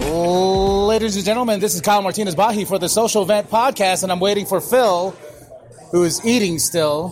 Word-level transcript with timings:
Ladies 0.00 1.16
and 1.16 1.24
gentlemen, 1.24 1.60
this 1.60 1.74
is 1.74 1.82
Kyle 1.82 2.00
Martinez 2.02 2.34
Bahi 2.34 2.64
for 2.64 2.78
the 2.78 2.88
Social 2.88 3.24
Vent 3.26 3.50
Podcast, 3.50 4.02
and 4.02 4.10
I'm 4.10 4.18
waiting 4.18 4.46
for 4.46 4.60
Phil, 4.60 5.10
who 5.92 6.04
is 6.04 6.24
eating 6.24 6.58
still, 6.58 7.08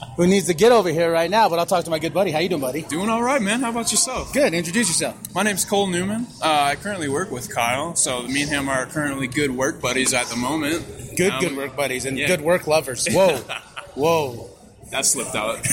who 0.16 0.26
needs 0.26 0.46
to 0.46 0.54
get 0.54 0.72
over 0.72 0.88
here 0.88 1.12
right 1.12 1.30
now. 1.30 1.48
But 1.50 1.58
I'll 1.58 1.66
talk 1.66 1.84
to 1.84 1.90
my 1.90 1.98
good 1.98 2.14
buddy. 2.14 2.30
How 2.30 2.38
you 2.38 2.48
doing, 2.48 2.62
buddy? 2.62 2.82
Doing 2.82 3.10
all 3.10 3.22
right, 3.22 3.40
man. 3.40 3.60
How 3.60 3.68
about 3.70 3.90
yourself? 3.92 4.32
Good. 4.32 4.54
Introduce 4.54 4.88
yourself. 4.88 5.16
My 5.34 5.42
name's 5.42 5.64
Cole 5.66 5.86
Newman. 5.86 6.26
Uh, 6.42 6.68
I 6.72 6.76
currently 6.76 7.08
work 7.10 7.30
with 7.30 7.52
Kyle, 7.54 7.94
so 7.96 8.22
me 8.22 8.42
and 8.42 8.50
him 8.50 8.68
are 8.68 8.86
currently 8.86 9.26
good 9.28 9.50
work 9.50 9.80
buddies 9.82 10.14
at 10.14 10.26
the 10.28 10.36
moment. 10.36 10.84
Good, 11.16 11.32
Um, 11.32 11.40
good 11.40 11.56
work 11.56 11.76
buddies 11.76 12.06
and 12.06 12.18
yeah. 12.18 12.28
good 12.28 12.40
work 12.40 12.66
lovers. 12.66 13.06
Whoa, 13.10 13.36
whoa. 13.94 14.48
That 14.92 15.06
slipped 15.06 15.34
out. 15.34 15.66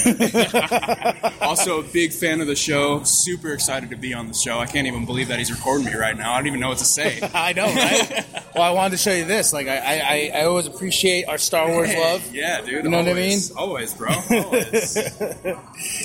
also, 1.41 1.81
a 1.81 1.83
big 1.83 2.13
fan 2.13 2.39
of 2.39 2.47
the 2.47 2.55
show. 2.55 3.03
Super 3.03 3.51
excited 3.51 3.89
to 3.89 3.97
be 3.97 4.13
on 4.13 4.29
the 4.29 4.33
show. 4.33 4.59
I 4.59 4.65
can't 4.65 4.87
even 4.87 5.05
believe 5.05 5.27
that 5.27 5.37
he's 5.39 5.51
recording 5.51 5.85
me 5.87 5.93
right 5.93 6.17
now. 6.17 6.31
I 6.33 6.37
don't 6.37 6.47
even 6.47 6.61
know 6.61 6.69
what 6.69 6.77
to 6.77 6.85
say. 6.85 7.19
I 7.33 7.51
know, 7.51 7.65
right? 7.65 8.25
well, 8.55 8.63
I 8.63 8.71
wanted 8.71 8.91
to 8.91 8.97
show 8.97 9.11
you 9.11 9.25
this. 9.25 9.51
Like, 9.51 9.67
I, 9.67 9.77
I, 9.77 10.31
I- 10.39 10.45
always 10.45 10.67
appreciate 10.67 11.25
our 11.27 11.37
Star 11.37 11.67
Wars 11.67 11.93
love. 11.93 12.33
yeah, 12.33 12.61
dude. 12.61 12.85
You 12.85 12.89
know 12.89 12.99
what 12.99 13.09
I 13.09 13.13
mean? 13.13 13.39
Always, 13.57 13.93
bro. 13.93 14.07
Always. 14.31 14.97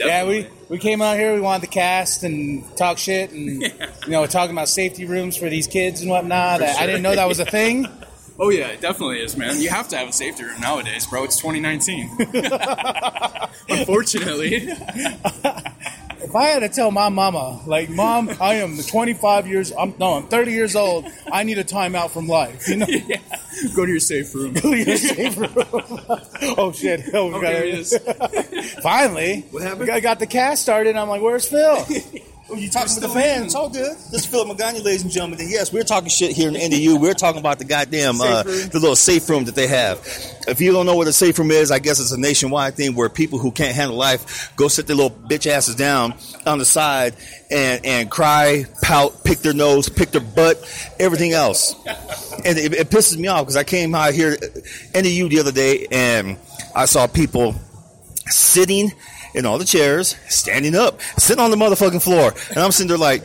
Yeah, 0.01 0.27
we, 0.27 0.49
we 0.69 0.79
came 0.79 1.01
out 1.01 1.17
here. 1.17 1.35
We 1.35 1.41
wanted 1.41 1.67
to 1.67 1.73
cast 1.73 2.25
and 2.25 2.65
talk 2.77 2.99
shit, 2.99 3.31
and 3.31 3.63
you 3.63 3.71
know, 4.09 4.23
we're 4.23 4.27
talking 4.27 4.57
about 4.57 4.69
safety 4.69 5.05
rooms 5.05 5.37
for 5.37 5.49
these 5.49 5.69
kids 5.69 6.01
and 6.01 6.11
whatnot. 6.11 6.63
I, 6.63 6.73
I 6.83 6.87
didn't 6.87 7.03
know 7.03 7.15
that 7.15 7.29
was 7.29 7.39
a 7.39 7.45
thing. 7.47 7.87
Oh 8.39 8.51
yeah, 8.51 8.69
it 8.69 8.81
definitely 8.81 9.21
is, 9.21 9.37
man. 9.37 9.61
You 9.61 9.69
have 9.71 9.89
to 9.89 9.97
have 9.97 10.09
a 10.09 10.13
safety 10.13 10.43
room 10.45 10.61
nowadays, 10.61 11.07
bro. 11.07 11.25
It's 11.25 11.37
2019. 11.37 12.11
Unfortunately. 13.69 14.69
If 16.21 16.35
I 16.35 16.45
had 16.49 16.61
to 16.61 16.69
tell 16.69 16.91
my 16.91 17.11
mama, 17.11 17.61
like, 17.67 17.91
mom, 17.91 18.31
I 18.41 18.55
am 18.55 18.77
25 18.79 19.47
years, 19.47 19.73
I'm 19.79 19.95
no, 20.01 20.15
I'm 20.15 20.27
30 20.27 20.53
years 20.53 20.75
old. 20.75 21.07
I 21.31 21.45
need 21.45 21.59
a 21.59 21.65
timeout 21.65 22.11
from 22.11 22.27
life. 22.27 22.67
You 22.69 22.77
know, 22.79 22.87
yeah. 22.89 23.19
Go 23.77 23.85
to 23.87 23.91
your 23.91 24.01
safe 24.01 24.35
room. 24.35 24.55
Go 24.55 24.73
to 24.73 24.77
Your 24.79 24.97
safe 24.97 25.37
room. 25.37 25.53
oh 26.59 26.73
shit! 26.73 27.05
Oh, 27.15 27.29
we 27.29 27.35
Okay, 27.35 27.41
got 27.41 27.53
here 27.55 27.65
it 27.65 27.75
is. 27.79 28.75
Finally, 28.83 29.43
What 29.53 29.63
happened? 29.63 29.91
I 29.91 30.01
got 30.01 30.19
the 30.19 30.27
cast 30.27 30.63
started. 30.63 30.97
I'm 30.97 31.09
like, 31.09 31.23
where's 31.23 31.47
Phil? 31.49 31.85
You 32.53 32.69
talking 32.69 32.93
to 32.95 33.01
the 33.01 33.09
fans? 33.09 33.47
It's 33.47 33.55
all 33.55 33.71
good. 33.71 33.93
This 33.93 34.13
is 34.13 34.27
Philip 34.27 34.49
Magana, 34.49 34.85
ladies 34.85 35.03
and 35.03 35.11
gentlemen. 35.11 35.41
And 35.41 35.51
yes, 35.51 35.73
we're 35.73 35.83
talking 35.83 36.11
shit 36.11 36.33
here 36.33 36.49
in 36.49 36.55
the 36.55 36.69
NAU. 36.69 37.01
We're 37.01 37.15
talking 37.15 37.41
about 37.41 37.59
the 37.59 37.65
goddamn 37.65 38.21
uh, 38.21 38.43
the 38.43 38.71
little 38.75 38.97
safe 38.97 39.29
room 39.31 39.45
that 39.45 39.55
they 39.55 39.67
have. 39.67 39.99
If 40.47 40.61
you 40.61 40.71
don't 40.71 40.85
know 40.85 40.95
what 40.95 41.09
a 41.09 41.13
safe 41.13 41.39
room 41.39 41.51
is, 41.51 41.71
I 41.71 41.79
guess 41.79 42.01
it's 42.01 42.13
a 42.13 42.21
nationwide 42.21 42.75
thing 42.75 42.95
where 42.95 43.09
people 43.09 43.39
who 43.39 43.51
can't 43.51 43.75
handle 43.75 43.97
life 43.97 44.55
go 44.57 44.69
sit 44.69 44.87
their 44.87 44.95
little 44.95 45.11
bitch 45.11 45.51
asses 45.51 45.75
down 45.75 46.15
on 46.45 46.59
the 46.59 46.67
side 46.67 47.15
and 47.51 47.85
and 47.85 48.11
cry, 48.11 48.67
pout, 48.83 49.25
pick 49.25 49.39
their 49.39 49.55
nose, 49.55 49.89
pick 49.89 50.11
their 50.11 50.21
butt, 50.21 50.59
everything 51.01 51.33
else. 51.33 51.75
And 52.45 52.59
it, 52.59 52.75
it 52.75 52.91
pisses 52.91 53.17
me 53.17 53.27
off 53.27 53.45
because 53.45 53.57
I 53.57 53.65
came 53.65 53.95
out 53.95 54.13
here 54.13 54.37
NAU 54.95 55.29
the 55.29 55.39
other 55.41 55.53
day 55.53 55.87
and 55.91 56.37
I 56.77 56.85
saw 56.85 57.07
people 57.07 57.55
sitting 58.27 58.93
in 59.35 59.47
all 59.47 59.59
the 59.59 59.65
chairs, 59.65 60.17
standing 60.29 60.75
up, 60.75 61.01
sitting 61.19 61.43
on 61.43 61.51
the 61.51 61.57
motherfucking 61.57 62.03
floor. 62.03 62.33
And 62.51 62.59
I'm 62.59 62.73
sitting 62.73 62.89
there 62.89 62.99
like, 62.99 63.23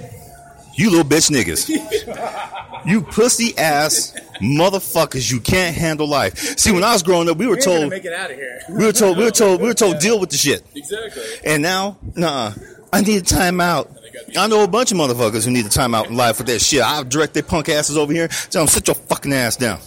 you 0.76 0.90
little 0.90 1.06
bitch 1.06 1.30
niggas. 1.30 1.70
You 2.86 3.02
pussy 3.02 3.58
ass 3.58 4.16
motherfuckers, 4.42 5.30
you 5.32 5.42
can't 5.42 5.76
handle 5.76 6.08
life. 6.08 6.38
See, 6.58 6.72
when 6.72 6.84
I 6.84 6.94
was 6.94 7.04
growing 7.04 7.30
up, 7.30 7.38
we 7.38 7.48
were 7.48 7.58
told, 7.58 7.90
make 7.90 8.06
it 8.06 8.14
out 8.14 8.32
of 8.32 8.38
here. 8.38 8.62
we 8.70 8.86
were 8.86 8.94
told, 8.94 9.18
we 9.18 9.26
were 9.26 9.32
told, 9.32 9.62
we 9.62 9.68
were 9.68 9.74
told, 9.74 10.00
deal 10.00 10.20
with 10.20 10.30
the 10.30 10.38
shit. 10.38 10.64
Exactly. 10.74 11.22
And 11.44 11.62
now, 11.62 11.98
nah, 12.16 12.54
I 12.94 13.02
need 13.02 13.18
a 13.18 13.26
timeout. 13.26 13.96
I 14.38 14.48
know 14.48 14.64
a 14.64 14.68
bunch 14.68 14.92
of 14.92 14.98
motherfuckers 14.98 15.46
who 15.46 15.52
need 15.52 15.66
a 15.66 15.70
timeout 15.70 16.08
in 16.08 16.16
life 16.16 16.38
with 16.38 16.48
that 16.48 16.60
shit. 16.60 16.82
I'll 16.82 17.04
direct 17.04 17.34
their 17.34 17.44
punk 17.44 17.68
asses 17.70 17.98
over 17.98 18.14
here. 18.14 18.28
Tell 18.50 18.62
them, 18.62 18.68
sit 18.70 18.88
your 18.88 18.96
fucking 18.96 19.34
ass 19.34 19.58
down. 19.58 19.80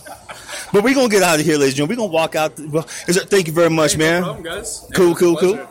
But 0.72 0.84
we're 0.84 0.94
gonna 0.94 1.08
get 1.08 1.22
out 1.22 1.38
of 1.40 1.44
here, 1.44 1.56
ladies 1.56 1.78
and 1.78 1.88
gentlemen. 1.88 1.98
We're 1.98 2.08
gonna 2.08 2.12
walk 2.12 2.34
out. 2.34 2.58
Well, 2.58 2.82
thank 2.82 3.46
you 3.46 3.52
very 3.52 3.70
much, 3.70 3.96
No 3.96 4.04
man. 4.04 4.22
problem, 4.22 4.44
guys. 4.44 4.86
Cool, 4.94 5.14
cool, 5.14 5.36
cool. 5.36 5.66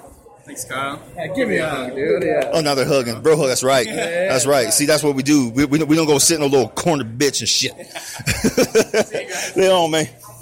Thanks, 0.46 0.66
Kyle. 0.66 1.00
give 1.36 1.48
me 1.48 1.58
a 1.58 1.70
hug, 1.70 1.96
dude. 1.96 2.24
Yeah. 2.24 2.50
Oh, 2.54 2.62
now 2.62 2.74
they're 2.76 2.86
hugging. 2.86 3.22
Bro, 3.22 3.38
hug, 3.38 3.48
that's 3.48 3.64
right. 3.64 3.86
That's 3.88 4.46
right. 4.46 4.74
See, 4.74 4.86
that's 4.86 5.04
what 5.04 5.16
we 5.16 5.24
do. 5.24 5.50
We, 5.52 5.66
we, 5.66 5.78
don't- 5.78 5.88
we 5.88 5.96
don't 5.96 6.08
go 6.08 6.18
sit 6.18 6.36
in 6.38 6.42
a 6.42 6.48
little 6.48 6.70
corner 6.70 7.04
bitch 7.04 7.40
and 7.42 7.50
shit. 7.50 7.74
They 9.56 9.70
on, 9.70 9.92
man. 9.92 10.08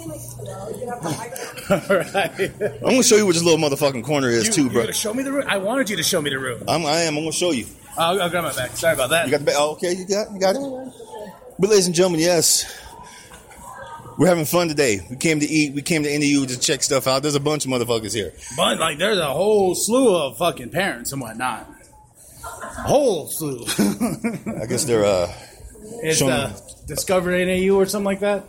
All 1.70 1.96
right. 1.96 2.30
I'm 2.40 2.80
going 2.80 2.96
to 2.96 3.02
show 3.02 3.16
you 3.16 3.26
what 3.26 3.34
this 3.34 3.42
little 3.44 3.58
motherfucking 3.58 4.04
corner 4.04 4.28
is, 4.28 4.46
You, 4.46 4.52
too, 4.52 4.64
you 4.64 4.70
bro. 4.70 4.82
gonna 4.82 4.92
show 4.92 5.12
me 5.14 5.22
the 5.22 5.32
room? 5.32 5.44
I 5.48 5.58
wanted 5.58 5.90
you 5.90 5.96
to 5.96 6.02
show 6.02 6.20
me 6.22 6.30
the 6.30 6.38
room. 6.38 6.62
I'm, 6.68 6.84
I 6.86 7.00
am. 7.02 7.16
I'm 7.16 7.22
going 7.22 7.32
to 7.32 7.36
show 7.36 7.50
you. 7.50 7.66
I'll, 7.98 8.20
I'll 8.22 8.30
grab 8.30 8.44
my 8.44 8.54
back. 8.54 8.76
Sorry 8.76 8.94
about 8.94 9.10
that. 9.10 9.26
You 9.26 9.32
got 9.32 9.40
the 9.40 9.46
ba- 9.46 9.54
oh, 9.56 9.72
okay, 9.72 9.92
you 9.94 10.06
got, 10.06 10.32
you 10.32 10.38
got 10.40 10.56
it. 10.56 10.92
But, 11.58 11.70
ladies 11.70 11.86
and 11.86 11.94
gentlemen, 11.94 12.20
yes. 12.20 12.64
We're 14.20 14.26
having 14.26 14.44
fun 14.44 14.68
today. 14.68 15.00
We 15.08 15.16
came 15.16 15.40
to 15.40 15.46
eat. 15.46 15.72
We 15.72 15.80
came 15.80 16.02
to 16.02 16.10
NAU 16.18 16.44
to 16.44 16.60
check 16.60 16.82
stuff 16.82 17.06
out. 17.06 17.22
There's 17.22 17.36
a 17.36 17.40
bunch 17.40 17.64
of 17.64 17.70
motherfuckers 17.70 18.12
here. 18.12 18.34
But 18.54 18.78
like, 18.78 18.98
there's 18.98 19.16
a 19.16 19.24
whole 19.32 19.74
slew 19.74 20.14
of 20.14 20.36
fucking 20.36 20.68
parents 20.68 21.10
and 21.12 21.22
whatnot. 21.22 21.66
A 22.44 22.82
whole 22.82 23.28
slew. 23.28 23.64
I 24.60 24.66
guess 24.66 24.84
they're, 24.84 25.06
uh, 25.06 25.32
it's 26.02 26.18
Show 26.18 26.26
me. 26.26 26.32
uh, 26.34 26.52
Discover 26.86 27.30
NAU 27.46 27.74
or 27.74 27.86
something 27.86 28.04
like 28.04 28.20
that. 28.20 28.44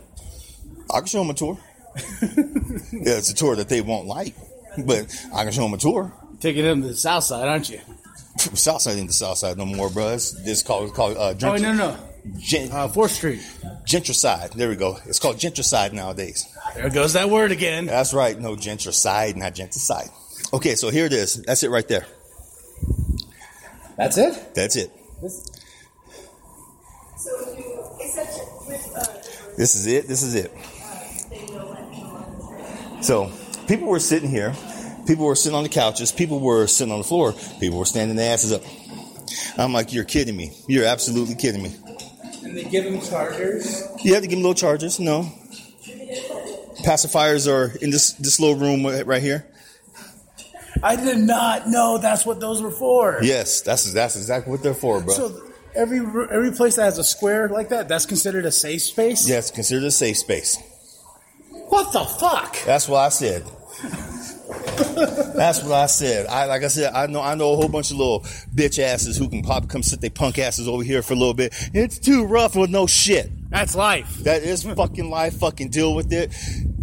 I 0.92 0.98
can 0.98 1.06
show 1.06 1.20
them 1.20 1.30
a 1.30 1.34
tour. 1.34 1.58
yeah, 1.96 3.16
it's 3.16 3.30
a 3.30 3.34
tour 3.34 3.56
that 3.56 3.70
they 3.70 3.80
won't 3.80 4.06
like, 4.06 4.34
but 4.84 5.06
I 5.34 5.44
can 5.44 5.52
show 5.54 5.62
them 5.62 5.72
a 5.72 5.78
tour. 5.78 6.12
Taking 6.40 6.64
them 6.64 6.82
to 6.82 6.88
the 6.88 6.94
south 6.94 7.24
side, 7.24 7.48
aren't 7.48 7.70
you? 7.70 7.80
South 8.36 8.82
side 8.82 8.98
ain't 8.98 9.06
the 9.06 9.14
south 9.14 9.38
side 9.38 9.56
no 9.56 9.64
more, 9.64 9.88
bro. 9.88 10.08
It's, 10.10 10.38
it's 10.46 10.62
called 10.62 10.92
called 10.92 11.16
uh, 11.16 11.34
Oh 11.46 11.56
no, 11.56 11.72
no, 11.72 11.96
gen- 12.38 12.70
uh, 12.72 12.88
Fourth 12.88 13.12
Street. 13.12 13.40
gentricide. 13.84 14.52
There 14.52 14.68
we 14.68 14.76
go. 14.76 14.98
It's 15.06 15.18
called 15.18 15.36
gentricide 15.36 15.92
nowadays. 15.92 16.46
There 16.74 16.90
goes 16.90 17.12
that 17.14 17.30
word 17.30 17.52
again. 17.52 17.86
That's 17.86 18.14
right. 18.14 18.38
No 18.38 18.54
gentricide, 18.56 19.36
not 19.36 19.54
gentricide. 19.54 20.10
Okay, 20.52 20.74
so 20.74 20.90
here 20.90 21.06
it 21.06 21.12
is. 21.12 21.42
That's 21.42 21.62
it 21.62 21.70
right 21.70 21.86
there. 21.88 22.06
That's 23.96 24.16
it. 24.18 24.54
That's 24.54 24.76
it. 24.76 24.90
This 29.56 29.74
is 29.74 29.86
it. 29.86 30.08
This 30.08 30.22
is 30.22 30.34
it. 30.34 30.50
So 33.02 33.30
people 33.68 33.88
were 33.88 33.98
sitting 34.00 34.30
here. 34.30 34.54
People 35.06 35.26
were 35.26 35.34
sitting 35.34 35.56
on 35.56 35.62
the 35.64 35.68
couches. 35.68 36.12
People 36.12 36.40
were 36.40 36.66
sitting 36.66 36.92
on 36.92 36.98
the 36.98 37.04
floor. 37.04 37.32
People 37.60 37.78
were 37.78 37.84
standing 37.84 38.16
their 38.16 38.32
asses 38.32 38.52
up. 38.52 38.62
I'm 39.58 39.72
like, 39.72 39.92
you're 39.92 40.04
kidding 40.04 40.36
me. 40.36 40.52
You're 40.68 40.84
absolutely 40.86 41.34
kidding 41.34 41.62
me. 41.62 41.74
And 42.52 42.58
they 42.60 42.64
give 42.70 42.84
them 42.84 43.00
chargers. 43.00 43.82
You 44.04 44.12
have 44.12 44.22
to 44.22 44.28
give 44.28 44.36
them 44.36 44.42
little 44.42 44.52
chargers, 44.54 45.00
No. 45.00 45.22
Pacifiers 46.84 47.50
are 47.50 47.74
in 47.78 47.90
this 47.90 48.12
this 48.14 48.38
little 48.38 48.56
room 48.56 48.84
right 49.06 49.22
here. 49.22 49.46
I 50.82 50.96
did 50.96 51.16
not 51.18 51.66
know 51.66 51.96
that's 51.96 52.26
what 52.26 52.40
those 52.40 52.60
were 52.60 52.70
for. 52.70 53.20
Yes, 53.22 53.62
that's 53.62 53.90
that's 53.92 54.16
exactly 54.16 54.50
what 54.50 54.62
they're 54.62 54.74
for, 54.74 55.00
bro. 55.00 55.14
So 55.14 55.42
every 55.74 56.00
every 56.00 56.52
place 56.52 56.76
that 56.76 56.82
has 56.84 56.98
a 56.98 57.04
square 57.04 57.48
like 57.48 57.70
that, 57.70 57.88
that's 57.88 58.04
considered 58.04 58.44
a 58.44 58.52
safe 58.52 58.82
space. 58.82 59.26
yeah, 59.26 59.38
it's 59.38 59.50
considered 59.50 59.84
a 59.84 59.90
safe 59.90 60.18
space. 60.18 60.58
What 61.68 61.90
the 61.94 62.04
fuck? 62.04 62.58
That's 62.66 62.86
what 62.86 62.98
I 62.98 63.08
said. 63.08 63.44
That's 64.76 65.62
what 65.62 65.72
I 65.72 65.86
said. 65.86 66.26
I 66.26 66.46
like 66.46 66.62
I 66.62 66.68
said, 66.68 66.92
I 66.92 67.06
know 67.06 67.20
I 67.20 67.34
know 67.34 67.52
a 67.52 67.56
whole 67.56 67.68
bunch 67.68 67.90
of 67.90 67.96
little 67.96 68.20
bitch 68.54 68.78
asses 68.78 69.16
who 69.16 69.28
can 69.28 69.42
pop 69.42 69.68
come 69.68 69.82
sit 69.82 70.00
their 70.00 70.10
punk 70.10 70.38
asses 70.38 70.68
over 70.68 70.82
here 70.82 71.02
for 71.02 71.14
a 71.14 71.16
little 71.16 71.34
bit. 71.34 71.54
It's 71.74 71.98
too 71.98 72.24
rough 72.24 72.54
with 72.56 72.70
no 72.70 72.86
shit. 72.86 73.30
That's 73.50 73.74
life. 73.74 74.18
That 74.20 74.42
is 74.42 74.62
fucking 74.62 75.10
life. 75.10 75.38
Fucking 75.38 75.68
deal 75.70 75.94
with 75.94 76.12
it. 76.12 76.32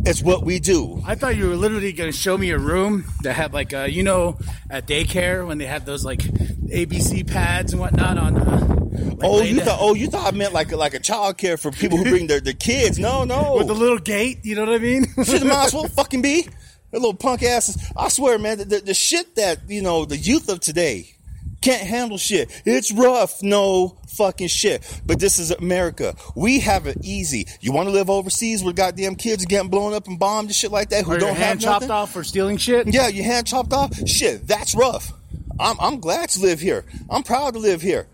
It's 0.05 0.21
what 0.21 0.43
we 0.45 0.59
do. 0.59 1.01
I 1.05 1.15
thought 1.15 1.35
you 1.35 1.49
were 1.49 1.55
literally 1.55 1.91
going 1.93 2.11
to 2.11 2.17
show 2.17 2.37
me 2.37 2.51
a 2.51 2.57
room 2.57 3.05
that 3.23 3.33
had 3.33 3.53
like, 3.53 3.73
uh, 3.73 3.83
you 3.89 4.03
know, 4.03 4.37
at 4.69 4.87
daycare 4.87 5.45
when 5.45 5.57
they 5.57 5.65
have 5.65 5.83
those 5.85 6.05
like 6.05 6.19
ABC 6.19 7.27
pads 7.27 7.73
and 7.73 7.81
whatnot 7.81 8.17
on. 8.17 8.37
Uh, 8.37 8.65
like 8.89 9.17
Oh, 9.23 9.41
you 9.41 9.57
down- 9.57 9.65
thought? 9.65 9.77
Oh, 9.81 9.93
you 9.95 10.07
thought 10.07 10.31
I 10.31 10.35
meant 10.35 10.53
like 10.53 10.71
like 10.71 10.93
a 10.93 10.99
child 10.99 11.37
care 11.37 11.57
for 11.57 11.71
people 11.71 11.97
who 11.97 12.03
bring 12.05 12.27
their, 12.27 12.39
their 12.39 12.53
kids? 12.53 12.97
No, 12.99 13.23
no. 13.23 13.55
with 13.57 13.67
the 13.67 13.73
little 13.75 13.97
gate. 13.97 14.39
You 14.43 14.55
know 14.55 14.65
what 14.65 14.75
I 14.75 14.77
mean? 14.77 15.05
Shit, 15.23 15.43
might 15.45 15.65
as 15.65 15.73
well 15.73 15.87
fucking 15.87 16.21
be. 16.21 16.47
Little 16.91 17.13
punk 17.13 17.43
asses. 17.43 17.77
I 17.95 18.09
swear, 18.09 18.39
man, 18.39 18.57
the, 18.57 18.65
the, 18.65 18.93
shit 18.93 19.35
that 19.35 19.59
you 19.69 19.81
know 19.81 20.05
the 20.05 20.17
youth 20.17 20.49
of 20.49 20.59
today 20.59 21.13
Can't 21.61 21.85
handle 21.85 22.17
shit. 22.17 22.49
It's 22.65 22.91
rough. 22.91 23.43
No 23.43 23.97
fucking 24.07 24.47
shit. 24.47 25.01
But 25.05 25.19
this 25.19 25.37
is 25.39 25.51
America. 25.51 26.15
We 26.35 26.59
have 26.61 26.87
it 26.87 26.97
easy. 27.03 27.45
You 27.61 27.71
want 27.73 27.87
to 27.89 27.93
live 27.93 28.09
overseas 28.09 28.63
with 28.63 28.75
goddamn 28.75 29.15
kids 29.15 29.45
getting 29.45 29.69
blown 29.69 29.93
up 29.93 30.07
and 30.07 30.17
bombed 30.17 30.47
and 30.47 30.55
shit 30.55 30.71
like 30.71 30.89
that 30.89 31.05
who 31.05 31.13
Or 31.13 31.17
don't 31.19 31.35
have 31.35 31.37
hand 31.37 31.61
chopped 31.61 31.81
nothing? 31.81 31.91
off 31.91 32.11
for 32.11 32.23
stealing 32.23 32.57
shit. 32.57 32.87
Yeah, 32.87 33.07
your 33.07 33.25
hand 33.25 33.45
chopped 33.47 33.71
off. 33.73 33.93
Shit, 34.07 34.47
that's 34.47 34.73
rough. 34.75 35.11
I'm, 35.59 35.75
I'm 35.79 35.99
glad 35.99 36.29
to 36.29 36.39
live 36.41 36.59
here. 36.59 36.85
I'm 37.09 37.23
proud 37.23 37.53
to 37.53 37.59
live 37.59 37.81
here. 37.81 38.07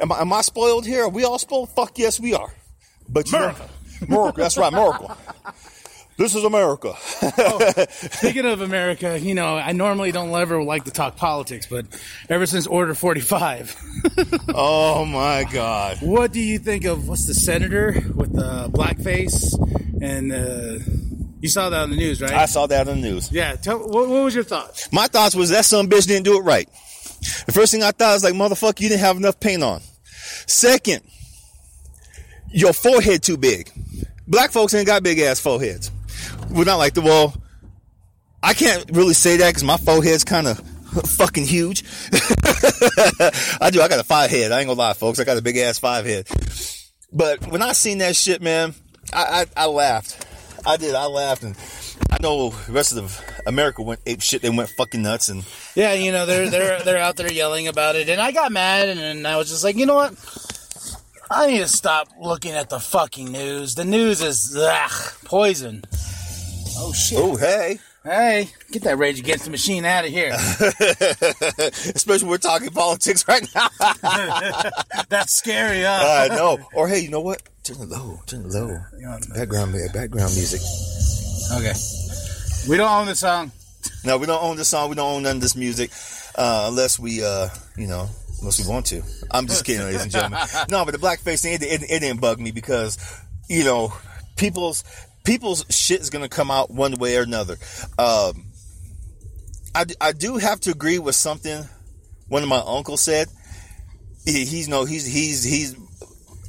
Am 0.00 0.10
I, 0.12 0.20
am 0.20 0.32
I 0.32 0.42
spoiled 0.42 0.84
here? 0.86 1.04
Are 1.04 1.08
we 1.08 1.24
all 1.24 1.38
spoiled? 1.38 1.70
Fuck 1.70 1.98
yes, 1.98 2.18
we 2.20 2.34
are. 2.34 2.52
But 3.08 3.30
you 3.30 3.38
America. 3.38 3.68
know, 4.00 4.16
America. 4.18 4.40
That's 4.40 4.56
right, 4.58 4.72
America. 4.72 5.16
This 6.16 6.34
is 6.34 6.44
America. 6.44 6.94
Speaking 7.90 8.44
of 8.46 8.60
America, 8.60 9.18
you 9.18 9.34
know, 9.34 9.56
I 9.56 9.72
normally 9.72 10.12
don't 10.12 10.30
ever 10.30 10.62
like 10.62 10.84
to 10.84 10.90
talk 10.90 11.16
politics, 11.16 11.66
but 11.66 11.86
ever 12.28 12.46
since 12.46 12.66
Order 12.66 12.94
45, 12.94 13.76
oh 14.54 15.04
my 15.04 15.44
God. 15.50 15.98
what 16.00 16.32
do 16.32 16.40
you 16.40 16.58
think 16.58 16.84
of 16.84 17.08
what's 17.08 17.26
the 17.26 17.34
senator 17.34 17.92
with 18.14 18.34
the 18.34 18.68
blackface? 18.70 19.54
And 20.02 20.32
uh, 20.32 20.78
you 21.40 21.48
saw 21.48 21.70
that 21.70 21.80
on 21.80 21.90
the 21.90 21.96
news, 21.96 22.20
right? 22.20 22.32
I 22.32 22.44
saw 22.46 22.66
that 22.66 22.88
on 22.88 23.00
the 23.00 23.08
news. 23.10 23.32
yeah. 23.32 23.56
Tell, 23.56 23.78
what, 23.78 24.08
what 24.08 24.24
was 24.24 24.34
your 24.34 24.44
thoughts? 24.44 24.92
My 24.92 25.06
thoughts 25.06 25.34
was 25.34 25.50
that 25.50 25.64
some 25.64 25.88
bitch 25.88 26.06
didn't 26.06 26.24
do 26.24 26.38
it 26.38 26.42
right. 26.42 26.68
The 27.46 27.52
first 27.52 27.72
thing 27.72 27.82
I 27.82 27.92
thought 27.92 28.14
was 28.14 28.24
like, 28.24 28.34
motherfucker, 28.34 28.80
you 28.80 28.88
didn't 28.90 29.00
have 29.00 29.16
enough 29.16 29.40
paint 29.40 29.62
on. 29.62 29.80
Second, 30.46 31.02
your 32.50 32.72
forehead 32.72 33.22
too 33.22 33.36
big. 33.36 33.70
Black 34.26 34.50
folks 34.50 34.74
ain't 34.74 34.86
got 34.86 35.02
big 35.02 35.18
ass 35.18 35.40
foreheads. 35.40 35.90
We're 36.52 36.64
not 36.64 36.76
like 36.76 36.94
the 36.94 37.00
well. 37.00 37.34
I 38.42 38.54
can't 38.54 38.84
really 38.92 39.14
say 39.14 39.36
that 39.38 39.48
because 39.50 39.64
my 39.64 39.76
forehead's 39.76 40.24
kind 40.24 40.46
of 40.48 40.58
fucking 41.16 41.44
huge. 41.44 41.84
I 43.60 43.70
do. 43.72 43.80
I 43.80 43.88
got 43.88 44.00
a 44.00 44.04
five 44.04 44.30
head. 44.30 44.52
I 44.52 44.60
ain't 44.60 44.68
gonna 44.68 44.78
lie, 44.78 44.92
folks. 44.94 45.18
I 45.20 45.24
got 45.24 45.38
a 45.38 45.42
big 45.42 45.56
ass 45.56 45.78
five 45.78 46.04
head. 46.04 46.28
But 47.12 47.46
when 47.48 47.62
I 47.62 47.72
seen 47.72 47.98
that 47.98 48.16
shit, 48.16 48.42
man, 48.42 48.74
I, 49.12 49.46
I, 49.56 49.64
I 49.64 49.66
laughed. 49.66 50.26
I 50.66 50.76
did. 50.76 50.94
I 50.94 51.06
laughed, 51.06 51.42
and 51.42 51.56
I 52.10 52.18
know 52.20 52.50
the 52.50 52.72
rest 52.72 52.96
of 52.96 53.20
America 53.46 53.82
went 53.82 54.00
ape 54.06 54.20
shit. 54.22 54.42
They 54.42 54.50
went 54.50 54.70
fucking 54.70 55.02
nuts, 55.02 55.28
and 55.28 55.44
Yeah, 55.74 55.92
you 55.92 56.12
know, 56.12 56.26
they're 56.26 56.48
they're 56.48 56.80
they're 56.82 56.98
out 56.98 57.16
there 57.16 57.32
yelling 57.32 57.68
about 57.68 57.96
it, 57.96 58.08
and 58.08 58.20
I 58.20 58.32
got 58.32 58.52
mad, 58.52 58.88
and, 58.88 59.00
and 59.00 59.26
I 59.26 59.36
was 59.36 59.48
just 59.48 59.64
like, 59.64 59.76
you 59.76 59.86
know 59.86 59.94
what? 59.94 60.14
I 61.30 61.46
need 61.46 61.58
to 61.60 61.68
stop 61.68 62.08
looking 62.20 62.52
at 62.52 62.68
the 62.68 62.78
fucking 62.78 63.32
news. 63.32 63.74
The 63.74 63.84
news 63.84 64.20
is 64.20 64.54
ugh, 64.56 65.12
poison. 65.24 65.82
Oh 66.76 66.92
shit! 66.92 67.18
oh 67.18 67.36
hey, 67.36 67.78
Hey, 68.04 68.50
get 68.72 68.82
that 68.82 68.98
Rage 68.98 69.20
Against 69.20 69.44
the 69.44 69.52
Machine 69.52 69.84
out 69.84 70.04
of 70.04 70.10
here. 70.10 70.32
especially 71.94 72.24
when 72.24 72.30
we're 72.30 72.38
talking 72.38 72.70
politics 72.70 73.28
right 73.28 73.46
now. 73.54 73.68
That's 75.08 75.34
scary, 75.34 75.82
huh? 75.82 76.28
I 76.30 76.34
know. 76.34 76.58
Or 76.74 76.88
hey, 76.88 76.98
you 76.98 77.10
know 77.10 77.20
what? 77.20 77.42
Turn 77.62 77.76
it 77.76 77.88
low. 77.88 78.18
Turn 78.26 78.40
it 78.44 78.48
low. 78.48 78.76
Background 79.34 79.76
background 79.94 80.34
music. 80.34 80.60
Okay. 81.52 81.74
We 82.68 82.76
don't 82.76 82.90
own 82.90 83.06
the 83.06 83.14
song. 83.14 83.52
No, 84.04 84.18
we 84.18 84.26
don't 84.26 84.42
own 84.42 84.56
this 84.56 84.68
song. 84.68 84.90
We 84.90 84.96
don't 84.96 85.16
own 85.16 85.22
none 85.22 85.36
of 85.36 85.42
this 85.42 85.54
music 85.54 85.92
uh, 86.34 86.66
unless 86.70 86.98
we, 86.98 87.22
uh, 87.22 87.50
you 87.76 87.86
know, 87.86 88.08
unless 88.40 88.60
we 88.60 88.68
want 88.68 88.86
to. 88.86 89.02
I'm 89.30 89.46
just 89.46 89.64
kidding, 89.64 89.82
ladies 89.82 90.02
and 90.02 90.10
gentlemen. 90.10 90.40
No, 90.70 90.84
but 90.84 90.90
the 90.90 90.98
blackface 90.98 91.42
thing, 91.42 91.54
it, 91.54 91.62
it, 91.62 91.82
it 91.88 92.00
didn't 92.00 92.20
bug 92.20 92.40
me 92.40 92.50
because, 92.50 92.98
you 93.48 93.62
know, 93.62 93.92
people's 94.36 94.82
people's 95.24 95.64
shit 95.70 96.00
is 96.00 96.10
gonna 96.10 96.28
come 96.28 96.50
out 96.50 96.70
one 96.70 96.94
way 96.96 97.16
or 97.16 97.22
another. 97.22 97.56
Um, 97.98 98.46
I, 99.74 99.84
I 100.00 100.12
do 100.12 100.36
have 100.36 100.60
to 100.60 100.70
agree 100.70 100.98
with 100.98 101.14
something 101.14 101.64
one 102.28 102.42
of 102.42 102.48
my 102.48 102.62
uncles 102.64 103.02
said. 103.02 103.28
He, 104.24 104.44
he's 104.44 104.68
no, 104.68 104.84
he's 104.84 105.04
he's 105.04 105.42
he's 105.42 105.74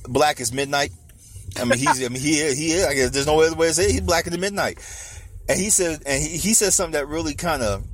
black 0.07 0.39
as 0.39 0.53
midnight. 0.53 0.91
I 1.59 1.65
mean, 1.65 1.79
he's 1.79 2.03
I 2.03 2.09
mean 2.09 2.21
he 2.21 2.39
is, 2.39 2.57
he 2.57 2.71
is. 2.71 2.85
I 2.85 2.93
guess 2.93 3.09
there's 3.11 3.27
no 3.27 3.41
other 3.41 3.55
way 3.55 3.67
to 3.67 3.73
say 3.73 3.85
it. 3.85 3.91
He's 3.91 4.01
blacker 4.01 4.29
than 4.29 4.39
midnight. 4.39 4.79
And 5.49 5.59
he 5.59 5.69
said, 5.69 6.01
and 6.05 6.23
he, 6.23 6.37
he 6.37 6.53
said 6.53 6.71
something 6.71 6.93
that 6.93 7.07
really 7.07 7.33
kind 7.33 7.61
of 7.61 7.85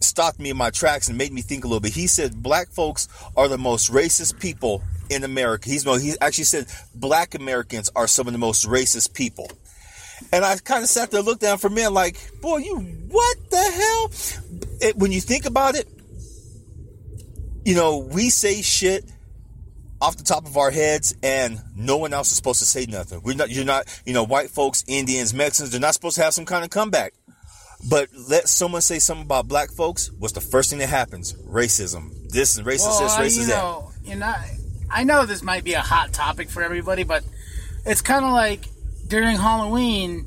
stopped 0.00 0.38
me 0.40 0.50
in 0.50 0.56
my 0.56 0.70
tracks 0.70 1.08
and 1.08 1.16
made 1.16 1.32
me 1.32 1.40
think 1.40 1.64
a 1.64 1.68
little 1.68 1.80
bit. 1.80 1.94
He 1.94 2.06
said, 2.06 2.42
black 2.42 2.68
folks 2.68 3.08
are 3.36 3.48
the 3.48 3.58
most 3.58 3.90
racist 3.92 4.40
people 4.40 4.82
in 5.08 5.24
America. 5.24 5.68
He's 5.68 5.86
no, 5.86 5.94
he 5.94 6.14
actually 6.20 6.44
said, 6.44 6.66
black 6.94 7.34
Americans 7.34 7.90
are 7.94 8.06
some 8.06 8.26
of 8.26 8.32
the 8.32 8.38
most 8.38 8.66
racist 8.66 9.14
people. 9.14 9.50
And 10.34 10.44
I 10.44 10.56
kind 10.56 10.82
of 10.82 10.90
sat 10.90 11.12
there, 11.12 11.22
looked 11.22 11.42
down 11.42 11.58
for 11.58 11.70
me, 11.70 11.84
and 11.84 11.94
like, 11.94 12.18
boy, 12.40 12.56
you 12.56 12.76
what 12.76 13.50
the 13.50 13.56
hell? 13.56 14.10
It, 14.80 14.96
when 14.96 15.12
you 15.12 15.20
think 15.20 15.44
about 15.44 15.76
it, 15.76 15.86
you 17.64 17.76
know, 17.76 17.98
we 17.98 18.30
say 18.30 18.60
shit 18.60 19.04
off 20.00 20.16
the 20.16 20.24
top 20.24 20.44
of 20.44 20.56
our 20.56 20.72
heads, 20.72 21.14
and 21.22 21.60
no 21.76 21.98
one 21.98 22.12
else 22.12 22.32
is 22.32 22.36
supposed 22.36 22.58
to 22.58 22.64
say 22.64 22.84
nothing. 22.86 23.20
We're 23.22 23.36
not, 23.36 23.50
you're 23.50 23.64
not, 23.64 23.84
you 24.04 24.12
know, 24.12 24.24
white 24.24 24.50
folks, 24.50 24.82
Indians, 24.88 25.32
Mexicans, 25.32 25.70
they're 25.70 25.80
not 25.80 25.94
supposed 25.94 26.16
to 26.16 26.24
have 26.24 26.34
some 26.34 26.46
kind 26.46 26.64
of 26.64 26.70
comeback. 26.70 27.14
But 27.88 28.08
let 28.28 28.48
someone 28.48 28.80
say 28.80 28.98
something 28.98 29.26
about 29.26 29.46
black 29.46 29.70
folks. 29.70 30.10
What's 30.18 30.34
the 30.34 30.40
first 30.40 30.70
thing 30.70 30.80
that 30.80 30.88
happens? 30.88 31.34
Racism. 31.34 32.28
This 32.28 32.58
is 32.58 32.64
racist. 32.64 32.88
Well, 32.88 33.02
this, 33.02 33.14
racist. 33.14 33.40
you 33.40 33.46
that. 33.46 33.82
you 34.02 34.16
know, 34.16 34.34
I 34.90 35.04
know 35.04 35.26
this 35.26 35.44
might 35.44 35.62
be 35.62 35.74
a 35.74 35.80
hot 35.80 36.12
topic 36.12 36.50
for 36.50 36.64
everybody, 36.64 37.04
but 37.04 37.22
it's 37.86 38.02
kind 38.02 38.24
of 38.24 38.32
like 38.32 38.66
during 39.06 39.36
Halloween. 39.36 40.26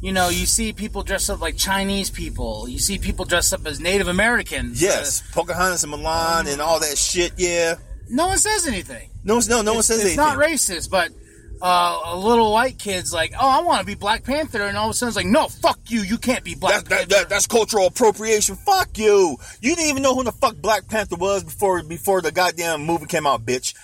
You 0.00 0.12
know, 0.12 0.30
you 0.30 0.46
see 0.46 0.72
people 0.72 1.02
dressed 1.02 1.28
up 1.28 1.40
like 1.40 1.56
Chinese 1.56 2.08
people. 2.08 2.66
You 2.68 2.78
see 2.78 2.98
people 2.98 3.26
dressed 3.26 3.52
up 3.52 3.66
as 3.66 3.80
Native 3.80 4.08
Americans. 4.08 4.80
Yes, 4.80 5.22
Pocahontas 5.32 5.84
and 5.84 5.92
Mulan 5.92 6.50
and 6.50 6.60
all 6.60 6.80
that 6.80 6.96
shit. 6.96 7.32
Yeah. 7.36 7.74
Uh, 7.76 7.80
no 8.08 8.28
one 8.28 8.38
says 8.38 8.66
anything. 8.66 9.10
No, 9.24 9.40
no, 9.48 9.60
no 9.60 9.74
one 9.74 9.82
says 9.82 9.98
it's 9.98 10.16
anything. 10.16 10.16
not 10.16 10.38
racist, 10.38 10.90
but 10.90 11.10
uh, 11.60 12.00
a 12.06 12.16
little 12.16 12.50
white 12.50 12.78
kid's 12.78 13.12
like, 13.12 13.32
"Oh, 13.38 13.46
I 13.46 13.60
want 13.60 13.80
to 13.80 13.86
be 13.86 13.94
Black 13.94 14.24
Panther," 14.24 14.62
and 14.62 14.78
all 14.78 14.86
of 14.86 14.92
a 14.92 14.94
sudden 14.94 15.10
it's 15.10 15.16
like, 15.16 15.26
"No, 15.26 15.48
fuck 15.48 15.78
you! 15.88 16.00
You 16.00 16.16
can't 16.16 16.42
be 16.42 16.54
Black 16.54 16.84
That, 16.84 16.88
that, 16.88 17.08
that, 17.10 17.28
that's 17.28 17.46
cultural 17.46 17.86
appropriation. 17.86 18.56
Fuck 18.56 18.96
you. 18.96 19.36
You 19.60 19.76
didn't 19.76 19.90
even 19.90 20.02
know 20.02 20.14
who 20.14 20.24
the 20.24 20.32
fuck 20.32 20.56
Black 20.56 20.88
Panther 20.88 21.16
was 21.16 21.44
before 21.44 21.82
before 21.82 22.22
the 22.22 22.32
goddamn 22.32 22.86
movie 22.86 23.06
came 23.06 23.26
out, 23.26 23.44
bitch. 23.44 23.74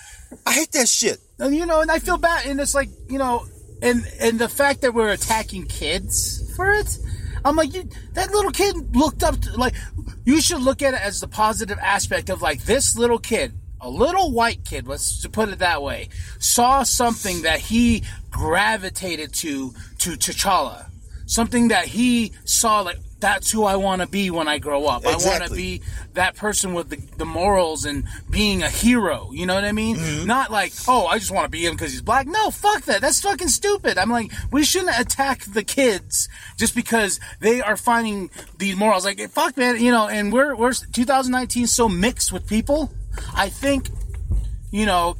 I 0.45 0.53
hate 0.53 0.71
that 0.71 0.89
shit. 0.89 1.19
And, 1.39 1.55
you 1.55 1.65
know, 1.65 1.81
and 1.81 1.91
I 1.91 1.99
feel 1.99 2.17
bad, 2.17 2.47
and 2.47 2.59
it's 2.59 2.73
like, 2.73 2.89
you 3.09 3.17
know, 3.19 3.45
and 3.81 4.05
and 4.19 4.39
the 4.39 4.49
fact 4.49 4.81
that 4.81 4.93
we're 4.93 5.11
attacking 5.11 5.65
kids 5.65 6.53
for 6.55 6.71
it, 6.71 6.97
I'm 7.45 7.55
like, 7.55 7.73
you, 7.73 7.87
that 8.13 8.31
little 8.31 8.51
kid 8.51 8.95
looked 8.95 9.23
up 9.23 9.39
to, 9.41 9.55
like, 9.57 9.75
you 10.25 10.41
should 10.41 10.61
look 10.61 10.81
at 10.81 10.93
it 10.93 11.01
as 11.01 11.21
the 11.21 11.27
positive 11.27 11.77
aspect 11.79 12.29
of 12.29 12.41
like 12.41 12.63
this 12.63 12.97
little 12.97 13.19
kid, 13.19 13.53
a 13.79 13.89
little 13.89 14.31
white 14.31 14.65
kid, 14.65 14.87
let's 14.87 15.21
to 15.21 15.29
put 15.29 15.49
it 15.49 15.59
that 15.59 15.81
way, 15.81 16.09
saw 16.39 16.83
something 16.83 17.43
that 17.43 17.59
he 17.59 18.03
gravitated 18.31 19.33
to 19.35 19.73
to 19.99 20.11
T'Challa, 20.11 20.89
something 21.25 21.69
that 21.69 21.85
he 21.85 22.33
saw 22.45 22.81
like. 22.81 22.99
That's 23.19 23.49
who 23.49 23.63
I 23.63 23.77
want 23.77 24.01
to 24.01 24.07
be 24.07 24.29
when 24.29 24.47
I 24.47 24.59
grow 24.59 24.85
up. 24.85 25.05
I 25.05 25.15
want 25.15 25.43
to 25.45 25.53
be 25.53 25.81
that 26.13 26.35
person 26.35 26.73
with 26.73 26.89
the, 26.89 26.97
the 27.17 27.25
morals 27.25 27.85
and 27.85 28.03
being 28.29 28.61
a 28.61 28.69
hero. 28.69 29.31
You 29.33 29.47
know 29.47 29.55
what 29.55 29.63
I 29.63 29.71
mean? 29.71 29.97
Mm-hmm. 29.97 30.27
Not 30.27 30.51
like, 30.51 30.73
oh, 30.87 31.07
I 31.07 31.17
just 31.17 31.31
want 31.31 31.45
to 31.45 31.49
be 31.49 31.65
him 31.65 31.73
because 31.73 31.91
he's 31.91 32.01
black. 32.01 32.27
No, 32.27 32.51
fuck 32.51 32.83
that. 32.83 33.01
That's 33.01 33.21
fucking 33.21 33.47
stupid. 33.47 33.97
I'm 33.97 34.11
like, 34.11 34.31
we 34.51 34.63
shouldn't 34.63 34.99
attack 34.99 35.45
the 35.45 35.63
kids 35.63 36.29
just 36.57 36.75
because 36.75 37.19
they 37.39 37.61
are 37.61 37.75
finding 37.75 38.29
these 38.59 38.75
morals. 38.75 39.03
Like, 39.03 39.19
fuck, 39.31 39.57
man. 39.57 39.81
You 39.81 39.91
know, 39.91 40.07
and 40.07 40.31
we're 40.31 40.55
we're 40.55 40.73
2019 40.73 41.65
so 41.65 41.89
mixed 41.89 42.31
with 42.31 42.47
people. 42.47 42.91
I 43.35 43.49
think, 43.49 43.89
you 44.71 44.85
know. 44.85 45.17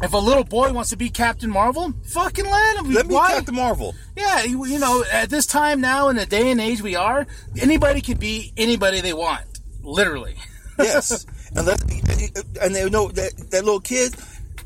If 0.00 0.12
a 0.12 0.18
little 0.18 0.44
boy 0.44 0.72
wants 0.72 0.90
to 0.90 0.96
be 0.96 1.10
Captain 1.10 1.50
Marvel, 1.50 1.92
fucking 2.04 2.44
let 2.44 2.76
him. 2.76 2.92
Let 2.92 3.06
me 3.06 3.14
Why? 3.14 3.32
Captain 3.32 3.54
Marvel. 3.54 3.94
Yeah, 4.16 4.44
you, 4.44 4.64
you 4.66 4.78
know, 4.78 5.04
at 5.12 5.28
this 5.28 5.46
time 5.46 5.80
now, 5.80 6.08
in 6.08 6.16
the 6.16 6.26
day 6.26 6.50
and 6.50 6.60
age 6.60 6.82
we 6.82 6.94
are, 6.94 7.26
anybody 7.60 8.00
can 8.00 8.16
be 8.18 8.52
anybody 8.56 9.00
they 9.00 9.12
want, 9.12 9.44
literally. 9.82 10.36
Yes, 10.80 11.26
and 11.56 11.68
and 12.62 12.72
they 12.72 12.88
know 12.88 13.08
that 13.08 13.32
that 13.50 13.64
little 13.64 13.80
kid, 13.80 14.14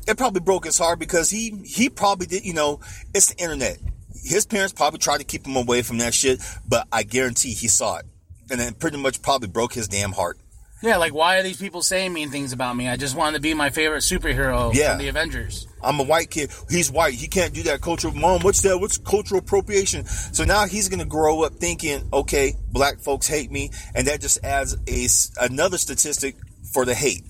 it 0.07 0.15
probably 0.15 0.41
broke 0.41 0.65
his 0.65 0.77
heart 0.77 0.99
because 0.99 1.31
he 1.31 1.55
he 1.65 1.89
probably 1.89 2.27
did. 2.27 2.45
You 2.45 2.53
know, 2.53 2.81
it's 3.15 3.33
the 3.33 3.41
internet. 3.41 3.79
His 4.23 4.45
parents 4.45 4.73
probably 4.73 4.99
tried 4.99 5.17
to 5.17 5.23
keep 5.23 5.47
him 5.47 5.55
away 5.55 5.81
from 5.81 5.97
that 5.97 6.13
shit, 6.13 6.39
but 6.67 6.87
I 6.91 7.01
guarantee 7.01 7.53
he 7.53 7.67
saw 7.67 7.97
it, 7.97 8.05
and 8.51 8.59
then 8.59 8.75
pretty 8.75 8.97
much 8.97 9.23
probably 9.23 9.47
broke 9.47 9.73
his 9.73 9.87
damn 9.87 10.11
heart. 10.11 10.37
Yeah, 10.83 10.97
like 10.97 11.13
why 11.13 11.37
are 11.37 11.43
these 11.43 11.55
people 11.55 11.81
saying 11.81 12.11
mean 12.11 12.29
things 12.29 12.51
about 12.51 12.75
me? 12.75 12.89
I 12.89 12.97
just 12.97 13.15
wanted 13.15 13.37
to 13.37 13.41
be 13.41 13.53
my 13.53 13.69
favorite 13.69 14.01
superhero 14.01 14.73
Yeah. 14.73 14.89
from 14.91 14.97
the 14.99 15.07
Avengers. 15.07 15.65
I'm 15.81 15.97
a 16.01 16.03
white 16.03 16.29
kid. 16.29 16.51
He's 16.69 16.91
white. 16.91 17.13
He 17.13 17.27
can't 17.29 17.53
do 17.53 17.63
that 17.63 17.79
cultural. 17.81 18.13
Mom, 18.13 18.41
what's 18.41 18.61
that? 18.63 18.77
What's 18.77 18.97
cultural 18.97 19.39
appropriation? 19.39 20.05
So 20.05 20.43
now 20.43 20.65
he's 20.65 20.89
gonna 20.89 21.05
grow 21.05 21.43
up 21.43 21.53
thinking, 21.53 22.09
okay, 22.11 22.55
black 22.69 22.99
folks 22.99 23.27
hate 23.27 23.49
me, 23.49 23.71
and 23.95 24.07
that 24.07 24.19
just 24.19 24.43
adds 24.43 24.75
a 24.87 25.07
another 25.45 25.77
statistic 25.77 26.35
for 26.73 26.83
the 26.83 26.93
hate. 26.93 27.23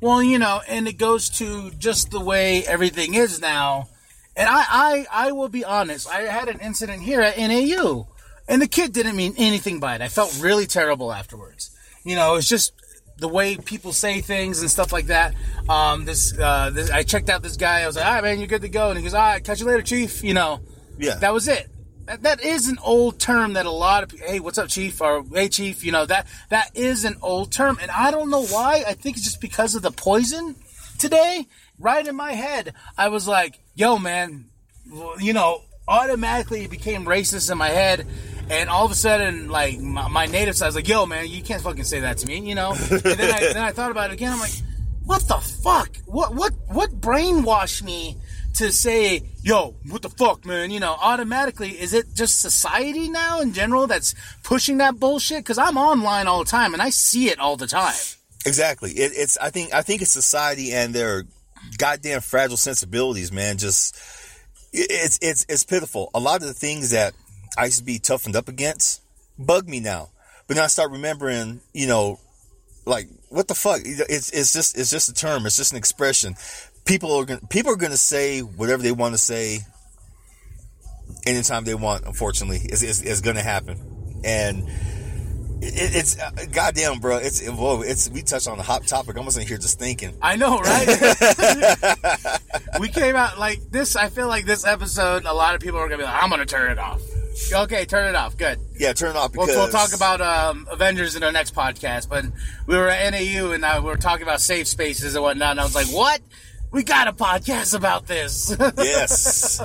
Well, 0.00 0.22
you 0.22 0.38
know, 0.38 0.60
and 0.68 0.86
it 0.86 0.96
goes 0.96 1.28
to 1.38 1.72
just 1.72 2.12
the 2.12 2.20
way 2.20 2.64
everything 2.66 3.14
is 3.14 3.40
now. 3.40 3.88
And 4.36 4.48
I, 4.48 4.64
I, 4.68 5.06
I 5.28 5.32
will 5.32 5.48
be 5.48 5.64
honest. 5.64 6.08
I 6.08 6.22
had 6.22 6.48
an 6.48 6.60
incident 6.60 7.02
here 7.02 7.20
at 7.20 7.36
NAU, 7.36 8.06
and 8.48 8.62
the 8.62 8.68
kid 8.68 8.92
didn't 8.92 9.16
mean 9.16 9.34
anything 9.36 9.80
by 9.80 9.96
it. 9.96 10.00
I 10.00 10.08
felt 10.08 10.38
really 10.40 10.66
terrible 10.66 11.12
afterwards. 11.12 11.70
You 12.04 12.16
know, 12.16 12.34
it's 12.36 12.48
just 12.48 12.72
the 13.22 13.28
way 13.28 13.56
people 13.56 13.92
say 13.92 14.20
things 14.20 14.60
and 14.60 14.70
stuff 14.70 14.92
like 14.92 15.06
that. 15.06 15.34
Um, 15.68 16.04
this, 16.04 16.36
uh, 16.38 16.70
this, 16.70 16.90
I 16.90 17.02
checked 17.04 17.30
out 17.30 17.42
this 17.42 17.56
guy. 17.56 17.80
I 17.82 17.86
was 17.86 17.96
like, 17.96 18.04
all 18.04 18.12
right, 18.14 18.22
man, 18.24 18.38
you're 18.38 18.48
good 18.48 18.62
to 18.62 18.68
go. 18.68 18.90
And 18.90 18.98
he 18.98 19.02
goes, 19.04 19.14
all 19.14 19.22
right, 19.22 19.42
catch 19.42 19.60
you 19.60 19.66
later, 19.66 19.82
chief. 19.82 20.22
You 20.22 20.34
know, 20.34 20.60
Yeah. 20.98 21.14
that 21.14 21.32
was 21.32 21.48
it. 21.48 21.68
That, 22.06 22.22
that 22.24 22.44
is 22.44 22.68
an 22.68 22.78
old 22.82 23.20
term 23.20 23.52
that 23.52 23.64
a 23.64 23.70
lot 23.70 24.02
of 24.02 24.08
people, 24.08 24.26
hey, 24.26 24.40
what's 24.40 24.58
up, 24.58 24.68
chief? 24.68 25.00
Or 25.00 25.24
hey, 25.32 25.48
chief, 25.48 25.84
you 25.84 25.92
know, 25.92 26.04
that, 26.04 26.26
that 26.50 26.70
is 26.76 27.04
an 27.04 27.16
old 27.22 27.52
term. 27.52 27.78
And 27.80 27.90
I 27.92 28.10
don't 28.10 28.28
know 28.28 28.44
why. 28.44 28.82
I 28.86 28.94
think 28.94 29.16
it's 29.16 29.24
just 29.24 29.40
because 29.40 29.74
of 29.76 29.82
the 29.82 29.92
poison 29.92 30.56
today. 30.98 31.46
Right 31.78 32.06
in 32.06 32.14
my 32.16 32.32
head, 32.32 32.74
I 32.98 33.08
was 33.08 33.26
like, 33.26 33.58
yo, 33.74 33.98
man, 33.98 34.46
you 35.20 35.32
know, 35.32 35.62
automatically 35.88 36.62
it 36.64 36.70
became 36.70 37.04
racist 37.04 37.50
in 37.50 37.58
my 37.58 37.70
head. 37.70 38.06
And 38.52 38.68
all 38.68 38.84
of 38.84 38.90
a 38.90 38.94
sudden, 38.94 39.48
like 39.48 39.78
my, 39.80 40.08
my 40.08 40.26
native 40.26 40.56
side 40.56 40.66
was 40.66 40.74
like, 40.74 40.86
"Yo, 40.88 41.06
man, 41.06 41.26
you 41.28 41.42
can't 41.42 41.62
fucking 41.62 41.84
say 41.84 42.00
that 42.00 42.18
to 42.18 42.26
me," 42.26 42.38
you 42.40 42.54
know. 42.54 42.72
And 42.90 43.00
then 43.00 43.34
I, 43.34 43.40
then 43.52 43.64
I 43.64 43.72
thought 43.72 43.90
about 43.90 44.10
it 44.10 44.14
again. 44.14 44.32
I'm 44.32 44.40
like, 44.40 44.52
"What 45.04 45.22
the 45.26 45.38
fuck? 45.38 45.96
What 46.04 46.34
what 46.34 46.52
what 46.68 47.00
brainwashed 47.00 47.82
me 47.82 48.18
to 48.54 48.70
say, 48.70 49.22
yo, 49.42 49.74
what 49.88 50.02
the 50.02 50.10
fuck, 50.10 50.44
man? 50.44 50.70
You 50.70 50.78
know, 50.80 50.94
automatically, 51.00 51.70
is 51.70 51.94
it 51.94 52.14
just 52.14 52.42
society 52.42 53.08
now 53.08 53.40
in 53.40 53.54
general 53.54 53.86
that's 53.86 54.14
pushing 54.42 54.76
that 54.78 55.00
bullshit? 55.00 55.38
Because 55.38 55.56
I'm 55.56 55.78
online 55.78 56.26
all 56.26 56.40
the 56.44 56.50
time 56.50 56.74
and 56.74 56.82
I 56.82 56.90
see 56.90 57.30
it 57.30 57.38
all 57.38 57.56
the 57.56 57.66
time. 57.66 57.94
Exactly. 58.44 58.90
It, 58.92 59.12
it's. 59.14 59.38
I 59.38 59.48
think. 59.48 59.72
I 59.72 59.80
think 59.80 60.02
it's 60.02 60.10
society 60.10 60.72
and 60.72 60.92
their 60.94 61.24
goddamn 61.78 62.20
fragile 62.20 62.58
sensibilities, 62.58 63.32
man. 63.32 63.56
Just 63.56 63.96
it- 64.74 64.88
it's 64.90 65.18
it's 65.22 65.46
it's 65.48 65.64
pitiful. 65.64 66.10
A 66.12 66.20
lot 66.20 66.42
of 66.42 66.48
the 66.48 66.54
things 66.54 66.90
that 66.90 67.14
I 67.56 67.66
used 67.66 67.78
to 67.78 67.84
be 67.84 67.98
toughened 67.98 68.36
up 68.36 68.48
against 68.48 69.02
bug 69.38 69.68
me 69.68 69.80
now. 69.80 70.10
But 70.46 70.56
now 70.56 70.64
I 70.64 70.68
start 70.68 70.90
remembering, 70.90 71.60
you 71.72 71.86
know, 71.86 72.18
like 72.84 73.08
what 73.28 73.48
the 73.48 73.54
fuck? 73.54 73.80
It's 73.84 74.30
it's 74.30 74.52
just 74.52 74.76
it's 74.76 74.90
just 74.90 75.08
a 75.08 75.14
term. 75.14 75.46
It's 75.46 75.56
just 75.56 75.72
an 75.72 75.78
expression. 75.78 76.34
People 76.84 77.12
are 77.14 77.24
gonna 77.24 77.40
people 77.48 77.72
are 77.72 77.76
gonna 77.76 77.96
say 77.96 78.40
whatever 78.40 78.82
they 78.82 78.92
want 78.92 79.14
to 79.14 79.18
say 79.18 79.60
anytime 81.26 81.64
they 81.64 81.74
want. 81.74 82.04
Unfortunately, 82.04 82.60
it's 82.64 82.82
it's, 82.82 83.00
it's 83.00 83.20
gonna 83.20 83.42
happen, 83.42 84.20
and 84.24 84.68
it, 85.62 85.94
it's 85.94 86.18
uh, 86.18 86.30
goddamn, 86.50 86.98
bro. 86.98 87.18
It's 87.18 87.40
it, 87.40 87.52
whoa. 87.52 87.82
It's 87.82 88.10
we 88.10 88.22
touched 88.22 88.48
on 88.48 88.58
a 88.58 88.62
hot 88.62 88.84
topic. 88.86 89.16
I'm 89.16 89.30
sitting 89.30 89.46
here 89.48 89.58
just 89.58 89.78
thinking. 89.78 90.14
I 90.20 90.34
know, 90.34 90.58
right? 90.58 92.40
we 92.80 92.88
came 92.88 93.14
out 93.14 93.38
like 93.38 93.70
this. 93.70 93.94
I 93.94 94.08
feel 94.08 94.26
like 94.26 94.44
this 94.44 94.66
episode, 94.66 95.24
a 95.24 95.32
lot 95.32 95.54
of 95.54 95.60
people 95.60 95.78
are 95.78 95.86
gonna 95.88 95.98
be 95.98 96.04
like, 96.04 96.20
"I'm 96.20 96.30
gonna 96.30 96.46
turn 96.46 96.72
it 96.72 96.78
off." 96.78 97.00
Okay, 97.52 97.84
turn 97.84 98.08
it 98.08 98.14
off. 98.14 98.36
Good. 98.36 98.58
Yeah, 98.78 98.92
turn 98.92 99.10
it 99.10 99.16
off 99.16 99.34
We'll, 99.34 99.46
we'll 99.46 99.68
talk 99.68 99.94
about 99.94 100.20
um, 100.20 100.66
Avengers 100.70 101.16
in 101.16 101.22
our 101.22 101.32
next 101.32 101.54
podcast. 101.54 102.08
But 102.08 102.24
we 102.66 102.76
were 102.76 102.88
at 102.88 103.10
NAU 103.12 103.52
and 103.52 103.64
uh, 103.64 103.80
we 103.82 103.88
were 103.88 103.96
talking 103.96 104.22
about 104.22 104.40
safe 104.40 104.66
spaces 104.68 105.14
and 105.14 105.22
whatnot. 105.22 105.52
And 105.52 105.60
I 105.60 105.64
was 105.64 105.74
like, 105.74 105.86
"What? 105.88 106.20
We 106.70 106.82
got 106.84 107.08
a 107.08 107.12
podcast 107.12 107.74
about 107.76 108.06
this." 108.06 108.54
yes. 108.78 109.60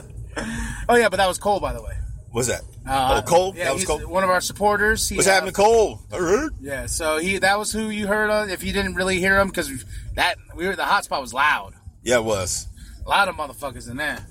oh 0.90 0.96
yeah, 0.96 1.10
but 1.10 1.18
that 1.18 1.28
was 1.28 1.38
Cole, 1.38 1.60
by 1.60 1.74
the 1.74 1.82
way. 1.82 1.94
Was 2.34 2.48
that? 2.48 2.62
Uh, 2.88 3.22
oh, 3.24 3.28
Cole. 3.28 3.54
Yeah, 3.56 3.66
that 3.66 3.74
was 3.74 3.82
he's 3.84 3.90
Cole. 3.90 4.00
one 4.02 4.24
of 4.24 4.30
our 4.30 4.42
supporters. 4.42 5.08
He, 5.10 5.16
What's 5.16 5.28
uh, 5.28 5.32
happening, 5.32 5.54
Cole? 5.54 6.02
I 6.12 6.18
heard. 6.18 6.54
Yeah, 6.62 6.86
so 6.86 7.18
he 7.18 7.38
that 7.40 7.58
was 7.58 7.72
who 7.72 7.90
you 7.90 8.08
heard 8.08 8.30
of. 8.30 8.50
If 8.50 8.64
you 8.64 8.74
didn't 8.74 8.96
really 8.96 9.20
hear 9.20 9.40
him, 9.40 9.48
because 9.48 9.84
that 10.16 10.36
we 10.56 10.68
were 10.68 10.76
the 10.76 10.84
hotspot 10.84 11.22
was 11.22 11.34
loud. 11.34 11.74
Yeah, 12.04 12.18
it 12.20 12.24
was 12.24 12.68
A 13.06 13.10
lot 13.10 13.28
of 13.28 13.36
motherfuckers 13.36 13.90
in 13.90 13.98
there. 13.98 14.26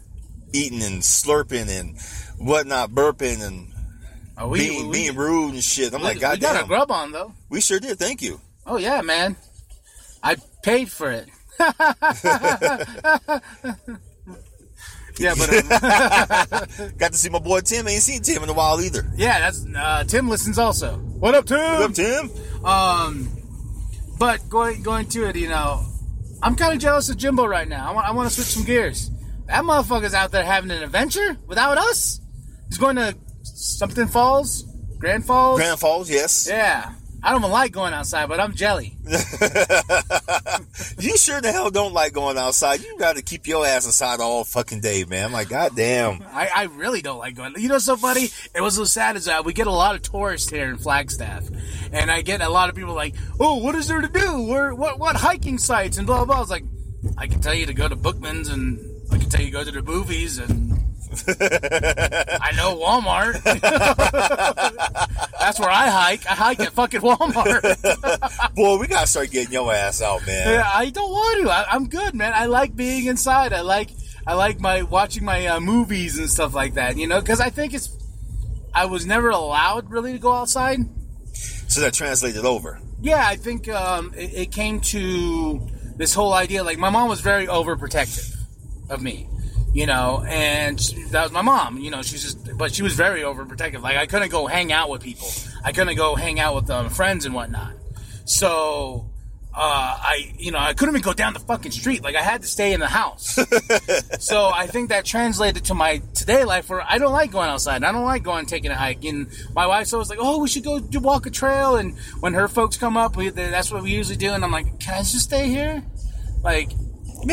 eating 0.52 0.82
and 0.82 1.02
slurping 1.02 1.68
and 1.68 1.96
whatnot, 2.38 2.90
burping 2.90 3.46
and 3.46 3.72
Oh, 4.38 4.48
we, 4.48 4.68
being 4.68 4.88
we, 4.88 4.92
being 4.92 5.16
rude 5.16 5.54
and 5.54 5.64
shit. 5.64 5.94
I'm 5.94 6.00
we, 6.00 6.06
like, 6.08 6.16
we 6.16 6.38
got 6.38 6.62
a 6.62 6.66
grub 6.66 6.90
on 6.90 7.10
though. 7.12 7.32
We 7.48 7.60
sure 7.62 7.80
did. 7.80 7.98
Thank 7.98 8.20
you. 8.20 8.38
Oh 8.66 8.76
yeah, 8.76 9.00
man. 9.00 9.36
I 10.22 10.36
paid 10.62 10.90
for 10.90 11.10
it. 11.10 11.28
yeah, 15.18 15.34
but 15.38 15.48
um, 15.48 16.90
Got 16.98 17.12
to 17.12 17.18
see 17.18 17.30
my 17.30 17.38
boy 17.38 17.60
Tim. 17.60 17.88
Ain't 17.88 18.02
seen 18.02 18.20
Tim 18.20 18.42
in 18.42 18.48
a 18.50 18.52
while 18.52 18.78
either. 18.82 19.06
yeah, 19.16 19.40
that's 19.40 19.64
uh, 19.74 20.04
Tim 20.04 20.28
listens 20.28 20.58
also. 20.58 20.96
What 20.98 21.34
up, 21.34 21.46
Tim? 21.46 21.58
What 21.58 21.82
up, 21.82 21.94
Tim? 21.94 22.30
Um, 22.64 23.28
but 24.18 24.46
going 24.50 24.82
going 24.82 25.08
to 25.10 25.24
it, 25.28 25.36
you 25.36 25.48
know, 25.48 25.82
I'm 26.42 26.56
kind 26.56 26.74
of 26.74 26.78
jealous 26.80 27.08
of 27.08 27.16
Jimbo 27.16 27.46
right 27.46 27.68
now. 27.68 27.88
I 27.88 27.94
want 27.94 28.06
I 28.06 28.10
want 28.10 28.28
to 28.28 28.34
switch 28.34 28.48
some 28.48 28.64
gears. 28.64 29.10
That 29.46 29.64
motherfucker's 29.64 30.12
out 30.12 30.30
there 30.32 30.44
having 30.44 30.70
an 30.70 30.82
adventure 30.82 31.38
without 31.46 31.78
us. 31.78 32.20
He's 32.68 32.78
going 32.78 32.96
to 32.96 33.16
something 33.42 34.06
Falls, 34.08 34.64
Grand 34.98 35.24
Falls. 35.24 35.58
Grand 35.58 35.78
Falls, 35.78 36.10
yes. 36.10 36.46
Yeah, 36.48 36.92
I 37.22 37.30
don't 37.30 37.40
even 37.40 37.50
like 37.50 37.72
going 37.72 37.94
outside, 37.94 38.28
but 38.28 38.40
I'm 38.40 38.54
jelly. 38.54 38.96
You 40.98 41.16
sure 41.18 41.40
the 41.40 41.52
hell 41.52 41.70
don't 41.70 41.92
like 41.92 42.12
going 42.12 42.38
outside. 42.38 42.82
You 42.82 42.98
got 42.98 43.16
to 43.16 43.22
keep 43.22 43.46
your 43.46 43.66
ass 43.66 43.84
inside 43.84 44.20
all 44.20 44.44
fucking 44.44 44.80
day, 44.80 45.04
man. 45.04 45.26
I'm 45.26 45.32
like, 45.32 45.48
goddamn. 45.48 46.24
I, 46.32 46.48
I 46.54 46.62
really 46.64 47.02
don't 47.02 47.18
like 47.18 47.34
going. 47.36 47.54
You 47.58 47.68
know, 47.68 47.78
so 47.78 47.96
funny. 47.96 48.28
It 48.54 48.60
was 48.62 48.76
so 48.76 48.84
sad 48.84 49.16
is 49.16 49.26
that 49.26 49.40
uh, 49.40 49.42
we 49.42 49.52
get 49.52 49.66
a 49.66 49.70
lot 49.70 49.94
of 49.94 50.02
tourists 50.02 50.48
here 50.48 50.68
in 50.68 50.78
Flagstaff, 50.78 51.44
and 51.92 52.10
I 52.10 52.22
get 52.22 52.40
a 52.40 52.48
lot 52.48 52.70
of 52.70 52.74
people 52.74 52.94
like, 52.94 53.14
"Oh, 53.38 53.56
what 53.56 53.74
is 53.74 53.88
there 53.88 54.00
to 54.00 54.08
do? 54.08 54.42
Where 54.46 54.74
what 54.74 54.98
what 54.98 55.16
hiking 55.16 55.58
sites 55.58 55.98
and 55.98 56.06
blah 56.06 56.16
blah." 56.18 56.24
blah. 56.26 56.36
I 56.36 56.40
was 56.40 56.50
like, 56.50 56.64
I 57.18 57.26
can 57.26 57.40
tell 57.40 57.54
you 57.54 57.66
to 57.66 57.74
go 57.74 57.88
to 57.88 57.96
Bookman's, 57.96 58.48
and 58.48 58.78
I 59.12 59.18
can 59.18 59.28
tell 59.28 59.40
you 59.40 59.48
to 59.48 59.52
go 59.52 59.64
to 59.64 59.70
the 59.70 59.82
movies, 59.82 60.38
and 60.38 60.78
I 61.28 62.52
know 62.56 62.76
Walmart. 62.76 63.42
That's 65.40 65.60
where 65.60 65.70
I 65.70 65.88
hike. 65.88 66.26
I 66.26 66.34
hike 66.34 66.60
at 66.60 66.72
fucking 66.72 67.00
Walmart. 67.00 68.54
Boy, 68.54 68.78
we 68.78 68.86
got 68.86 69.02
to 69.02 69.06
start 69.06 69.30
getting 69.30 69.52
your 69.52 69.72
ass 69.72 70.02
out, 70.02 70.26
man. 70.26 70.54
Yeah, 70.54 70.70
I 70.72 70.90
don't 70.90 71.10
want 71.10 71.42
to. 71.42 71.50
I, 71.50 71.66
I'm 71.70 71.88
good, 71.88 72.14
man. 72.14 72.32
I 72.34 72.46
like 72.46 72.76
being 72.76 73.06
inside. 73.06 73.52
I 73.52 73.60
like 73.60 73.90
I 74.26 74.34
like 74.34 74.60
my 74.60 74.82
watching 74.82 75.24
my 75.24 75.46
uh, 75.46 75.60
movies 75.60 76.18
and 76.18 76.28
stuff 76.28 76.54
like 76.54 76.74
that. 76.74 76.96
You 76.96 77.06
know, 77.06 77.20
because 77.20 77.40
I 77.40 77.50
think 77.50 77.74
it's. 77.74 77.94
I 78.74 78.86
was 78.86 79.06
never 79.06 79.30
allowed 79.30 79.90
really 79.90 80.12
to 80.12 80.18
go 80.18 80.32
outside. 80.32 80.80
So 81.32 81.80
that 81.80 81.94
translated 81.94 82.44
over. 82.44 82.80
Yeah, 83.00 83.24
I 83.26 83.36
think 83.36 83.68
um, 83.68 84.12
it, 84.16 84.34
it 84.34 84.52
came 84.52 84.80
to 84.80 85.60
this 85.96 86.14
whole 86.14 86.32
idea. 86.32 86.64
Like 86.64 86.78
my 86.78 86.90
mom 86.90 87.08
was 87.08 87.20
very 87.20 87.46
overprotective 87.46 88.36
of 88.90 89.02
me, 89.02 89.28
you 89.72 89.86
know, 89.86 90.24
and 90.26 90.80
she- 90.80 91.02
that 91.10 91.22
was 91.24 91.32
my 91.32 91.42
mom. 91.42 91.78
You 91.78 91.90
know, 91.90 92.02
she's 92.02 92.22
just, 92.22 92.56
but 92.58 92.74
she 92.74 92.82
was 92.82 92.94
very 92.94 93.20
overprotective. 93.20 93.82
Like 93.82 93.96
I 93.96 94.06
couldn't 94.06 94.30
go 94.30 94.46
hang 94.46 94.72
out 94.72 94.88
with 94.90 95.02
people. 95.02 95.28
I 95.64 95.72
couldn't 95.72 95.96
go 95.96 96.14
hang 96.14 96.40
out 96.40 96.54
with 96.54 96.70
um, 96.70 96.88
friends 96.88 97.24
and 97.26 97.34
whatnot. 97.34 97.74
So. 98.24 99.10
Uh, 99.58 99.96
I, 99.98 100.34
you 100.36 100.50
know, 100.50 100.58
I 100.58 100.74
couldn't 100.74 100.94
even 100.94 101.02
go 101.02 101.14
down 101.14 101.32
the 101.32 101.38
fucking 101.38 101.72
street. 101.72 102.04
Like 102.04 102.14
I 102.14 102.20
had 102.20 102.42
to 102.42 102.46
stay 102.46 102.74
in 102.74 102.80
the 102.80 102.86
house. 102.88 103.38
so 104.22 104.50
I 104.54 104.66
think 104.66 104.90
that 104.90 105.06
translated 105.06 105.64
to 105.64 105.74
my 105.74 106.02
today 106.12 106.44
life 106.44 106.68
where 106.68 106.82
I 106.86 106.98
don't 106.98 107.12
like 107.12 107.30
going 107.30 107.48
outside. 107.48 107.82
I 107.82 107.90
don't 107.90 108.04
like 108.04 108.22
going 108.22 108.44
taking 108.44 108.70
a 108.70 108.74
hike. 108.74 109.02
And 109.06 109.28
my 109.54 109.66
wife's 109.66 109.94
always 109.94 110.10
like, 110.10 110.18
"Oh, 110.20 110.42
we 110.42 110.48
should 110.48 110.62
go 110.62 110.78
do, 110.78 111.00
walk 111.00 111.24
a 111.24 111.30
trail." 111.30 111.76
And 111.76 111.96
when 112.20 112.34
her 112.34 112.48
folks 112.48 112.76
come 112.76 112.98
up, 112.98 113.16
we, 113.16 113.30
that's 113.30 113.72
what 113.72 113.82
we 113.82 113.92
usually 113.92 114.18
do. 114.18 114.32
And 114.32 114.44
I'm 114.44 114.52
like, 114.52 114.78
"Can 114.78 114.92
I 114.92 114.98
just 114.98 115.20
stay 115.20 115.48
here?" 115.48 115.82
Like, 116.44 116.68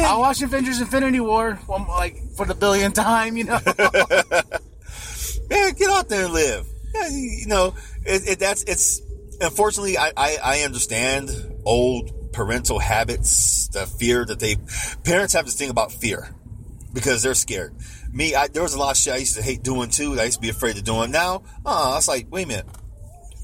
I'll 0.01 0.19
watch 0.19 0.41
Avengers: 0.41 0.81
Infinity 0.81 1.19
War, 1.19 1.59
well, 1.67 1.85
like 1.87 2.17
for 2.35 2.45
the 2.45 2.55
billionth 2.55 2.95
time. 2.95 3.37
You 3.37 3.45
know? 3.45 3.59
Man, 5.49 5.73
get 5.73 5.89
out 5.89 6.09
there 6.09 6.25
and 6.25 6.33
live. 6.33 6.65
Yeah, 6.93 7.09
you 7.09 7.47
know, 7.47 7.75
it, 8.05 8.27
it, 8.27 8.39
that's 8.39 8.63
it's. 8.63 9.01
Unfortunately, 9.41 9.97
I, 9.97 10.11
I 10.15 10.37
I 10.43 10.59
understand 10.61 11.29
old 11.65 12.31
parental 12.33 12.79
habits, 12.79 13.67
the 13.69 13.85
fear 13.85 14.25
that 14.25 14.39
they 14.39 14.57
parents 15.03 15.33
have 15.33 15.45
this 15.45 15.55
thing 15.55 15.69
about 15.69 15.91
fear 15.91 16.33
because 16.93 17.23
they're 17.23 17.33
scared. 17.33 17.73
Me, 18.11 18.35
I, 18.35 18.47
there 18.47 18.61
was 18.61 18.75
a 18.75 18.79
lot 18.79 18.91
of 18.91 18.97
shit 18.97 19.13
I 19.13 19.17
used 19.17 19.35
to 19.35 19.41
hate 19.41 19.63
doing 19.63 19.89
too. 19.89 20.15
That 20.15 20.21
I 20.21 20.25
used 20.25 20.37
to 20.37 20.41
be 20.41 20.49
afraid 20.49 20.77
of 20.77 20.83
doing. 20.83 21.11
Now, 21.11 21.43
uh, 21.65 21.91
I 21.91 21.95
was 21.95 22.07
like, 22.07 22.27
wait 22.29 22.45
a 22.45 22.47
minute. 22.47 22.67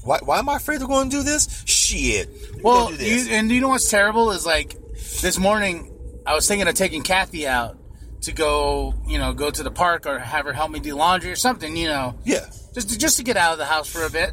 Why, 0.02 0.18
why 0.22 0.38
am 0.38 0.48
I 0.48 0.56
afraid 0.56 0.80
of 0.80 0.88
going 0.88 1.10
to 1.10 1.16
do 1.18 1.22
this? 1.22 1.62
Shit. 1.66 2.30
Well, 2.62 2.88
do 2.88 2.96
this. 2.96 3.28
you, 3.28 3.34
and 3.34 3.50
you 3.50 3.60
know 3.60 3.68
what's 3.68 3.90
terrible 3.90 4.30
is 4.30 4.46
like 4.46 4.74
this 5.20 5.38
morning 5.38 5.89
I 6.30 6.34
was 6.34 6.46
thinking 6.46 6.68
of 6.68 6.74
taking 6.76 7.02
Kathy 7.02 7.48
out 7.48 7.76
to 8.22 8.30
go, 8.32 8.94
you 9.08 9.18
know, 9.18 9.32
go 9.32 9.50
to 9.50 9.62
the 9.64 9.70
park 9.72 10.06
or 10.06 10.16
have 10.20 10.44
her 10.44 10.52
help 10.52 10.70
me 10.70 10.78
do 10.78 10.94
laundry 10.94 11.32
or 11.32 11.36
something, 11.36 11.76
you 11.76 11.88
know, 11.88 12.16
yeah. 12.24 12.46
just 12.72 12.90
to, 12.90 12.98
just 12.98 13.16
to 13.16 13.24
get 13.24 13.36
out 13.36 13.50
of 13.52 13.58
the 13.58 13.64
house 13.64 13.88
for 13.90 14.04
a 14.06 14.10
bit. 14.10 14.30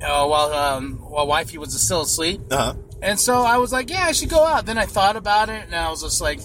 Uh, 0.00 0.24
while 0.28 0.52
um, 0.52 0.92
while 1.10 1.26
wifey 1.26 1.58
was 1.58 1.74
still 1.82 2.02
asleep, 2.02 2.40
Uh 2.52 2.56
huh. 2.56 2.74
and 3.02 3.18
so 3.18 3.42
I 3.42 3.56
was 3.58 3.72
like, 3.72 3.90
yeah, 3.90 4.04
I 4.04 4.12
should 4.12 4.28
go 4.28 4.46
out. 4.46 4.64
Then 4.64 4.78
I 4.78 4.86
thought 4.86 5.16
about 5.16 5.48
it, 5.48 5.64
and 5.64 5.74
I 5.74 5.90
was 5.90 6.02
just 6.02 6.20
like, 6.20 6.38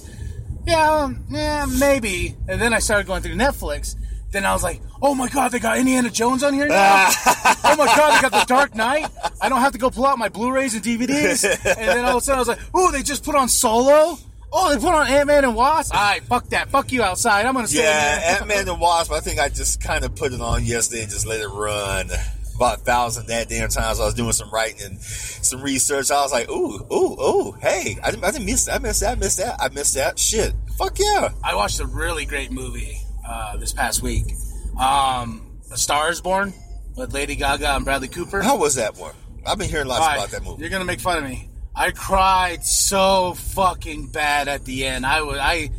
yeah, 0.66 0.92
um, 1.04 1.24
yeah, 1.30 1.68
maybe. 1.80 2.36
And 2.48 2.60
then 2.60 2.74
I 2.74 2.80
started 2.80 3.06
going 3.06 3.22
through 3.22 3.36
Netflix. 3.36 3.96
Then 4.32 4.44
I 4.44 4.54
was 4.54 4.64
like, 4.64 4.82
oh 5.04 5.14
my 5.14 5.30
god, 5.30 5.52
they 5.52 5.60
got 5.60 5.78
Indiana 5.78 6.10
Jones 6.10 6.42
on 6.44 6.56
here 6.56 6.68
now. 6.68 7.10
oh 7.64 7.76
my 7.78 7.86
god, 7.86 8.18
they 8.18 8.22
got 8.28 8.32
the 8.32 8.46
Dark 8.48 8.74
Knight. 8.74 9.06
I 9.40 9.50
don't 9.50 9.60
have 9.62 9.74
to 9.74 9.78
go 9.78 9.92
pull 9.92 10.08
out 10.08 10.18
my 10.18 10.30
Blu-rays 10.30 10.74
and 10.74 10.84
DVDs. 10.84 11.44
And 11.78 11.90
then 11.90 12.06
all 12.06 12.18
of 12.18 12.24
a 12.24 12.26
sudden 12.26 12.38
I 12.38 12.42
was 12.42 12.48
like, 12.48 12.60
oh, 12.74 12.90
they 12.92 13.04
just 13.04 13.24
put 13.24 13.36
on 13.36 13.48
Solo. 13.50 14.18
Oh, 14.56 14.70
they 14.74 14.80
put 14.80 14.94
on 14.94 15.08
Ant 15.08 15.28
Man 15.28 15.44
and 15.46 15.56
Wasp. 15.56 15.96
All 15.96 16.00
right, 16.02 16.24
fuck 16.24 16.48
that. 16.50 16.70
Fuck 16.70 16.92
you 16.92 17.02
outside. 17.02 17.46
I'm 17.48 17.56
gonna 17.56 17.68
stay 17.68 17.82
Yeah, 17.82 18.16
in 18.18 18.22
here. 18.22 18.38
Ant 18.38 18.48
Man 18.48 18.70
and 18.70 18.80
Wasp. 18.80 19.12
I 19.12 19.20
think 19.20 19.40
I 19.40 19.50
just 19.50 19.82
kind 19.82 20.06
of 20.06 20.14
put 20.16 20.32
it 20.32 20.42
on 20.42 20.64
yesterday 20.64 21.02
and 21.04 21.12
just 21.12 21.26
let 21.26 21.42
it 21.42 21.48
run. 21.48 22.10
about 22.56 22.78
a 22.78 22.82
thousand 22.82 23.26
that 23.28 23.50
damn 23.50 23.68
times. 23.70 24.00
I 24.00 24.06
was 24.06 24.14
doing 24.14 24.32
some 24.32 24.52
writing 24.52 24.82
and 24.86 25.02
some 25.02 25.62
research. 25.64 26.12
I 26.12 26.22
was 26.22 26.32
like, 26.32 26.50
ooh, 26.52 26.86
ooh, 26.94 27.20
ooh, 27.20 27.52
hey, 27.54 27.98
I 28.04 28.12
didn't, 28.12 28.24
I 28.24 28.30
didn't 28.30 28.46
miss 28.46 28.66
that. 28.66 28.76
I 28.76 28.78
missed 28.80 29.00
that. 29.02 29.12
I 29.12 29.16
missed 29.16 29.38
that. 29.40 29.56
I 29.60 29.70
missed 29.70 29.96
that. 29.96 30.20
Shit. 30.20 30.54
Fuck 30.78 31.00
yeah. 31.00 31.30
I 31.44 31.56
watched 31.56 31.80
a 31.80 31.88
really 31.88 32.26
great 32.26 32.52
movie 32.52 33.00
uh, 33.28 33.58
this 33.58 33.74
past 33.74 34.04
week. 34.04 34.34
Um, 34.80 35.58
a 35.72 35.78
Star 35.78 36.12
is 36.12 36.22
Born 36.22 36.54
with 36.96 37.12
Lady 37.12 37.36
Gaga 37.36 37.76
and 37.76 37.86
Bradley 37.86 38.08
Cooper. 38.08 38.44
How 38.44 38.58
was 38.58 38.76
that 38.76 38.98
one? 38.98 39.16
I've 39.48 39.58
been 39.58 39.68
hearing 39.70 39.88
lots 39.88 40.02
All 40.02 40.08
right, 40.10 40.18
about 40.18 40.30
that 40.30 40.44
movie. 40.44 40.62
You're 40.62 40.70
gonna 40.70 40.86
make 40.86 41.00
fun 41.02 41.18
of 41.18 41.24
me. 41.24 41.50
I 41.76 41.92
cried 41.92 42.64
so 42.64 43.34
fucking 43.34 44.08
bad 44.08 44.48
at 44.48 44.66
the 44.66 44.86
end. 44.86 45.06
I 45.06 45.22
was 45.22 45.40
I 45.40 45.70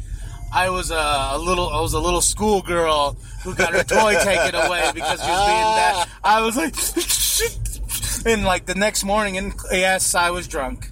I 0.53 0.71
was 0.71 0.91
a, 0.91 1.29
a 1.33 1.39
little 1.39 1.69
I 1.69 1.81
was 1.81 1.93
a 1.93 2.01
little 2.01 2.21
schoolgirl 2.21 3.17
who 3.43 3.55
got 3.55 3.73
her 3.75 3.85
toy 3.85 4.15
taken 4.23 4.55
away 4.55 4.91
because 4.95 5.21
she 5.21 5.29
was 5.31 5.47
being 5.47 5.75
bad. 5.75 6.09
I 6.25 6.41
was 6.41 6.57
like, 6.57 8.27
and 8.27 8.45
like 8.45 8.67
the 8.67 8.75
next 8.75 9.05
morning, 9.05 9.39
and 9.39 9.55
yes, 9.71 10.15
I 10.15 10.31
was 10.31 10.49
drunk. 10.49 10.91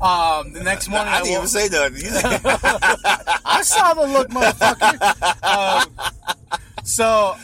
Um, 0.00 0.52
the 0.52 0.62
next 0.62 0.88
morning, 0.88 1.08
I 1.08 1.16
I, 1.18 1.22
didn't 1.22 1.30
even 1.30 1.40
woke- 1.40 1.48
say 1.48 1.68
nothing. 1.68 2.06
I 3.44 3.62
saw 3.62 3.94
the 3.94 4.06
look, 4.06 4.28
motherfucker. 4.28 5.42
um, 5.42 6.84
so 6.84 7.34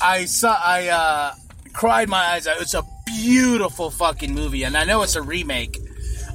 I 0.00 0.24
saw, 0.26 0.56
I 0.62 0.88
uh, 0.88 1.34
cried 1.72 2.08
my 2.08 2.18
eyes 2.18 2.46
out. 2.46 2.60
It's 2.60 2.74
a 2.74 2.84
beautiful 3.06 3.90
fucking 3.90 4.32
movie, 4.34 4.62
and 4.62 4.76
I 4.76 4.84
know 4.84 5.02
it's 5.02 5.16
a 5.16 5.22
remake 5.22 5.78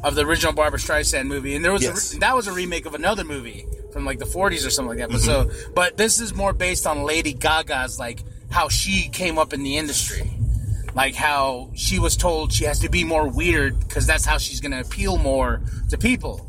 of 0.03 0.15
the 0.15 0.25
original 0.25 0.53
Barbra 0.53 0.79
Streisand 0.79 1.27
movie, 1.27 1.55
and 1.55 1.63
there 1.63 1.71
was 1.71 1.83
Yes. 1.83 2.13
a, 2.13 2.19
that 2.19 2.35
was 2.35 2.47
a 2.47 2.51
remake 2.53 2.85
of 2.85 2.95
another 2.95 3.23
movie 3.23 3.65
from 3.93 4.05
like 4.05 4.19
the 4.19 4.25
40s 4.25 4.65
or 4.65 4.69
something 4.69 4.97
like 4.97 4.99
that. 4.99 5.09
But 5.11 5.21
so, 5.21 5.49
but 5.75 5.97
this 5.97 6.19
is 6.19 6.33
more 6.33 6.53
based 6.53 6.87
on 6.87 7.03
Lady 7.03 7.33
Gaga's 7.33 7.99
like 7.99 8.23
how 8.49 8.67
she 8.69 9.09
came 9.09 9.37
up 9.37 9.53
in 9.53 9.63
the 9.63 9.77
industry. 9.77 10.31
Like 10.93 11.15
how 11.15 11.69
she 11.75 11.99
was 11.99 12.17
told 12.17 12.51
she 12.51 12.65
has 12.65 12.79
to 12.79 12.89
be 12.89 13.03
more 13.05 13.27
weird 13.27 13.79
because 13.79 14.05
that's 14.05 14.25
how 14.25 14.37
she's 14.37 14.59
going 14.59 14.73
to 14.73 14.81
appeal 14.81 15.17
more 15.17 15.61
to 15.89 15.97
people 15.97 16.47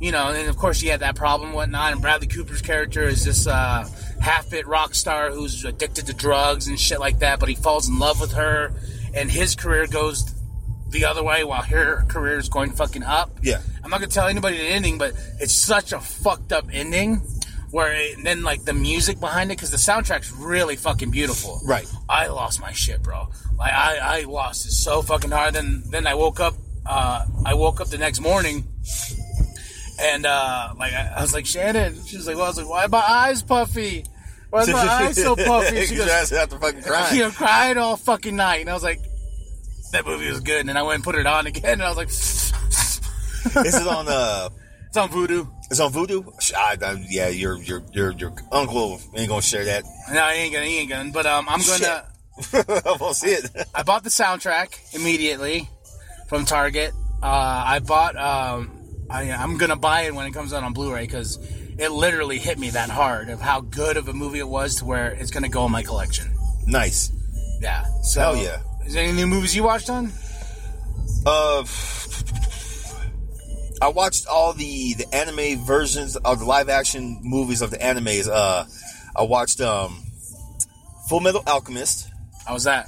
you 0.00 0.10
know, 0.10 0.30
and 0.32 0.48
of 0.48 0.56
course 0.56 0.78
she 0.78 0.88
had 0.88 0.98
that 0.98 1.14
problem 1.14 1.50
and 1.50 1.54
whatnot. 1.54 1.92
And 1.92 2.02
Bradley 2.02 2.26
Cooper's 2.26 2.60
character 2.60 3.04
is 3.04 3.24
this 3.24 3.46
uh, 3.46 3.88
half-bit 4.20 4.66
rock 4.66 4.96
star 4.96 5.30
who's 5.30 5.64
addicted 5.64 6.06
to 6.06 6.12
drugs 6.12 6.66
and 6.66 6.76
shit 6.80 6.98
like 6.98 7.20
that, 7.20 7.38
but 7.38 7.48
he 7.48 7.54
falls 7.54 7.88
in 7.88 8.00
love 8.00 8.20
with 8.20 8.32
her, 8.32 8.72
and 9.14 9.30
his 9.30 9.54
career 9.54 9.86
goes 9.86 10.24
the 10.92 11.04
other 11.06 11.22
way 11.22 11.42
while 11.44 11.62
her 11.62 12.04
career 12.08 12.38
is 12.38 12.48
going 12.48 12.72
fucking 12.72 13.02
up. 13.02 13.38
Yeah. 13.42 13.60
I'm 13.82 13.90
not 13.90 14.00
gonna 14.00 14.12
tell 14.12 14.28
anybody 14.28 14.58
the 14.58 14.64
ending, 14.64 14.98
but 14.98 15.14
it's 15.40 15.54
such 15.54 15.92
a 15.92 16.00
fucked 16.00 16.52
up 16.52 16.66
ending. 16.72 17.22
Where 17.70 17.94
it, 17.94 18.18
and 18.18 18.26
then 18.26 18.42
like 18.42 18.64
the 18.66 18.74
music 18.74 19.18
behind 19.18 19.50
it, 19.50 19.56
because 19.56 19.70
the 19.70 19.78
soundtrack's 19.78 20.30
really 20.30 20.76
fucking 20.76 21.10
beautiful. 21.10 21.58
Right. 21.64 21.90
I 22.06 22.26
lost 22.26 22.60
my 22.60 22.72
shit, 22.72 23.02
bro. 23.02 23.28
Like 23.58 23.72
I, 23.72 24.20
I 24.20 24.20
lost 24.24 24.66
it 24.66 24.72
so 24.72 25.00
fucking 25.00 25.30
hard. 25.30 25.54
Then 25.54 25.82
then 25.86 26.06
I 26.06 26.14
woke 26.14 26.38
up. 26.38 26.54
Uh, 26.84 27.24
I 27.46 27.54
woke 27.54 27.80
up 27.80 27.88
the 27.88 27.96
next 27.96 28.20
morning, 28.20 28.68
and 29.98 30.26
uh, 30.26 30.74
like 30.78 30.92
I, 30.92 31.14
I 31.16 31.22
was 31.22 31.32
like 31.32 31.46
Shannon. 31.46 32.04
She 32.04 32.16
was 32.18 32.26
like, 32.26 32.36
"Well, 32.36 32.44
I 32.44 32.48
was 32.48 32.58
like, 32.58 32.68
why 32.68 32.84
are 32.84 32.88
my 32.88 32.98
eyes 32.98 33.42
puffy? 33.42 34.04
Why 34.50 34.64
are 34.64 34.66
my 34.66 34.78
eyes 34.78 35.16
so 35.16 35.34
puffy?" 35.36 35.86
She 35.86 35.96
goes, 35.96 36.08
ass 36.10 36.32
after 36.32 36.58
fucking 36.58 36.82
crying. 36.82 37.16
"You 37.16 37.22
know, 37.22 37.30
cried 37.30 37.78
all 37.78 37.96
fucking 37.96 38.36
night." 38.36 38.60
And 38.62 38.68
I 38.70 38.74
was 38.74 38.82
like, 38.82 39.00
"That 39.92 40.06
movie 40.06 40.28
was 40.28 40.40
good." 40.40 40.60
And 40.60 40.68
then 40.68 40.76
I 40.76 40.82
went 40.82 40.96
and 40.96 41.04
put 41.04 41.14
it 41.14 41.26
on 41.26 41.46
again, 41.46 41.74
and 41.74 41.82
I 41.82 41.88
was 41.88 41.96
like, 41.96 42.08
"This 43.64 43.74
Is 43.74 43.86
on 43.86 44.08
uh 44.08 44.48
"It's 44.88 44.96
on 44.96 45.08
Vudu." 45.08 45.48
it's 45.72 45.80
on 45.80 45.90
Vudu? 45.90 46.30
I, 46.54 46.76
I, 46.84 47.04
yeah, 47.08 47.28
your 47.28 47.56
your 47.62 47.82
your 47.92 48.12
your 48.12 48.34
uncle 48.52 49.00
ain't 49.16 49.30
gonna 49.30 49.40
share 49.40 49.64
that. 49.64 49.84
No, 50.12 50.20
I 50.22 50.34
ain't 50.34 50.52
gonna, 50.52 50.66
he 50.66 50.80
ain't 50.80 50.90
gonna. 50.90 51.10
But 51.10 51.24
um, 51.24 51.46
I'm 51.48 51.60
gonna. 51.60 52.04
I'm 52.86 52.98
gonna 52.98 53.14
see 53.14 53.30
it. 53.30 53.50
I 53.74 53.82
bought 53.82 54.04
the 54.04 54.10
soundtrack 54.10 54.94
immediately 54.94 55.68
from 56.28 56.44
Target. 56.44 56.92
Uh, 57.22 57.64
I 57.66 57.78
bought. 57.78 58.16
Um, 58.16 58.70
I, 59.08 59.30
I'm 59.30 59.56
gonna 59.56 59.76
buy 59.76 60.02
it 60.02 60.14
when 60.14 60.26
it 60.26 60.32
comes 60.32 60.52
out 60.52 60.62
on 60.62 60.74
Blu-ray 60.74 61.06
because 61.06 61.38
it 61.78 61.90
literally 61.90 62.38
hit 62.38 62.58
me 62.58 62.68
that 62.70 62.90
hard 62.90 63.30
of 63.30 63.40
how 63.40 63.62
good 63.62 63.96
of 63.96 64.08
a 64.08 64.12
movie 64.12 64.40
it 64.40 64.48
was 64.48 64.76
to 64.76 64.84
where 64.84 65.12
it's 65.12 65.30
gonna 65.30 65.48
go 65.48 65.64
in 65.64 65.72
my 65.72 65.82
collection. 65.82 66.34
Nice. 66.66 67.12
Yeah. 67.62 67.84
So, 68.02 68.20
Hell 68.20 68.36
yeah. 68.36 68.58
Is 68.86 68.94
there 68.94 69.04
any 69.04 69.12
new 69.12 69.26
movies 69.26 69.54
you 69.54 69.62
watched 69.62 69.90
on? 69.90 70.12
Uh, 71.24 71.64
I 73.80 73.88
watched 73.88 74.26
all 74.26 74.52
the 74.52 74.94
the 74.94 75.12
anime 75.14 75.64
versions 75.64 76.16
of 76.16 76.38
the 76.40 76.44
live 76.44 76.68
action 76.68 77.18
movies 77.22 77.62
of 77.62 77.70
the 77.70 77.78
animes. 77.78 78.28
Uh, 78.28 78.64
I 79.16 79.22
watched 79.22 79.60
um, 79.60 80.02
Fullmetal 81.10 81.46
Alchemist. 81.46 82.08
How 82.46 82.54
was 82.54 82.64
that? 82.64 82.86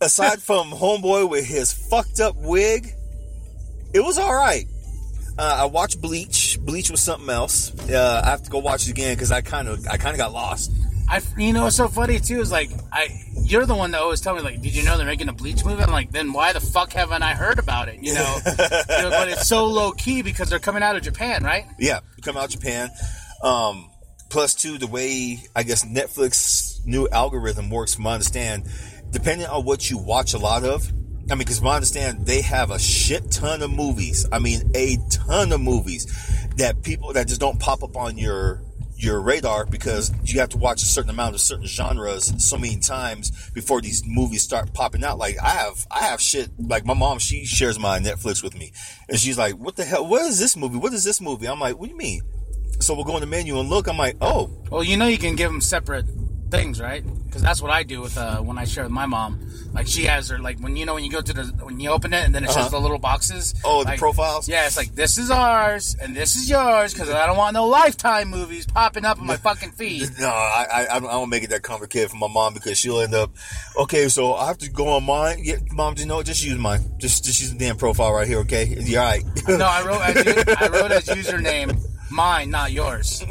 Aside 0.00 0.40
from 0.42 0.70
Homeboy 0.70 1.28
with 1.28 1.44
his 1.44 1.72
fucked 1.72 2.20
up 2.20 2.36
wig, 2.36 2.92
it 3.92 4.00
was 4.00 4.18
all 4.18 4.34
right. 4.34 4.66
Uh, 5.38 5.58
I 5.60 5.64
watched 5.66 6.00
Bleach. 6.00 6.58
Bleach 6.60 6.90
was 6.90 7.00
something 7.00 7.28
else. 7.28 7.70
Uh, 7.90 8.22
I 8.24 8.30
have 8.30 8.42
to 8.44 8.50
go 8.50 8.58
watch 8.58 8.86
it 8.86 8.90
again 8.90 9.14
because 9.14 9.30
I 9.30 9.42
kind 9.42 9.68
of 9.68 9.86
I 9.86 9.96
kind 9.98 10.14
of 10.14 10.18
got 10.18 10.32
lost. 10.32 10.72
I, 11.08 11.20
you 11.36 11.52
know, 11.52 11.64
what's 11.64 11.76
so 11.76 11.88
funny 11.88 12.18
too 12.18 12.40
is 12.40 12.50
like 12.50 12.70
I, 12.92 13.08
you're 13.42 13.66
the 13.66 13.74
one 13.74 13.92
that 13.92 14.00
always 14.00 14.20
tell 14.20 14.34
me 14.34 14.42
like, 14.42 14.60
did 14.60 14.74
you 14.74 14.82
know 14.84 14.96
they're 14.96 15.06
making 15.06 15.28
a 15.28 15.32
Bleach 15.32 15.64
movie? 15.64 15.82
I'm 15.82 15.90
like, 15.90 16.10
then 16.10 16.32
why 16.32 16.52
the 16.52 16.60
fuck 16.60 16.92
haven't 16.92 17.22
I 17.22 17.34
heard 17.34 17.58
about 17.58 17.88
it? 17.88 18.02
You 18.02 18.14
know, 18.14 18.38
You 18.46 19.02
know, 19.02 19.10
but 19.10 19.28
it's 19.28 19.46
so 19.46 19.66
low 19.66 19.92
key 19.92 20.22
because 20.22 20.50
they're 20.50 20.58
coming 20.58 20.82
out 20.82 20.96
of 20.96 21.02
Japan, 21.02 21.44
right? 21.44 21.64
Yeah, 21.78 22.00
come 22.22 22.36
out 22.36 22.46
of 22.46 22.50
Japan. 22.50 22.90
Um, 23.42 23.90
plus, 24.30 24.54
two, 24.54 24.78
the 24.78 24.86
way 24.86 25.38
I 25.54 25.62
guess 25.62 25.84
Netflix 25.84 26.84
new 26.84 27.08
algorithm 27.08 27.70
works, 27.70 27.94
from 27.94 28.04
my 28.04 28.14
understand, 28.14 28.64
depending 29.10 29.46
on 29.46 29.64
what 29.64 29.88
you 29.90 29.98
watch 29.98 30.34
a 30.34 30.38
lot 30.38 30.64
of. 30.64 30.90
I 31.28 31.34
mean, 31.34 31.38
because 31.38 31.58
from 31.58 31.66
my 31.66 31.74
understand, 31.76 32.26
they 32.26 32.40
have 32.42 32.70
a 32.70 32.78
shit 32.78 33.30
ton 33.32 33.62
of 33.62 33.70
movies. 33.70 34.26
I 34.30 34.38
mean, 34.38 34.70
a 34.74 34.96
ton 35.10 35.52
of 35.52 35.60
movies 35.60 36.06
that 36.56 36.82
people 36.82 37.12
that 37.14 37.26
just 37.26 37.40
don't 37.40 37.58
pop 37.58 37.82
up 37.82 37.96
on 37.96 38.16
your 38.16 38.62
your 38.96 39.20
radar 39.20 39.66
because 39.66 40.12
you 40.24 40.40
have 40.40 40.48
to 40.50 40.58
watch 40.58 40.82
a 40.82 40.86
certain 40.86 41.10
amount 41.10 41.34
of 41.34 41.40
certain 41.40 41.66
genres 41.66 42.32
so 42.44 42.56
many 42.56 42.78
times 42.78 43.50
before 43.50 43.80
these 43.80 44.02
movies 44.06 44.42
start 44.42 44.72
popping 44.72 45.04
out. 45.04 45.18
Like 45.18 45.36
I 45.42 45.50
have, 45.50 45.86
I 45.90 46.04
have 46.04 46.20
shit. 46.20 46.50
Like 46.58 46.84
my 46.84 46.94
mom, 46.94 47.18
she 47.18 47.44
shares 47.44 47.78
my 47.78 47.98
Netflix 47.98 48.42
with 48.42 48.56
me, 48.56 48.72
and 49.08 49.18
she's 49.18 49.38
like, 49.38 49.54
"What 49.54 49.76
the 49.76 49.84
hell? 49.84 50.06
What 50.06 50.22
is 50.26 50.38
this 50.38 50.56
movie? 50.56 50.78
What 50.78 50.92
is 50.92 51.04
this 51.04 51.20
movie?" 51.20 51.46
I'm 51.46 51.60
like, 51.60 51.78
"What 51.78 51.86
do 51.86 51.92
you 51.92 51.98
mean?" 51.98 52.22
So 52.80 52.94
we'll 52.94 53.04
go 53.04 53.16
in 53.16 53.20
the 53.20 53.26
menu 53.26 53.58
and 53.58 53.68
look. 53.68 53.86
I'm 53.86 53.98
like, 53.98 54.16
"Oh, 54.20 54.50
Well, 54.70 54.82
you 54.82 54.96
know 54.96 55.06
you 55.06 55.18
can 55.18 55.36
give 55.36 55.50
them 55.50 55.60
separate 55.60 56.06
things, 56.50 56.80
right? 56.80 57.04
Because 57.26 57.42
that's 57.42 57.60
what 57.60 57.70
I 57.70 57.82
do 57.82 58.00
with 58.00 58.16
uh, 58.16 58.38
when 58.38 58.56
I 58.58 58.64
share 58.64 58.84
with 58.84 58.92
my 58.92 59.06
mom. 59.06 59.40
Like 59.72 59.86
she 59.86 60.04
has 60.04 60.28
her 60.30 60.38
like 60.38 60.58
when 60.60 60.76
you 60.76 60.86
know 60.86 60.94
when 60.94 61.04
you 61.04 61.10
go 61.10 61.20
to 61.20 61.32
the 61.32 61.42
when 61.64 61.78
you 61.80 61.90
open 61.90 62.14
it 62.14 62.24
and 62.24 62.34
then 62.34 62.44
it 62.44 62.48
shows 62.48 62.56
Uh-huh. 62.56 62.68
the 62.70 62.80
little 62.80 62.98
boxes. 62.98 63.54
Oh, 63.64 63.84
the 63.84 63.96
profiles? 63.98 64.48
Yeah, 64.48 64.66
it's 64.66 64.76
like 64.76 64.94
this 64.94 65.18
is 65.18 65.30
ours 65.30 65.96
and 66.00 66.16
this 66.16 66.34
is 66.36 66.48
yours 66.48 66.94
because 66.94 67.10
I 67.10 67.26
don't 67.26 67.36
want 67.36 67.54
no 67.54 67.66
Lifetime 67.66 68.28
movies 68.30 68.64
popping 68.66 69.04
up 69.04 69.18
in 69.18 69.26
my 69.26 69.36
fucking 69.48 69.72
feed. 69.72 70.08
no, 70.20 70.28
I, 70.28 70.86
I, 70.90 70.96
I 70.96 71.00
don't, 71.00 71.28
make 71.28 71.42
it 71.42 71.50
that 71.50 71.62
complicated 71.62 72.10
for 72.10 72.16
my 72.16 72.28
mom 72.28 72.54
because 72.54 72.78
she'll 72.78 73.00
end 73.00 73.14
up, 73.14 73.30
okay, 73.78 74.08
so 74.08 74.34
I 74.34 74.46
have 74.46 74.58
to 74.58 74.70
go 74.70 74.88
on 74.88 75.04
mine. 75.04 75.40
Yeah, 75.42 75.56
mom, 75.72 75.94
you 75.98 76.06
know, 76.06 76.22
just 76.22 76.42
use 76.44 76.56
mine. 76.58 76.80
Just, 76.98 77.24
just 77.24 77.40
use 77.40 77.52
the 77.52 77.58
damn 77.58 77.76
profile 77.76 78.12
right 78.12 78.26
here, 78.28 78.38
okay? 78.40 78.64
You're 78.64 79.00
all 79.02 79.06
right. 79.08 79.24
No, 79.48 79.66
I 79.66 79.82
wrote 79.84 80.00
as, 80.02 80.24
u- 80.46 80.54
I 80.58 80.68
wrote 80.68 80.92
as 80.92 81.04
username 81.06 81.78
mine, 82.10 82.50
not 82.50 82.70
yours. 82.72 83.22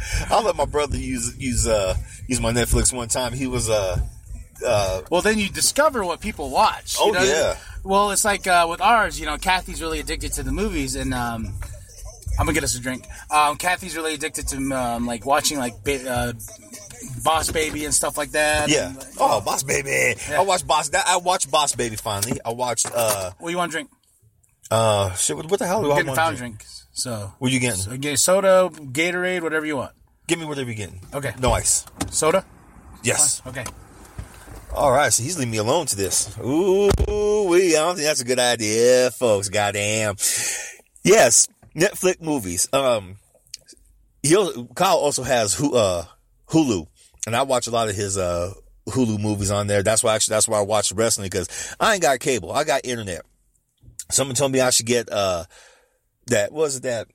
I'll 0.30 0.42
let 0.44 0.56
my 0.56 0.64
brother 0.64 0.96
use 0.96 1.36
use 1.38 1.66
uh 1.66 1.94
use 2.26 2.40
my 2.40 2.52
Netflix 2.52 2.92
one 2.92 3.08
time. 3.08 3.32
He 3.32 3.46
was 3.46 3.68
uh 3.70 3.98
uh 4.64 5.02
Well, 5.10 5.22
then 5.22 5.38
you 5.38 5.48
discover 5.48 6.04
what 6.04 6.20
people 6.20 6.50
watch. 6.50 6.96
you 6.98 7.04
Oh, 7.06 7.10
know? 7.10 7.22
yeah. 7.22 7.56
Well, 7.84 8.10
it's 8.10 8.24
like 8.24 8.46
uh, 8.46 8.66
with 8.68 8.80
ours. 8.80 9.18
You 9.20 9.26
know, 9.26 9.38
Kathy's 9.38 9.80
really 9.80 10.00
addicted 10.00 10.32
to 10.34 10.42
the 10.42 10.50
movies, 10.52 10.94
and 10.96 11.14
um, 11.14 11.46
I'm 12.38 12.44
gonna 12.46 12.52
get 12.52 12.64
us 12.64 12.74
a 12.76 12.80
drink. 12.80 13.06
Um, 13.30 13.56
Kathy's 13.56 13.96
really 13.96 14.14
addicted 14.14 14.48
to 14.48 14.56
um, 14.72 15.06
like 15.06 15.24
watching 15.24 15.58
like 15.58 15.82
ba- 15.84 16.10
uh, 16.10 16.32
Boss 17.22 17.50
Baby 17.50 17.84
and 17.84 17.94
stuff 17.94 18.18
like 18.18 18.32
that. 18.32 18.68
yeah. 18.68 18.88
And, 18.88 19.06
Oh, 19.20 19.40
Boss 19.40 19.62
Baby. 19.62 20.14
Yeah. 20.28 20.40
I 20.40 20.42
watched 20.42 20.66
Boss. 20.66 20.88
That, 20.90 21.06
I 21.06 21.16
watched 21.18 21.50
Boss 21.50 21.74
Baby 21.76 21.96
finally. 21.96 22.38
I 22.44 22.50
watched 22.52 22.86
uh 22.92 23.30
what 23.38 23.48
do 23.48 23.52
you 23.52 23.58
want 23.58 23.70
to 23.72 23.76
drink? 23.76 23.90
uh 24.70 25.14
shit. 25.14 25.36
What, 25.36 25.50
what 25.50 25.58
the 25.60 25.66
hell 25.66 25.82
do 25.82 25.92
I'm 25.92 26.08
I 26.08 26.12
want? 26.12 26.32
to 26.36 26.36
drink. 26.36 26.64
So, 26.98 27.32
What 27.38 27.52
you 27.52 27.60
getting? 27.60 27.80
so 27.80 27.96
get 27.96 28.18
soda, 28.18 28.70
Gatorade, 28.72 29.42
whatever 29.42 29.64
you 29.64 29.76
want. 29.76 29.92
Give 30.26 30.36
me 30.36 30.44
whatever 30.46 30.68
you're 30.68 30.74
getting. 30.76 31.00
Okay. 31.14 31.32
No 31.38 31.52
ice. 31.52 31.86
Soda. 32.10 32.44
Yes. 33.04 33.40
Okay. 33.46 33.64
All 34.74 34.90
right, 34.90 35.12
so 35.12 35.22
he's 35.22 35.38
leaving 35.38 35.52
me 35.52 35.58
alone 35.58 35.86
to 35.86 35.96
this. 35.96 36.36
Ooh, 36.40 36.90
we. 37.48 37.76
I 37.76 37.80
don't 37.80 37.94
think 37.94 38.06
that's 38.06 38.20
a 38.20 38.24
good 38.24 38.40
idea, 38.40 39.12
folks. 39.12 39.48
Goddamn. 39.48 40.16
Yes, 41.04 41.46
Netflix 41.74 42.20
movies. 42.20 42.68
Um, 42.72 43.16
he 44.22 44.34
also, 44.36 44.64
Kyle 44.74 44.96
also 44.98 45.22
has 45.22 45.58
uh, 45.60 46.04
Hulu, 46.48 46.86
and 47.26 47.36
I 47.36 47.42
watch 47.42 47.68
a 47.68 47.70
lot 47.70 47.88
of 47.88 47.94
his 47.94 48.18
uh 48.18 48.52
Hulu 48.88 49.20
movies 49.20 49.52
on 49.52 49.68
there. 49.68 49.84
That's 49.84 50.02
why 50.02 50.16
actually 50.16 50.34
that's 50.34 50.48
why 50.48 50.58
I 50.58 50.62
watch 50.62 50.90
wrestling 50.92 51.26
because 51.26 51.48
I 51.78 51.94
ain't 51.94 52.02
got 52.02 52.18
cable. 52.18 52.50
I 52.52 52.64
got 52.64 52.80
internet. 52.84 53.22
Someone 54.10 54.34
told 54.34 54.50
me 54.52 54.60
I 54.60 54.70
should 54.70 54.86
get 54.86 55.10
uh 55.10 55.44
that 56.28 56.52
was 56.52 56.82
that 56.82 57.08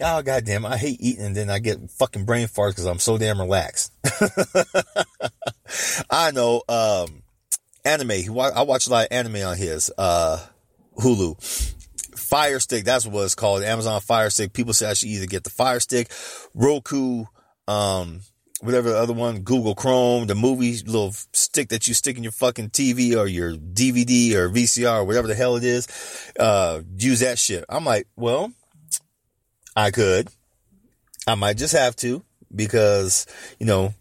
oh 0.00 0.22
goddamn, 0.22 0.66
I 0.66 0.76
hate 0.76 1.00
eating 1.00 1.24
and 1.24 1.36
then 1.36 1.50
I 1.50 1.58
get 1.58 1.90
fucking 1.90 2.24
brain 2.24 2.46
farts 2.46 2.70
because 2.70 2.86
I'm 2.86 2.98
so 2.98 3.18
damn 3.18 3.40
relaxed. 3.40 3.92
I 6.10 6.30
know, 6.30 6.62
um, 6.68 7.22
anime. 7.84 8.10
I 8.10 8.62
watch 8.62 8.86
a 8.86 8.90
lot 8.90 9.06
of 9.06 9.08
anime 9.10 9.46
on 9.46 9.56
his, 9.56 9.90
uh, 9.96 10.38
Hulu. 10.98 11.76
Fire 12.16 12.60
Stick, 12.60 12.84
that's 12.84 13.06
what 13.06 13.24
it's 13.24 13.34
called. 13.34 13.62
Amazon 13.62 14.00
Fire 14.00 14.30
Stick. 14.30 14.52
People 14.52 14.72
say 14.72 14.88
I 14.88 14.94
should 14.94 15.08
either 15.08 15.26
get 15.26 15.42
the 15.42 15.50
Fire 15.50 15.80
Stick, 15.80 16.12
Roku, 16.54 17.24
um, 17.66 18.20
whatever 18.60 18.90
the 18.90 18.98
other 18.98 19.12
one, 19.12 19.40
Google 19.40 19.74
Chrome, 19.74 20.26
the 20.26 20.34
movie 20.34 20.76
little 20.84 21.12
stick 21.32 21.70
that 21.70 21.88
you 21.88 21.94
stick 21.94 22.16
in 22.16 22.22
your 22.22 22.32
fucking 22.32 22.70
TV 22.70 23.16
or 23.16 23.26
your 23.26 23.52
DVD 23.52 24.34
or 24.34 24.48
VCR 24.48 25.00
or 25.00 25.04
whatever 25.04 25.26
the 25.26 25.34
hell 25.34 25.56
it 25.56 25.64
is. 25.64 25.88
Uh, 26.38 26.82
use 26.96 27.20
that 27.20 27.38
shit. 27.38 27.64
I'm 27.68 27.84
like, 27.84 28.06
well, 28.16 28.52
I 29.80 29.90
could. 29.90 30.28
I 31.26 31.36
might 31.36 31.56
just 31.56 31.72
have 31.72 31.96
to 31.96 32.22
because, 32.54 33.26
you 33.58 33.64
know, 33.64 33.94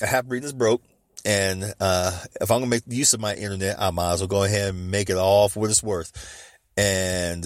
a 0.00 0.06
half 0.06 0.24
breed 0.24 0.44
is 0.44 0.54
broke. 0.54 0.82
And, 1.26 1.74
uh, 1.78 2.18
if 2.40 2.50
I'm 2.50 2.60
going 2.60 2.70
to 2.70 2.76
make 2.76 2.84
use 2.86 3.12
of 3.12 3.20
my 3.20 3.34
internet, 3.34 3.76
I 3.78 3.90
might 3.90 4.14
as 4.14 4.20
well 4.20 4.28
go 4.28 4.44
ahead 4.44 4.74
and 4.74 4.90
make 4.90 5.10
it 5.10 5.18
all 5.18 5.50
for 5.50 5.60
what 5.60 5.70
it's 5.70 5.82
worth. 5.82 6.10
And, 6.78 7.44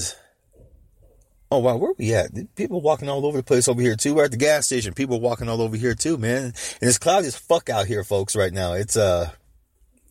oh 1.50 1.58
wow, 1.58 1.76
where 1.76 1.92
we 1.98 2.14
at? 2.14 2.30
People 2.54 2.80
walking 2.80 3.08
all 3.08 3.26
over 3.26 3.38
the 3.38 3.42
place 3.42 3.66
over 3.66 3.82
here 3.82 3.96
too. 3.96 4.14
We're 4.14 4.26
at 4.26 4.30
the 4.30 4.36
gas 4.36 4.66
station. 4.66 4.94
People 4.94 5.20
walking 5.20 5.48
all 5.48 5.60
over 5.60 5.76
here 5.76 5.96
too, 5.96 6.16
man. 6.16 6.44
And 6.44 6.54
it's 6.80 6.98
cloudy 6.98 7.26
as 7.26 7.36
fuck 7.36 7.68
out 7.68 7.86
here, 7.86 8.04
folks, 8.04 8.36
right 8.36 8.52
now. 8.52 8.74
It's, 8.74 8.96
uh, 8.96 9.30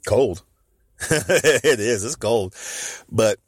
cold. 0.06 0.44
it 1.10 1.80
is. 1.80 2.04
It's 2.04 2.18
cold. 2.18 2.54
But 3.10 3.40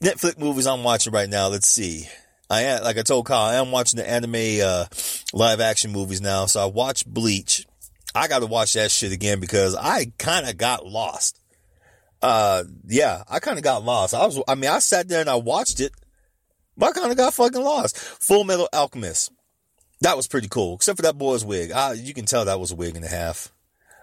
Netflix 0.00 0.38
movies 0.38 0.66
I'm 0.66 0.82
watching 0.82 1.12
right 1.12 1.28
now. 1.28 1.46
Let's 1.46 1.68
see. 1.68 2.08
I 2.52 2.62
am, 2.64 2.84
like 2.84 2.98
I 2.98 3.02
told 3.02 3.24
Kyle, 3.24 3.38
I 3.38 3.54
am 3.54 3.70
watching 3.70 3.96
the 3.96 4.08
anime, 4.08 4.60
uh, 4.62 4.84
live 5.32 5.60
action 5.60 5.90
movies 5.90 6.20
now. 6.20 6.44
So 6.44 6.60
I 6.60 6.66
watched 6.66 7.06
Bleach. 7.06 7.66
I 8.14 8.28
got 8.28 8.40
to 8.40 8.46
watch 8.46 8.74
that 8.74 8.90
shit 8.90 9.10
again 9.10 9.40
because 9.40 9.74
I 9.74 10.12
kind 10.18 10.46
of 10.46 10.58
got 10.58 10.84
lost. 10.84 11.40
Uh, 12.20 12.64
yeah, 12.86 13.22
I 13.26 13.38
kind 13.38 13.56
of 13.56 13.64
got 13.64 13.82
lost. 13.84 14.12
I 14.12 14.26
was, 14.26 14.38
I 14.46 14.54
mean, 14.54 14.68
I 14.68 14.80
sat 14.80 15.08
there 15.08 15.22
and 15.22 15.30
I 15.30 15.36
watched 15.36 15.80
it, 15.80 15.92
but 16.76 16.90
I 16.90 16.92
kind 16.92 17.10
of 17.10 17.16
got 17.16 17.32
fucking 17.32 17.62
lost. 17.62 17.96
Fullmetal 17.96 18.68
Alchemist. 18.74 19.32
That 20.02 20.18
was 20.18 20.28
pretty 20.28 20.48
cool, 20.48 20.74
except 20.74 20.98
for 20.98 21.02
that 21.04 21.16
boy's 21.16 21.46
wig. 21.46 21.72
I, 21.72 21.94
you 21.94 22.12
can 22.12 22.26
tell 22.26 22.44
that 22.44 22.60
was 22.60 22.70
a 22.70 22.76
wig 22.76 22.96
and 22.96 23.04
a 23.04 23.08
half. 23.08 23.50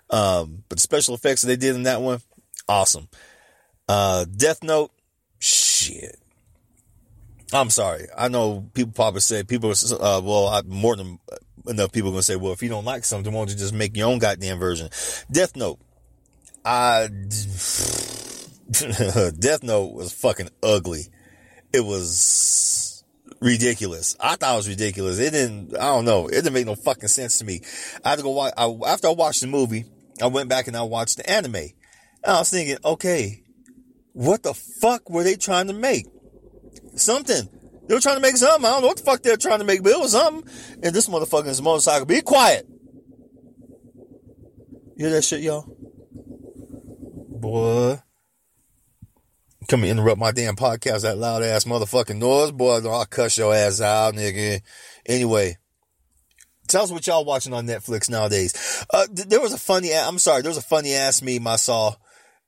Um, 0.09 0.63
but 0.69 0.77
the 0.77 0.81
special 0.81 1.13
effects 1.13 1.43
that 1.43 1.47
they 1.49 1.55
did 1.55 1.75
in 1.75 1.83
that 1.83 2.01
one, 2.01 2.19
awesome. 2.67 3.09
Uh, 3.87 4.25
Death 4.25 4.63
Note, 4.63 4.91
shit. 5.37 6.17
I'm 7.51 7.69
sorry. 7.69 8.07
I 8.15 8.27
know 8.27 8.69
people 8.73 8.93
probably 8.93 9.21
say 9.21 9.43
people. 9.43 9.71
Uh, 9.71 10.21
well, 10.23 10.47
I, 10.47 10.61
more 10.65 10.95
than 10.95 11.19
enough 11.67 11.91
people 11.91 12.09
are 12.09 12.13
gonna 12.13 12.23
say, 12.23 12.35
well, 12.35 12.53
if 12.53 12.61
you 12.61 12.69
don't 12.69 12.85
like 12.85 13.05
something, 13.05 13.33
why 13.33 13.39
don't 13.39 13.49
you 13.49 13.55
just 13.55 13.73
make 13.73 13.97
your 13.97 14.07
own 14.07 14.19
goddamn 14.19 14.59
version? 14.59 14.89
Death 15.31 15.55
Note. 15.55 15.79
I 16.63 17.07
Death 19.39 19.63
Note 19.63 19.93
was 19.93 20.13
fucking 20.13 20.49
ugly. 20.61 21.07
It 21.73 21.81
was 21.81 23.03
ridiculous. 23.41 24.15
I 24.19 24.35
thought 24.35 24.53
it 24.53 24.57
was 24.57 24.69
ridiculous. 24.69 25.19
It 25.19 25.31
didn't. 25.31 25.75
I 25.75 25.87
don't 25.87 26.05
know. 26.05 26.27
It 26.27 26.31
didn't 26.31 26.53
make 26.53 26.67
no 26.67 26.75
fucking 26.75 27.09
sense 27.09 27.39
to 27.39 27.45
me. 27.45 27.61
I 28.03 28.11
had 28.11 28.17
to 28.17 28.23
go 28.23 28.31
watch. 28.31 28.53
I, 28.57 28.69
after 28.87 29.07
I 29.07 29.11
watched 29.11 29.41
the 29.41 29.47
movie, 29.47 29.85
I 30.21 30.27
went 30.27 30.49
back 30.49 30.67
and 30.67 30.77
I 30.77 30.83
watched 30.83 31.17
the 31.17 31.29
anime. 31.29 31.55
And 31.55 31.73
I 32.25 32.39
was 32.39 32.49
thinking, 32.49 32.77
okay, 32.83 33.43
what 34.13 34.43
the 34.43 34.53
fuck 34.53 35.09
were 35.09 35.23
they 35.23 35.35
trying 35.35 35.67
to 35.67 35.73
make? 35.73 36.05
Something. 36.99 37.49
They 37.87 37.95
were 37.95 38.01
trying 38.01 38.17
to 38.17 38.21
make 38.21 38.37
something. 38.37 38.65
I 38.65 38.69
don't 38.69 38.81
know 38.81 38.87
what 38.89 38.97
the 38.97 39.03
fuck 39.03 39.23
they're 39.23 39.35
trying 39.35 39.59
to 39.59 39.65
make, 39.65 39.81
but 39.81 39.93
it 39.93 39.99
was 39.99 40.11
something. 40.11 40.47
And 40.83 40.93
this 40.93 41.09
motherfucker 41.09 41.47
is 41.47 41.59
a 41.59 41.63
motorcycle. 41.63 42.05
Be 42.05 42.21
quiet. 42.21 42.67
You 44.95 45.05
hear 45.05 45.09
that 45.11 45.23
shit, 45.23 45.41
y'all? 45.41 45.65
Boy. 47.29 47.99
Come 49.67 49.83
and 49.83 49.91
interrupt 49.91 50.19
my 50.19 50.31
damn 50.31 50.55
podcast, 50.55 51.01
that 51.01 51.17
loud 51.17 51.41
ass 51.41 51.63
motherfucking 51.63 52.17
noise. 52.17 52.51
Boy, 52.51 52.79
I'll 52.87 53.05
cuss 53.05 53.37
your 53.37 53.55
ass 53.55 53.81
out, 53.81 54.13
nigga. 54.13 54.61
Anyway. 55.05 55.57
Tell 56.67 56.83
us 56.83 56.91
what 56.91 57.07
y'all 57.07 57.25
watching 57.25 57.53
on 57.53 57.65
Netflix 57.65 58.09
nowadays. 58.09 58.85
Uh, 58.93 59.07
th- 59.07 59.27
there 59.27 59.41
was 59.41 59.53
a 59.53 59.57
funny, 59.57 59.91
I'm 59.95 60.19
sorry, 60.19 60.43
there 60.43 60.51
was 60.51 60.57
a 60.57 60.61
funny 60.61 60.93
ass 60.93 61.23
meme 61.23 61.47
I 61.47 61.55
saw 61.55 61.95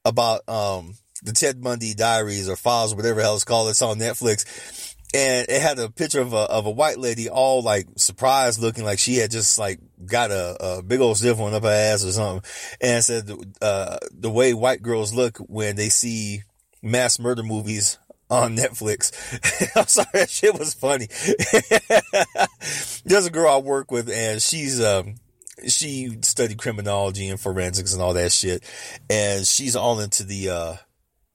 about, 0.06 0.48
um, 0.48 0.94
the 1.21 1.31
Ted 1.31 1.62
Bundy 1.62 1.93
Diaries 1.93 2.49
or 2.49 2.55
Files, 2.55 2.95
whatever 2.95 3.21
hell 3.21 3.36
it's 3.36 3.43
called. 3.43 3.69
It's 3.69 3.81
on 3.81 3.99
Netflix. 3.99 4.95
And 5.13 5.49
it 5.49 5.62
had 5.62 5.77
a 5.77 5.89
picture 5.89 6.21
of 6.21 6.31
a, 6.31 6.38
of 6.38 6.65
a 6.65 6.71
white 6.71 6.97
lady 6.97 7.29
all 7.29 7.62
like 7.62 7.88
surprised 7.97 8.62
looking 8.62 8.86
like 8.86 8.97
she 8.97 9.17
had 9.17 9.29
just 9.29 9.60
like 9.60 9.79
got 10.05 10.31
a, 10.31 10.77
a 10.77 10.81
big 10.81 11.01
old 11.01 11.17
stiff 11.17 11.38
one 11.38 11.53
up 11.53 11.63
her 11.63 11.69
ass 11.69 12.05
or 12.05 12.12
something. 12.13 12.49
And 12.79 13.03
said, 13.03 13.29
uh, 13.62 13.97
the 14.12 14.29
way 14.29 14.53
white 14.53 14.81
girls 14.81 15.13
look 15.13 15.38
when 15.39 15.75
they 15.75 15.89
see 15.89 16.43
mass 16.81 17.19
murder 17.19 17.43
movies 17.43 17.97
on 18.29 18.55
Netflix. 18.55 19.12
I'm 19.75 19.88
sorry, 19.88 20.07
that 20.13 20.29
shit 20.29 20.57
was 20.57 20.73
funny. 20.73 21.07
There's 23.05 23.25
a 23.25 23.31
girl 23.31 23.53
I 23.53 23.57
work 23.57 23.91
with 23.91 24.10
and 24.10 24.41
she's, 24.41 24.81
um, 24.81 25.15
she 25.67 26.17
studied 26.21 26.57
criminology 26.57 27.27
and 27.27 27.39
forensics 27.39 27.93
and 27.93 28.01
all 28.01 28.13
that 28.13 28.31
shit. 28.31 28.63
And 29.10 29.45
she's 29.45 29.75
all 29.75 29.99
into 29.99 30.23
the, 30.23 30.49
uh, 30.49 30.75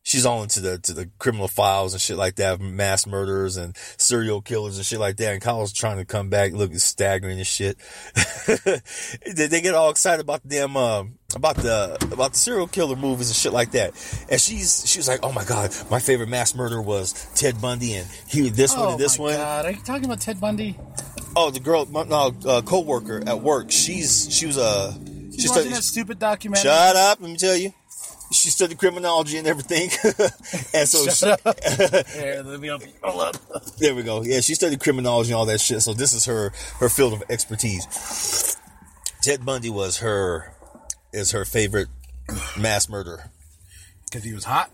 she's 0.07 0.25
all 0.25 0.45
into 0.45 0.61
the 0.61 0.79
to 0.79 0.93
the 0.95 1.11
criminal 1.19 1.49
files 1.49 1.93
and 1.93 2.01
shit 2.01 2.17
like 2.17 2.37
that, 2.37 2.61
mass 2.61 3.07
murders 3.07 3.57
and 3.57 3.77
serial 3.99 4.41
killers 4.41 4.77
and 4.77 4.87
shit 4.87 5.01
like 5.01 5.17
that. 5.17 5.33
And 5.33 5.43
Kyle's 5.43 5.73
trying 5.73 5.99
to 5.99 6.05
come 6.05 6.31
back, 6.31 6.53
looking 6.53 6.79
staggering 6.79 7.39
and 7.39 7.47
shit. 7.47 7.77
they, 8.47 9.49
they 9.49 9.61
get 9.61 9.75
all 9.75 9.91
excited 9.91 10.23
about 10.23 10.43
the 10.45 10.49
damn 10.49 10.77
uh, 10.77 11.05
about 11.35 11.57
the 11.57 11.99
about 12.13 12.33
the 12.33 12.39
serial 12.39 12.69
killer 12.69 12.97
movies 12.97 13.29
and 13.29 13.37
shit 13.37 13.53
like 13.53 13.73
that. 13.73 13.91
And 14.31 14.41
she's 14.41 14.89
she 14.89 14.99
was 14.99 15.09
like, 15.09 15.21
"Oh 15.23 15.33
my 15.33 15.45
god, 15.45 15.75
my 15.91 15.99
favorite 15.99 16.29
mass 16.29 16.55
murder 16.55 16.81
was 16.81 17.13
Ted 17.35 17.61
Bundy 17.61 17.95
and 17.95 18.09
he 18.29 18.49
this 18.49 18.75
oh 18.77 18.85
one 18.85 18.93
and 18.93 19.01
this 19.01 19.19
my 19.19 19.25
one." 19.25 19.35
God, 19.35 19.65
are 19.67 19.71
you 19.73 19.83
talking 19.85 20.05
about 20.05 20.21
Ted 20.21 20.41
Bundy? 20.41 20.79
Oh, 21.39 21.51
the 21.51 21.61
girl, 21.61 21.85
my, 21.85 22.05
no, 22.05 22.35
uh, 22.47 22.63
co-worker 22.63 23.23
at 23.27 23.43
work. 23.43 23.71
She's 23.71 24.33
she 24.35 24.47
was 24.47 24.57
a. 24.57 24.95
She's 25.33 25.43
she 25.43 25.49
watching 25.49 25.63
studied- 25.65 25.73
that 25.75 25.83
stupid 25.83 26.19
documentary. 26.19 26.63
Shut 26.63 26.97
up! 26.97 27.21
Let 27.21 27.31
me 27.31 27.37
tell 27.37 27.57
you. 27.57 27.75
She 28.33 28.51
studied 28.51 28.79
criminology 28.79 29.39
and 29.39 29.47
everything, 29.47 29.89
and 30.75 30.89
so 30.89 31.07
she, 31.09 31.27
Here, 32.19 32.43
let 32.45 32.61
me 32.61 32.69
help 32.69 32.83
you. 32.83 32.93
Hold 33.03 33.37
up. 33.37 33.77
There 33.79 33.95
we 33.95 34.03
go. 34.03 34.23
Yeah, 34.23 34.41
she 34.41 34.55
studied 34.55 34.81
criminology 34.81 35.31
and 35.31 35.39
all 35.39 35.47
that 35.47 35.61
shit. 35.61 35.83
So 35.83 35.95
this 35.95 36.13
is 36.13 36.25
her 36.25 36.53
her 36.81 36.89
field 36.89 37.13
of 37.13 37.23
expertise. 37.31 38.57
Ted 39.23 39.45
Bundy 39.45 39.71
was 39.71 39.99
her 39.99 40.53
is 41.13 41.31
her 41.31 41.45
favorite 41.45 41.89
mass 42.59 42.89
murderer. 42.89 43.31
Because 44.05 44.25
he 44.25 44.33
was 44.33 44.45
hot. 44.45 44.71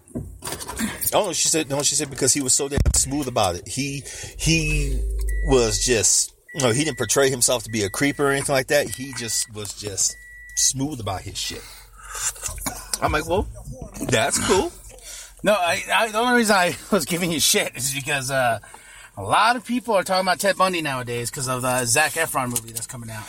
Oh 1.14 1.26
no, 1.26 1.32
she 1.32 1.48
said 1.48 1.68
no. 1.70 1.82
She 1.82 1.94
said 1.94 2.10
because 2.10 2.32
he 2.32 2.42
was 2.42 2.52
so 2.52 2.68
damn 2.68 2.78
smooth 2.94 3.28
about 3.28 3.56
it. 3.56 3.66
He 3.66 4.02
he 4.38 5.00
was 5.44 5.84
just 5.84 6.32
you 6.54 6.62
know 6.62 6.70
he 6.70 6.84
didn't 6.84 6.98
portray 6.98 7.30
himself 7.30 7.64
to 7.64 7.70
be 7.70 7.82
a 7.82 7.90
creeper 7.90 8.28
or 8.28 8.30
anything 8.30 8.54
like 8.54 8.68
that. 8.68 8.88
He 8.88 9.12
just 9.14 9.52
was 9.54 9.72
just 9.74 10.16
smooth 10.56 11.00
about 11.00 11.22
his 11.22 11.38
shit. 11.38 11.62
I'm 13.00 13.12
like, 13.12 13.26
well, 13.28 13.46
that's 14.08 14.38
cool. 14.46 14.72
No, 15.42 15.52
I, 15.54 15.82
I, 15.92 16.08
the 16.12 16.18
only 16.18 16.36
reason 16.36 16.54
I 16.54 16.76
was 16.92 17.04
giving 17.04 17.32
you 17.32 17.40
shit 17.40 17.76
is 17.76 17.92
because 17.94 18.30
uh, 18.30 18.60
a 19.16 19.22
lot 19.22 19.56
of 19.56 19.64
people 19.64 19.94
are 19.94 20.04
talking 20.04 20.22
about 20.22 20.38
Ted 20.38 20.56
Bundy 20.56 20.82
nowadays 20.82 21.30
because 21.30 21.48
of 21.48 21.62
the 21.62 21.84
Zac 21.84 22.12
Efron 22.12 22.48
movie 22.50 22.72
that's 22.72 22.86
coming 22.86 23.10
out. 23.10 23.24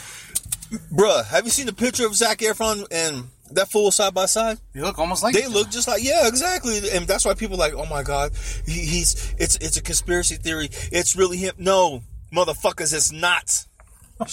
Bruh, 0.92 1.26
have 1.26 1.46
you 1.46 1.52
seen 1.52 1.66
the 1.66 1.74
picture 1.74 2.06
of 2.06 2.16
Zac 2.16 2.40
Efron 2.40 2.86
and 2.92 3.26
that 3.52 3.70
fool 3.72 3.92
side 3.92 4.14
by 4.14 4.26
side? 4.28 4.60
They 4.74 4.82
look 4.82 4.98
almost 5.00 5.24
like 5.24 5.34
They 5.36 5.48
look 5.48 5.70
just 5.70 5.88
like 5.88 6.04
yeah, 6.04 6.28
exactly, 6.28 6.78
and 6.92 7.08
that's 7.08 7.26
why 7.26 7.34
people 7.34 7.56
are 7.56 7.60
like, 7.60 7.74
oh 7.74 7.86
my 7.86 8.02
god, 8.04 8.32
he, 8.66 8.72
he's 8.82 9.34
it's 9.38 9.56
it's 9.58 9.78
a 9.78 9.82
conspiracy 9.84 10.36
theory. 10.36 10.70
It's 10.92 11.16
really 11.16 11.38
him. 11.38 11.54
No, 11.58 12.02
motherfuckers, 12.32 12.94
it's 12.94 13.12
not. 13.12 13.66
I 14.20 14.24
heard 14.26 14.30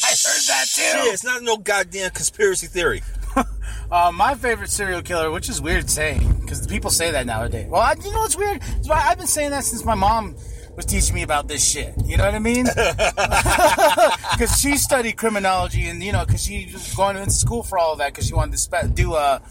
that 0.48 0.64
Shit, 0.66 0.92
too. 0.94 1.10
it's 1.10 1.24
not 1.24 1.42
no 1.42 1.56
goddamn 1.56 2.10
conspiracy 2.10 2.66
theory. 2.68 3.02
Uh, 3.90 4.12
my 4.14 4.36
favorite 4.36 4.70
serial 4.70 5.02
killer, 5.02 5.32
which 5.32 5.48
is 5.48 5.60
weird 5.60 5.90
saying, 5.90 6.36
because 6.40 6.64
people 6.68 6.90
say 6.90 7.10
that 7.10 7.26
nowadays. 7.26 7.66
Well, 7.68 7.80
I, 7.80 7.94
you 7.94 8.12
know 8.12 8.20
what's 8.20 8.36
weird? 8.36 8.62
I've 8.88 9.18
been 9.18 9.26
saying 9.26 9.50
that 9.50 9.64
since 9.64 9.84
my 9.84 9.96
mom 9.96 10.36
was 10.76 10.86
teaching 10.86 11.14
me 11.14 11.22
about 11.22 11.48
this 11.48 11.68
shit. 11.68 11.94
You 12.04 12.16
know 12.16 12.24
what 12.24 12.34
I 12.34 12.38
mean? 12.38 12.66
Because 14.40 14.58
she 14.58 14.78
studied 14.78 15.18
criminology, 15.18 15.86
and 15.88 16.02
you 16.02 16.12
know, 16.12 16.24
because 16.24 16.42
she 16.42 16.70
was 16.72 16.94
going 16.94 17.16
to 17.16 17.30
school 17.30 17.62
for 17.62 17.78
all 17.78 17.92
of 17.92 17.98
that, 17.98 18.12
because 18.12 18.26
she 18.26 18.32
wanted 18.32 18.52
to 18.52 18.58
spe- 18.58 18.94
do 18.94 19.14
a 19.14 19.42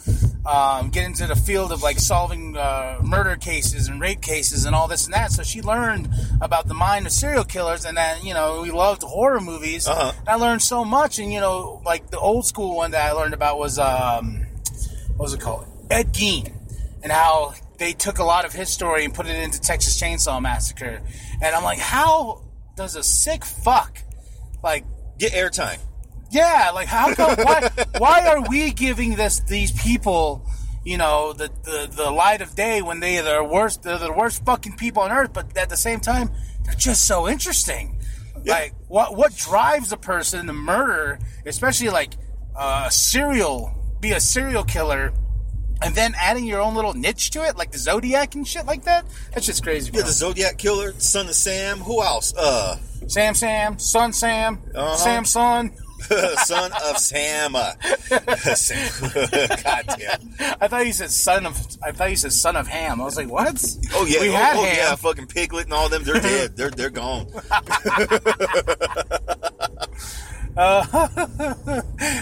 um, 0.45 0.89
get 0.89 1.05
into 1.05 1.27
the 1.27 1.35
field 1.35 1.71
of 1.71 1.83
like 1.83 1.99
solving 1.99 2.57
uh, 2.57 2.99
murder 3.03 3.35
cases 3.35 3.87
and 3.87 4.01
rape 4.01 4.21
cases 4.21 4.65
and 4.65 4.75
all 4.75 4.87
this 4.87 5.05
and 5.05 5.13
that. 5.13 5.31
So 5.31 5.43
she 5.43 5.61
learned 5.61 6.09
about 6.41 6.67
the 6.67 6.73
mind 6.73 7.05
of 7.05 7.11
serial 7.11 7.43
killers, 7.43 7.85
and 7.85 7.97
then 7.97 8.25
you 8.25 8.33
know, 8.33 8.61
we 8.61 8.71
loved 8.71 9.03
horror 9.03 9.41
movies. 9.41 9.87
Uh-huh. 9.87 10.13
I 10.27 10.35
learned 10.35 10.63
so 10.63 10.83
much, 10.83 11.19
and 11.19 11.31
you 11.31 11.39
know, 11.39 11.81
like 11.85 12.09
the 12.09 12.19
old 12.19 12.45
school 12.45 12.75
one 12.75 12.91
that 12.91 13.05
I 13.05 13.11
learned 13.11 13.33
about 13.33 13.59
was 13.59 13.77
um, 13.77 14.47
what 15.17 15.25
was 15.25 15.33
it 15.33 15.41
called? 15.41 15.67
Ed 15.91 16.13
Gein, 16.13 16.51
and 17.03 17.11
how 17.11 17.53
they 17.79 17.93
took 17.93 18.19
a 18.19 18.23
lot 18.23 18.45
of 18.45 18.53
his 18.53 18.69
story 18.69 19.05
and 19.05 19.13
put 19.13 19.25
it 19.25 19.35
into 19.35 19.59
Texas 19.59 19.99
Chainsaw 19.99 20.41
Massacre. 20.41 21.01
And 21.41 21.55
I'm 21.55 21.63
like, 21.63 21.79
how 21.79 22.43
does 22.75 22.95
a 22.95 23.03
sick 23.03 23.43
fuck 23.43 23.97
like 24.61 24.85
Get 25.19 25.33
airtime. 25.33 25.79
yeah, 26.31 26.71
like 26.73 26.87
how 26.87 27.13
come? 27.13 27.35
Why, 27.35 27.69
why 27.97 28.27
are 28.27 28.41
we 28.41 28.71
giving 28.71 29.15
this 29.15 29.41
these 29.41 29.73
people, 29.73 30.47
you 30.85 30.97
know, 30.97 31.33
the, 31.33 31.51
the 31.63 31.89
the 31.93 32.09
light 32.09 32.41
of 32.41 32.55
day 32.55 32.81
when 32.81 33.01
they 33.01 33.17
are 33.17 33.43
the 33.43 33.43
worst, 33.43 33.83
they're 33.83 33.97
the 33.97 34.13
worst 34.13 34.45
fucking 34.45 34.77
people 34.77 35.03
on 35.03 35.11
earth, 35.11 35.33
but 35.33 35.57
at 35.57 35.67
the 35.67 35.75
same 35.75 35.99
time, 35.99 36.31
they're 36.63 36.73
just 36.73 37.05
so 37.05 37.27
interesting. 37.27 37.99
Like 38.45 38.73
what 38.87 39.17
what 39.17 39.35
drives 39.35 39.91
a 39.91 39.97
person 39.97 40.47
to 40.47 40.53
murder, 40.53 41.19
especially 41.45 41.89
like 41.89 42.13
uh, 42.55 42.85
a 42.87 42.91
serial, 42.91 43.75
be 43.99 44.13
a 44.13 44.21
serial 44.21 44.63
killer. 44.63 45.11
And 45.81 45.95
then 45.95 46.13
adding 46.19 46.45
your 46.45 46.59
own 46.61 46.75
little 46.75 46.93
niche 46.93 47.31
to 47.31 47.43
it, 47.45 47.55
like 47.57 47.71
the 47.71 47.77
Zodiac 47.77 48.35
and 48.35 48.45
shit 48.47 48.65
like 48.65 48.83
that. 48.83 49.05
That's 49.33 49.45
just 49.45 49.63
crazy. 49.63 49.91
Yeah, 49.93 50.01
the 50.01 50.11
Zodiac 50.11 50.57
Killer, 50.57 50.93
Son 50.99 51.27
of 51.27 51.35
Sam. 51.35 51.79
Who 51.79 52.01
else? 52.03 52.33
Uh, 52.35 52.77
Sam 53.07 53.33
Sam, 53.33 53.79
Son 53.79 54.11
Sam, 54.13 54.59
Uh-huh. 54.75 54.95
Sam 54.97 55.25
Son. 55.25 55.71
son 56.45 56.71
of 56.85 56.97
Sam. 56.97 57.55
Uh, 57.55 57.73
Sam. 58.55 58.89
God 59.63 59.85
damn. 59.97 60.57
I 60.61 60.67
thought 60.67 60.85
you 60.85 60.93
said 60.93 61.11
son 61.11 61.45
of. 61.45 61.57
I 61.83 61.91
thought 61.91 62.09
you 62.09 62.15
said 62.15 62.33
son 62.33 62.55
of 62.55 62.67
Ham. 62.67 63.01
I 63.01 63.03
was 63.05 63.17
like, 63.17 63.29
what? 63.29 63.63
Oh 63.93 64.05
yeah, 64.05 64.21
we 64.21 64.29
oh, 64.29 64.31
had 64.33 64.57
oh, 64.57 64.63
Ham. 64.63 64.75
yeah, 64.75 64.95
fucking 64.95 65.27
Piglet 65.27 65.65
and 65.65 65.73
all 65.73 65.89
them. 65.89 66.03
They're 66.03 66.21
dead. 66.21 66.55
They're 66.55 66.71
they're 66.71 66.89
gone. 66.89 67.27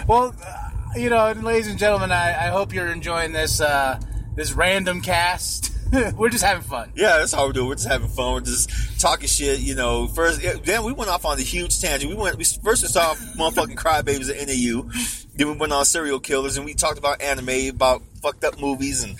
Well, 0.07 0.35
uh, 0.45 0.56
you 0.97 1.09
know, 1.09 1.31
ladies 1.31 1.67
and 1.67 1.77
gentlemen, 1.77 2.11
I, 2.11 2.47
I 2.47 2.49
hope 2.49 2.73
you're 2.73 2.87
enjoying 2.87 3.31
this 3.31 3.61
uh, 3.61 3.99
this 4.35 4.53
random 4.53 5.01
cast. 5.01 5.73
We're 6.15 6.29
just 6.29 6.43
having 6.43 6.63
fun. 6.63 6.91
Yeah, 6.95 7.19
that's 7.19 7.31
how 7.31 7.45
we're 7.45 7.53
doing. 7.53 7.69
We're 7.69 7.75
just 7.75 7.87
having 7.87 8.09
fun. 8.09 8.33
We're 8.33 8.41
just 8.41 8.99
talking 8.99 9.27
shit. 9.29 9.61
You 9.61 9.73
know, 9.73 10.07
first 10.07 10.43
yeah, 10.43 10.55
then 10.61 10.83
we 10.83 10.91
went 10.91 11.09
off 11.09 11.23
on 11.23 11.37
the 11.37 11.43
huge 11.43 11.79
tangent. 11.79 12.11
We 12.11 12.17
went 12.17 12.37
we 12.37 12.43
first 12.43 12.83
we 12.83 12.89
saw 12.89 13.13
motherfucking 13.37 13.75
crybabies 13.75 14.29
at 14.29 14.47
NAU. 14.47 14.91
Then 15.35 15.47
we 15.47 15.55
went 15.55 15.71
on 15.71 15.85
serial 15.85 16.19
killers 16.19 16.57
and 16.57 16.65
we 16.65 16.73
talked 16.73 16.99
about 16.99 17.21
anime, 17.21 17.69
about 17.69 18.01
fucked 18.21 18.43
up 18.43 18.59
movies 18.59 19.03
and 19.03 19.17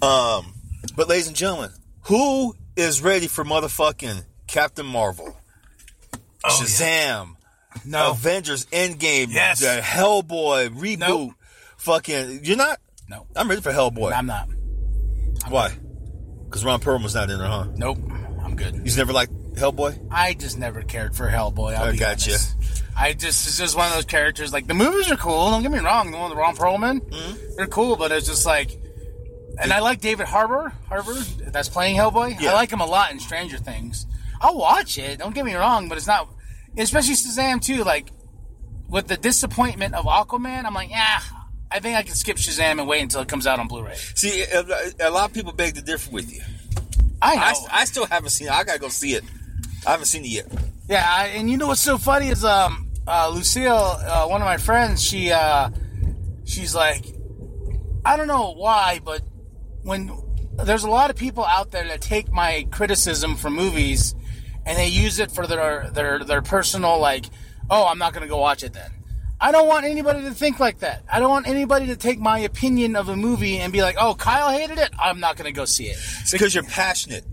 um. 0.00 0.54
But 0.94 1.08
ladies 1.08 1.26
and 1.26 1.34
gentlemen, 1.34 1.70
who 2.02 2.54
is 2.76 3.02
ready 3.02 3.26
for 3.26 3.44
motherfucking 3.44 4.24
Captain 4.46 4.86
Marvel? 4.86 5.36
Shazam. 6.44 7.34
No, 7.84 8.10
Avengers 8.12 8.66
Endgame, 8.66 9.28
Yes. 9.32 9.60
the 9.60 9.80
Hellboy 9.82 10.68
reboot. 10.70 10.98
Nope. 10.98 11.32
Fucking, 11.78 12.44
you're 12.44 12.56
not? 12.56 12.78
no, 13.08 13.26
I'm 13.34 13.48
ready 13.48 13.60
for 13.62 13.72
Hellboy. 13.72 14.12
I'm 14.12 14.26
not. 14.26 14.48
Why? 15.48 15.72
Because 16.44 16.64
Ron 16.64 16.80
Perlman's 16.80 17.14
not 17.14 17.30
in 17.30 17.38
there, 17.38 17.46
huh? 17.48 17.66
Nope, 17.76 17.98
I'm 18.44 18.54
good. 18.56 18.74
He's 18.82 18.96
never 18.96 19.12
liked 19.12 19.32
Hellboy. 19.54 20.08
I 20.10 20.34
just 20.34 20.58
never 20.58 20.82
cared 20.82 21.16
for 21.16 21.28
Hellboy. 21.28 21.74
I'll 21.76 21.84
I 21.92 21.96
gotcha. 21.96 22.30
honest. 22.30 22.56
I 22.96 23.12
just 23.14 23.46
it's 23.48 23.56
just 23.58 23.76
one 23.76 23.86
of 23.88 23.94
those 23.94 24.04
characters. 24.04 24.52
Like 24.52 24.66
the 24.66 24.74
movies 24.74 25.10
are 25.10 25.16
cool. 25.16 25.50
Don't 25.50 25.62
get 25.62 25.70
me 25.72 25.78
wrong. 25.78 26.10
The 26.10 26.18
one 26.18 26.30
with 26.30 26.38
Ron 26.38 26.54
Perlman, 26.56 27.00
Mm-hmm. 27.00 27.54
they're 27.56 27.66
cool. 27.66 27.96
But 27.96 28.12
it's 28.12 28.26
just 28.26 28.44
like, 28.44 28.78
and 29.60 29.72
I 29.72 29.78
like 29.80 30.00
David 30.00 30.26
Harbour. 30.26 30.72
Harbour 30.88 31.14
that's 31.14 31.68
playing 31.68 31.96
Hellboy. 31.96 32.38
Yeah. 32.40 32.50
I 32.50 32.54
like 32.54 32.70
him 32.70 32.80
a 32.80 32.86
lot 32.86 33.10
in 33.12 33.18
Stranger 33.20 33.56
Things. 33.58 34.06
I'll 34.40 34.56
watch 34.58 34.98
it. 34.98 35.18
Don't 35.18 35.34
get 35.34 35.44
me 35.44 35.54
wrong. 35.54 35.88
But 35.88 35.98
it's 35.98 36.06
not, 36.06 36.28
especially 36.76 37.14
Shazam 37.14 37.60
too. 37.60 37.84
Like 37.84 38.10
with 38.88 39.06
the 39.08 39.16
disappointment 39.16 39.94
of 39.94 40.04
Aquaman, 40.06 40.64
I'm 40.64 40.74
like, 40.74 40.90
yeah. 40.90 41.20
I 41.72 41.78
think 41.78 41.96
I 41.96 42.02
can 42.02 42.16
skip 42.16 42.36
Shazam 42.36 42.80
and 42.80 42.88
wait 42.88 43.00
until 43.00 43.20
it 43.20 43.28
comes 43.28 43.46
out 43.46 43.60
on 43.60 43.68
Blu-ray. 43.68 43.94
See, 44.16 44.44
a, 45.00 45.08
lot 45.08 45.30
of 45.30 45.32
people 45.32 45.52
beg 45.52 45.76
to 45.76 45.82
differ 45.82 46.10
with 46.10 46.34
you. 46.34 46.42
I 47.22 47.36
know. 47.36 47.42
I, 47.42 47.54
I 47.70 47.84
still 47.84 48.06
haven't 48.06 48.30
seen 48.30 48.48
it. 48.48 48.52
I 48.52 48.64
gotta 48.64 48.80
go 48.80 48.88
see 48.88 49.14
it. 49.14 49.22
I 49.86 49.92
haven't 49.92 50.06
seen 50.06 50.24
it 50.24 50.30
yet. 50.30 50.46
Yeah, 50.88 51.04
I, 51.06 51.26
and 51.28 51.48
you 51.48 51.56
know 51.56 51.68
what's 51.68 51.80
so 51.80 51.96
funny 51.96 52.28
is 52.28 52.44
um 52.44 52.90
uh, 53.06 53.30
Lucille, 53.32 53.72
uh, 53.72 54.26
one 54.26 54.40
of 54.40 54.46
my 54.46 54.56
friends, 54.56 55.02
she 55.02 55.30
uh 55.30 55.70
she's 56.44 56.74
like, 56.74 57.04
I 58.04 58.16
don't 58.16 58.26
know 58.26 58.54
why, 58.54 59.00
but 59.04 59.22
when 59.82 60.10
there's 60.64 60.84
a 60.84 60.90
lot 60.90 61.10
of 61.10 61.16
people 61.16 61.44
out 61.44 61.70
there 61.70 61.86
that 61.86 62.00
take 62.00 62.32
my 62.32 62.66
criticism 62.70 63.36
for 63.36 63.50
movies 63.50 64.14
and 64.70 64.78
they 64.78 64.86
use 64.86 65.18
it 65.18 65.32
for 65.32 65.48
their 65.48 65.90
their 65.90 66.22
their 66.24 66.42
personal 66.42 67.00
like, 67.00 67.26
oh, 67.68 67.86
I'm 67.88 67.98
not 67.98 68.14
gonna 68.14 68.28
go 68.28 68.38
watch 68.38 68.62
it 68.62 68.72
then. 68.72 68.92
I 69.40 69.50
don't 69.50 69.66
want 69.66 69.84
anybody 69.84 70.22
to 70.22 70.30
think 70.30 70.60
like 70.60 70.78
that. 70.78 71.02
I 71.12 71.18
don't 71.18 71.30
want 71.30 71.48
anybody 71.48 71.86
to 71.86 71.96
take 71.96 72.20
my 72.20 72.38
opinion 72.40 72.94
of 72.94 73.08
a 73.08 73.16
movie 73.16 73.58
and 73.58 73.72
be 73.72 73.82
like, 73.82 73.96
"Oh, 73.98 74.14
Kyle 74.14 74.50
hated 74.50 74.78
it. 74.78 74.90
I'm 74.98 75.18
not 75.18 75.36
going 75.36 75.46
to 75.46 75.52
go 75.52 75.64
see 75.64 75.86
it." 75.86 75.96
It's 76.20 76.30
because 76.30 76.54
you're 76.54 76.62
passionate. 76.62 77.24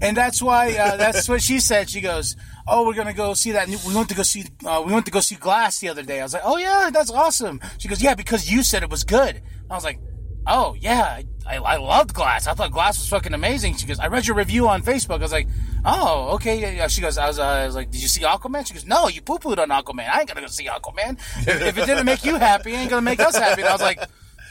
And 0.00 0.16
that's 0.16 0.40
why 0.40 0.74
uh, 0.74 0.96
that's 0.96 1.28
what 1.28 1.42
she 1.42 1.60
said. 1.60 1.90
She 1.90 2.00
goes, 2.00 2.36
"Oh, 2.66 2.86
we're 2.86 2.94
gonna 2.94 3.12
go 3.12 3.34
see 3.34 3.52
that. 3.52 3.68
We 3.68 3.94
went 3.94 4.08
to 4.08 4.14
go 4.14 4.22
see. 4.22 4.46
Uh, 4.64 4.82
we 4.86 4.92
went 4.94 5.04
to 5.04 5.12
go 5.12 5.20
see 5.20 5.34
Glass 5.34 5.80
the 5.80 5.90
other 5.90 6.02
day." 6.02 6.20
I 6.20 6.22
was 6.22 6.32
like, 6.32 6.44
"Oh 6.46 6.56
yeah, 6.56 6.88
that's 6.90 7.10
awesome." 7.10 7.60
She 7.76 7.88
goes, 7.88 8.00
"Yeah, 8.00 8.14
because 8.14 8.50
you 8.50 8.62
said 8.62 8.82
it 8.82 8.88
was 8.88 9.04
good." 9.04 9.42
I 9.68 9.74
was 9.74 9.84
like, 9.84 9.98
"Oh 10.46 10.74
yeah, 10.80 11.20
I, 11.50 11.56
I, 11.56 11.74
I 11.74 11.76
loved 11.76 12.14
Glass. 12.14 12.46
I 12.46 12.54
thought 12.54 12.70
Glass 12.70 12.98
was 12.98 13.08
fucking 13.08 13.34
amazing." 13.34 13.76
She 13.76 13.86
goes, 13.86 13.98
"I 13.98 14.06
read 14.06 14.26
your 14.26 14.36
review 14.36 14.68
on 14.68 14.82
Facebook." 14.82 15.18
I 15.18 15.22
was 15.22 15.32
like, 15.32 15.48
"Oh 15.84 16.34
okay." 16.34 16.86
She 16.88 17.00
goes, 17.00 17.18
I 17.18 17.26
was, 17.26 17.38
uh, 17.38 17.44
I 17.44 17.66
was 17.66 17.74
like, 17.74 17.90
"Did 17.90 18.02
you 18.02 18.08
see 18.08 18.22
Aquaman?" 18.22 18.66
She 18.66 18.74
goes, 18.74 18.86
"No, 18.86 19.08
you 19.08 19.22
poo 19.22 19.38
pooed 19.38 19.58
on 19.58 19.68
Aquaman. 19.68 20.08
I 20.08 20.20
ain't 20.20 20.28
gonna 20.28 20.42
go 20.42 20.46
see 20.46 20.66
Aquaman. 20.66 21.18
If, 21.46 21.62
if 21.62 21.78
it 21.78 21.86
didn't 21.86 22.06
make 22.06 22.24
you 22.24 22.36
happy, 22.36 22.72
it 22.72 22.76
ain't 22.76 22.90
gonna 22.90 23.02
make 23.02 23.20
us 23.20 23.36
happy." 23.36 23.62
And 23.62 23.68
I 23.68 23.72
was 23.72 23.82
like, 23.82 24.00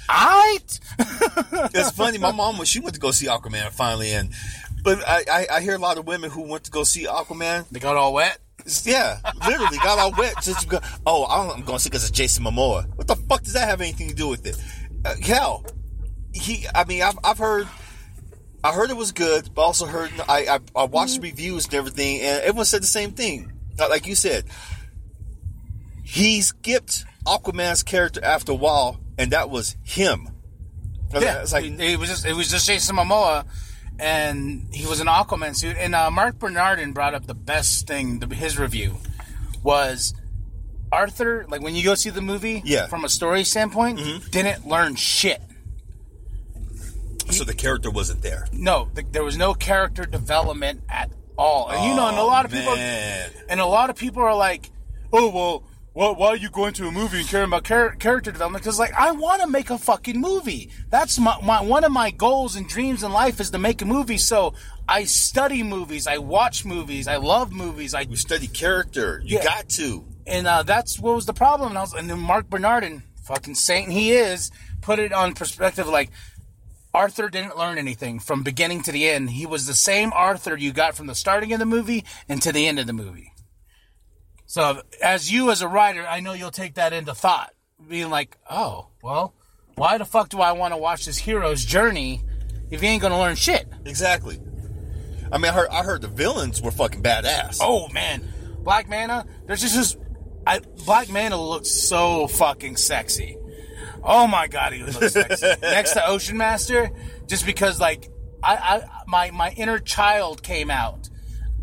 "Alright." 0.10 0.80
It's 1.74 1.92
funny. 1.92 2.18
My 2.18 2.32
mom, 2.32 2.64
she 2.66 2.80
went 2.80 2.96
to 2.96 3.00
go 3.00 3.12
see 3.12 3.28
Aquaman 3.28 3.72
finally, 3.72 4.12
and 4.12 4.32
but 4.84 5.08
I, 5.08 5.24
I, 5.32 5.48
I 5.56 5.62
hear 5.62 5.76
a 5.76 5.80
lot 5.80 5.98
of 5.98 6.08
women 6.08 6.30
who 6.30 6.44
went 6.44 6.64
to 6.66 6.72
go 6.72 6.84
see 6.84 7.06
Aquaman. 7.06 7.68
They 7.70 7.80
got 7.80 7.96
all 7.96 8.14
wet. 8.14 8.40
Yeah, 8.84 9.20
literally 9.48 9.78
got 9.78 10.00
all 10.00 10.14
wet. 10.18 10.36
Just 10.42 10.70
because, 10.70 10.88
oh, 11.06 11.26
I'm 11.26 11.62
going 11.64 11.78
to 11.78 11.84
see 11.84 11.90
because 11.90 12.04
it's 12.04 12.12
Jason 12.12 12.44
Momoa. 12.44 12.88
What 12.96 13.08
the 13.08 13.16
fuck 13.16 13.44
does 13.44 13.54
that 13.54 13.68
have 13.68 13.82
anything 13.82 14.10
to 14.10 14.16
do 14.16 14.28
with 14.28 14.46
it? 14.46 14.58
Uh, 15.06 15.16
hell, 15.22 15.66
he. 16.34 16.66
I 16.74 16.86
mean, 16.86 17.02
I've, 17.02 17.18
I've 17.24 17.38
heard. 17.38 17.68
I 18.64 18.74
heard 18.74 18.90
it 18.90 18.98
was 18.98 19.12
good, 19.14 19.50
but 19.54 19.62
also 19.62 19.86
heard 19.86 20.12
I 20.28 20.46
I, 20.48 20.60
I 20.76 20.84
watched 20.86 21.22
reviews 21.22 21.66
and 21.66 21.74
everything, 21.76 22.22
and 22.22 22.42
everyone 22.42 22.66
said 22.66 22.82
the 22.84 22.88
same 22.88 23.12
thing. 23.12 23.52
Uh, 23.80 23.88
Like 23.90 24.06
you 24.06 24.16
said, 24.16 24.44
he 26.04 26.42
skipped 26.42 27.06
Aquaman's 27.26 27.84
character 27.84 28.24
after 28.24 28.52
a 28.52 28.56
while, 28.56 29.00
and 29.18 29.32
that 29.32 29.50
was 29.50 29.76
him. 29.84 30.28
Yeah, 31.14 31.42
it's 31.42 31.54
like 31.54 31.66
it, 31.66 31.98
was 32.00 32.10
just 32.10 32.26
it 32.26 32.34
was 32.34 32.50
just 32.52 32.68
Jason 32.68 32.96
Momoa, 32.98 33.46
and 34.00 34.68
he 34.74 34.86
was 34.86 35.00
an 35.00 35.08
Aquaman 35.08 35.56
suit. 35.56 35.76
And 35.80 35.96
uh, 35.96 36.12
Marc 36.12 36.38
Bernardin 36.38 36.94
brought 36.94 37.14
up 37.16 37.26
the 37.26 37.34
best 37.34 37.88
thing. 37.88 38.20
The, 38.20 38.34
his 38.36 38.60
review 38.60 38.98
was 39.64 40.14
Arthur. 40.92 41.46
Like 41.48 41.62
when 41.62 41.76
you 41.76 41.84
go 41.84 41.96
see 41.96 42.10
the 42.12 42.22
movie, 42.22 42.62
Yeah. 42.66 42.88
from 42.88 43.06
a 43.06 43.10
story 43.10 43.44
standpoint, 43.44 44.00
didn't 44.32 44.68
learn 44.68 44.96
shit. 44.96 45.42
So 47.32 47.44
the 47.44 47.54
character 47.54 47.90
wasn't 47.92 48.22
there. 48.22 48.48
No, 48.52 48.90
th- 48.96 49.08
there 49.12 49.24
was 49.24 49.38
no 49.38 49.54
character 49.54 50.06
development 50.06 50.82
at 50.90 51.12
all. 51.38 51.70
And 51.70 51.84
you 51.86 51.96
know, 51.96 52.08
and 52.08 52.18
a 52.18 52.24
lot 52.24 52.46
of 52.46 52.52
people, 52.52 52.76
Man. 52.76 53.30
and 53.50 53.60
a 53.60 53.66
lot 53.66 53.90
of 53.90 53.96
people 53.96 54.22
are 54.24 54.36
like, 54.36 54.70
"Oh 55.14 55.30
well." 55.30 55.64
Why, 55.94 56.12
why 56.12 56.28
are 56.28 56.36
you 56.38 56.52
going 56.52 56.74
to 56.74 56.88
a 56.88 56.92
movie 56.92 57.20
and 57.20 57.28
caring 57.28 57.48
about 57.48 57.64
char- 57.64 57.96
character 57.96 58.32
development? 58.32 58.64
Because 58.64 58.78
like 58.78 58.94
I 58.94 59.12
want 59.12 59.42
to 59.42 59.48
make 59.48 59.72
a 59.72 59.78
fucking 59.78 60.22
movie. 60.22 60.70
That's 60.92 61.18
my, 61.18 61.36
my 61.44 61.62
one 61.64 61.84
of 61.84 61.92
my 61.92 62.12
goals 62.12 62.56
and 62.56 62.70
dreams 62.70 63.04
in 63.04 63.12
life 63.12 63.40
is 63.40 63.50
to 63.50 63.58
make 63.58 63.82
a 63.82 63.86
movie. 63.86 64.20
So 64.20 64.54
I 64.88 65.06
study 65.06 65.64
movies, 65.64 66.06
I 66.06 66.20
watch 66.20 66.64
movies, 66.64 67.08
I 67.08 67.16
love 67.18 67.52
movies. 67.52 67.96
I 67.96 68.02
You 68.02 68.16
study 68.18 68.48
character. 68.48 69.20
You 69.26 69.38
Yeah. 69.40 69.44
got 69.44 69.70
to. 69.70 70.06
and 70.28 70.46
uh, 70.46 70.62
that's 70.62 71.00
what 71.00 71.16
was 71.16 71.26
the 71.26 71.34
problem. 71.34 71.70
And, 71.70 71.78
I 71.80 71.82
was, 71.82 71.94
and 71.94 72.08
then 72.08 72.20
Marc 72.20 72.50
Bernardin, 72.52 73.02
fucking 73.24 73.56
saint 73.56 73.92
he 73.92 74.12
is, 74.12 74.52
put 74.82 75.00
it 75.00 75.12
on 75.12 75.34
perspective. 75.34 75.88
Like 75.88 76.12
Arthur 76.94 77.30
didn't 77.30 77.58
learn 77.58 77.78
anything 77.78 78.20
from 78.20 78.44
beginning 78.44 78.82
to 78.84 78.92
the 78.92 79.08
end. 79.08 79.30
He 79.32 79.46
was 79.46 79.68
the 79.68 79.74
same 79.74 80.12
Arthur 80.14 80.58
you 80.58 80.72
got 80.74 80.96
from 80.96 81.08
the 81.08 81.16
starting 81.16 81.54
of 81.54 81.60
the 81.60 81.66
movie 81.66 82.04
and 82.28 82.42
to 82.42 82.52
the 82.52 82.68
end 82.68 82.80
of 82.80 82.88
the 82.88 82.94
movie. 82.94 83.34
So 84.46 84.82
as 85.04 85.32
you 85.32 85.52
as 85.52 85.62
a 85.62 85.68
writer, 85.68 86.06
I 86.08 86.20
know 86.22 86.34
you'll 86.34 86.50
take 86.50 86.76
that 86.76 86.92
into 86.92 87.14
thought, 87.14 87.54
being 87.88 88.10
like, 88.10 88.38
oh 88.50 88.88
well, 89.04 89.36
why 89.76 90.00
the 90.00 90.06
fuck 90.06 90.30
do 90.30 90.42
I 90.42 90.54
want 90.54 90.74
to 90.74 90.78
watch 90.78 91.06
this 91.06 91.18
hero's 91.18 91.64
journey 91.64 92.24
if 92.72 92.82
he 92.82 92.88
ain't 92.88 93.02
gonna 93.02 93.20
learn 93.20 93.36
shit? 93.36 93.68
Exactly. 93.86 94.40
I 95.32 95.38
mean, 95.38 95.52
I 95.52 95.54
heard, 95.54 95.70
I 95.70 95.84
heard 95.84 96.02
the 96.02 96.08
villains 96.08 96.62
were 96.62 96.72
fucking 96.72 97.04
badass. 97.04 97.60
Oh 97.62 97.88
man, 97.90 98.28
Black 98.64 98.90
Manta. 98.90 99.26
There's 99.46 99.62
just 99.62 99.76
this. 99.76 99.98
I, 100.48 100.62
Black 100.86 101.10
Manta 101.10 101.38
looks 101.38 101.70
so 101.70 102.28
fucking 102.28 102.78
sexy. 102.78 103.38
Oh 104.04 104.28
my 104.28 104.48
god, 104.48 104.74
he 104.74 104.84
looks 104.84 105.14
sexy 105.14 105.48
next 105.62 105.94
to 105.94 106.08
Ocean 106.08 106.38
Master. 106.38 106.92
Just 107.28 107.46
because, 107.46 107.80
like, 107.80 108.10
I, 108.44 108.56
I 108.56 109.04
my 109.08 109.32
my 109.32 109.52
inner 109.52 109.80
child 109.80 110.44
came 110.44 110.72
out 110.72 111.10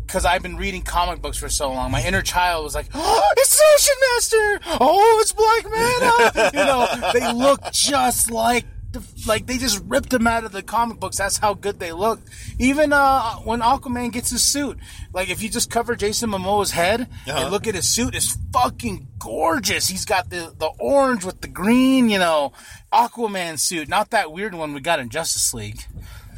because 0.05 0.25
I've 0.25 0.41
been 0.41 0.55
reading 0.57 0.81
comic 0.81 1.21
books 1.21 1.37
for 1.37 1.49
so 1.49 1.71
long. 1.71 1.91
My 1.91 2.03
inner 2.05 2.21
child 2.21 2.63
was 2.63 2.75
like, 2.75 2.87
"Oh, 2.93 3.21
it's 3.37 3.61
Ocean 3.75 3.95
Master! 4.13 4.77
Oh, 4.79 5.19
it's 5.21 5.33
Black 5.33 5.63
Manta!" 5.69 6.51
you 6.57 6.65
know, 6.65 7.11
they 7.13 7.33
look 7.33 7.71
just 7.71 8.31
like 8.31 8.65
the, 8.99 9.23
like 9.27 9.45
they 9.47 9.57
just 9.57 9.81
ripped 9.85 10.09
them 10.09 10.27
out 10.27 10.43
of 10.43 10.51
the 10.51 10.61
comic 10.61 10.99
books. 10.99 11.17
That's 11.17 11.37
how 11.37 11.53
good 11.53 11.79
they 11.79 11.91
look. 11.91 12.19
Even 12.59 12.93
uh, 12.93 13.35
when 13.37 13.61
Aquaman 13.61 14.11
gets 14.11 14.29
his 14.29 14.43
suit, 14.43 14.77
like 15.13 15.29
if 15.29 15.41
you 15.41 15.49
just 15.49 15.69
cover 15.69 15.95
Jason 15.95 16.29
Momoa's 16.31 16.71
head 16.71 17.01
Uh-huh. 17.01 17.33
and 17.39 17.51
look 17.51 17.67
at 17.67 17.75
his 17.75 17.87
suit, 17.87 18.15
it's 18.15 18.37
fucking 18.53 19.07
gorgeous. 19.19 19.87
He's 19.87 20.05
got 20.05 20.29
the 20.29 20.53
the 20.57 20.69
orange 20.79 21.23
with 21.25 21.41
the 21.41 21.47
green, 21.47 22.09
you 22.09 22.19
know, 22.19 22.53
Aquaman 22.93 23.59
suit, 23.59 23.87
not 23.89 24.11
that 24.11 24.31
weird 24.31 24.53
one 24.55 24.73
we 24.73 24.79
got 24.81 24.99
in 24.99 25.09
Justice 25.09 25.53
League, 25.53 25.81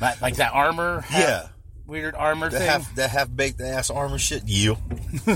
like, 0.01 0.21
like 0.21 0.35
that 0.37 0.53
armor. 0.53 1.01
half- 1.01 1.19
Yeah. 1.21 1.47
Weird 1.87 2.13
armor 2.13 2.49
That 2.51 2.59
thing. 2.59 2.67
half 2.69 2.95
that 2.95 3.09
half 3.09 3.35
baked 3.35 3.59
ass 3.61 3.89
armor 3.89 4.19
shit. 4.19 4.43
You, 4.45 4.77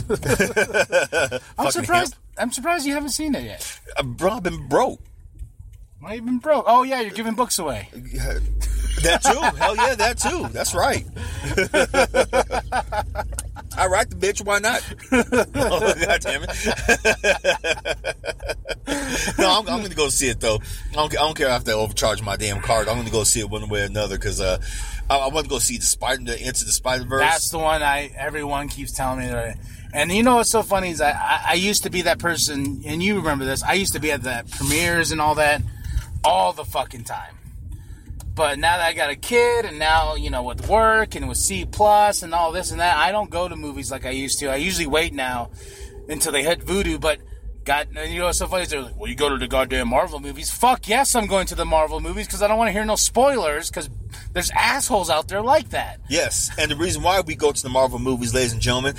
I'm 1.58 1.72
surprised. 1.72 2.16
I'm 2.38 2.52
surprised 2.52 2.86
you 2.86 2.94
haven't 2.94 3.10
seen 3.10 3.36
it 3.36 3.44
yet. 3.44 3.80
uh, 3.98 4.04
bro, 4.04 4.32
I've 4.34 4.44
been 4.44 4.68
broke. 4.68 5.00
Why 6.04 6.16
you 6.16 6.22
been 6.22 6.40
broke? 6.40 6.66
Oh 6.68 6.84
yeah, 6.84 7.00
you're 7.00 7.12
giving 7.12 7.34
books 7.34 7.60
away. 7.60 7.88
That 9.02 9.24
too. 9.24 9.40
Hell 9.58 9.76
yeah, 9.76 9.96
that 9.96 10.20
too. 10.20 10.48
That's 10.50 10.74
right. 10.74 11.04
I 13.78 13.88
write 13.88 14.12
the 14.12 14.16
bitch. 14.16 14.46
Why 14.46 14.60
not? 14.60 14.82
oh, 15.12 15.94
God 16.06 16.22
damn 16.22 16.44
it. 16.44 16.50
no, 19.40 19.50
I'm, 19.50 19.68
I'm 19.68 19.80
going 19.80 19.90
to 19.90 19.96
go 19.96 20.10
see 20.10 20.30
it 20.30 20.40
though. 20.40 20.60
I 20.92 20.94
don't, 20.94 21.12
I 21.12 21.22
don't 21.22 21.36
care 21.36 21.50
if 21.50 21.66
they 21.66 21.74
overcharge 21.74 22.22
my 22.22 22.38
damn 22.38 22.62
card. 22.62 22.88
I'm 22.88 22.96
going 22.96 23.08
to 23.08 23.12
go 23.12 23.24
see 23.26 23.42
it 23.42 23.50
one 23.50 23.68
way 23.68 23.82
or 23.82 23.86
another 23.86 24.16
because 24.16 24.40
uh, 24.40 24.62
I, 25.10 25.18
I 25.18 25.28
want 25.30 25.48
to 25.48 25.50
go 25.50 25.60
see 25.60 25.78
the 25.78 25.86
Spider, 25.86 26.24
the 26.24 26.40
Into 26.40 26.64
the 26.64 26.72
Spider 26.72 27.04
Verse. 27.04 27.22
That's 27.22 27.50
the 27.50 27.58
one 27.58 27.82
I 27.82 28.12
everyone 28.16 28.70
keeps 28.70 28.94
telling 28.94 29.20
me 29.20 29.28
that. 29.28 29.58
And 29.94 30.12
you 30.12 30.24
know 30.24 30.36
what's 30.36 30.52
so 30.52 30.62
funny 30.64 30.92
is 30.92 31.02
I, 31.02 31.12
I, 31.12 31.42
I 31.50 31.54
used 31.56 31.84
to 31.84 31.90
be 31.90 32.04
that 32.04 32.20
person, 32.20 32.84
and 32.86 33.04
you 33.04 33.16
remember 33.18 33.44
this. 33.44 33.64
I 33.64 33.74
used 33.74 33.94
to 33.94 34.00
be 34.00 34.12
at 34.12 34.22
the 34.22 34.46
premieres 34.52 35.12
and 35.12 35.20
all 35.20 35.36
that 35.36 35.62
all 36.24 36.54
the 36.54 36.66
fucking 36.66 37.04
time. 37.04 37.36
But 38.36 38.58
now 38.58 38.78
that 38.78 38.88
I 38.88 38.94
got 38.94 39.12
a 39.12 39.16
kid, 39.16 39.66
and 39.66 39.78
now 39.78 40.16
you 40.16 40.30
know 40.32 40.44
with 40.44 40.68
work 40.68 41.16
and 41.16 41.30
with 41.30 41.38
C 41.38 41.66
plus 41.66 42.24
and 42.24 42.34
all 42.34 42.52
this 42.52 42.72
and 42.72 42.80
that, 42.80 42.98
I 42.98 43.12
don't 43.12 43.30
go 43.30 43.48
to 43.48 43.56
movies 43.56 43.92
like 43.92 44.06
I 44.06 44.10
used 44.10 44.40
to. 44.40 44.48
I 44.48 44.56
usually 44.56 44.88
wait 44.88 45.14
now 45.14 45.52
until 46.10 46.32
they 46.32 46.42
hit 46.44 46.62
Vudu. 46.66 47.00
But 47.00 47.20
God, 47.64 47.90
you 48.08 48.20
know 48.20 48.26
what's 48.26 48.40
so 48.40 48.48
funny? 48.48 48.66
They're 48.66 48.82
like, 48.82 48.98
"Well, 48.98 49.08
you 49.08 49.16
go 49.16 49.30
to 49.30 49.38
the 49.38 49.48
goddamn 49.48 49.90
Marvel 49.90 50.20
movies." 50.20 50.50
Fuck 50.50 50.88
yes, 50.88 51.14
I'm 51.16 51.28
going 51.28 51.46
to 51.48 51.56
the 51.56 51.64
Marvel 51.66 52.00
movies 52.00 52.26
because 52.26 52.42
I 52.42 52.48
don't 52.48 52.58
want 52.58 52.70
to 52.70 52.74
hear 52.74 52.86
no 52.86 52.96
spoilers 52.96 53.70
because 53.70 53.88
there's 54.34 54.50
assholes 54.52 55.12
out 55.12 55.28
there 55.28 55.42
like 55.44 55.70
that. 55.70 56.00
Yes, 56.10 56.50
and 56.58 56.72
the 56.72 56.76
reason 56.76 57.04
why 57.04 57.22
we 57.22 57.36
go 57.36 57.52
to 57.52 57.62
the 57.64 57.70
Marvel 57.70 58.00
movies, 58.00 58.34
ladies 58.34 58.54
and 58.54 58.62
gentlemen, 58.62 58.96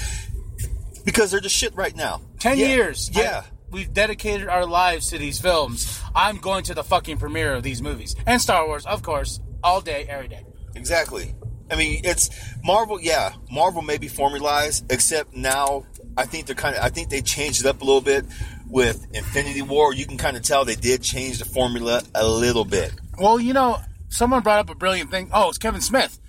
because 1.04 1.32
they're 1.32 1.40
the 1.40 1.48
shit 1.48 1.74
right 1.74 1.94
now. 1.96 2.20
Ten 2.38 2.56
Yeah. 2.56 2.66
years. 2.66 3.10
Yeah. 3.12 3.42
I- 3.44 3.53
we've 3.74 3.92
dedicated 3.92 4.48
our 4.48 4.64
lives 4.64 5.10
to 5.10 5.18
these 5.18 5.40
films. 5.40 6.00
I'm 6.14 6.38
going 6.38 6.62
to 6.64 6.74
the 6.74 6.84
fucking 6.84 7.18
premiere 7.18 7.54
of 7.54 7.64
these 7.64 7.82
movies 7.82 8.14
and 8.24 8.40
Star 8.40 8.66
Wars, 8.66 8.86
of 8.86 9.02
course, 9.02 9.40
all 9.62 9.80
day, 9.80 10.06
every 10.08 10.28
day. 10.28 10.46
Exactly. 10.76 11.34
I 11.70 11.76
mean, 11.76 12.02
it's 12.04 12.30
Marvel. 12.62 13.00
Yeah, 13.00 13.32
Marvel 13.50 13.82
may 13.82 13.98
be 13.98 14.06
formalized, 14.06 14.90
except 14.92 15.34
now 15.34 15.84
I 16.16 16.24
think 16.24 16.46
they're 16.46 16.54
kind 16.54 16.76
of. 16.76 16.82
I 16.82 16.88
think 16.88 17.08
they 17.08 17.20
changed 17.20 17.62
it 17.62 17.66
up 17.66 17.82
a 17.82 17.84
little 17.84 18.00
bit 18.00 18.26
with 18.68 19.06
Infinity 19.12 19.62
War. 19.62 19.92
You 19.92 20.06
can 20.06 20.18
kind 20.18 20.36
of 20.36 20.42
tell 20.42 20.64
they 20.64 20.74
did 20.74 21.02
change 21.02 21.38
the 21.38 21.46
formula 21.46 22.02
a 22.14 22.26
little 22.26 22.64
bit. 22.64 22.92
Well, 23.18 23.40
you 23.40 23.54
know, 23.54 23.78
someone 24.08 24.42
brought 24.42 24.60
up 24.60 24.70
a 24.70 24.74
brilliant 24.74 25.10
thing. 25.10 25.30
Oh, 25.32 25.48
it's 25.48 25.58
Kevin 25.58 25.80
Smith. 25.80 26.20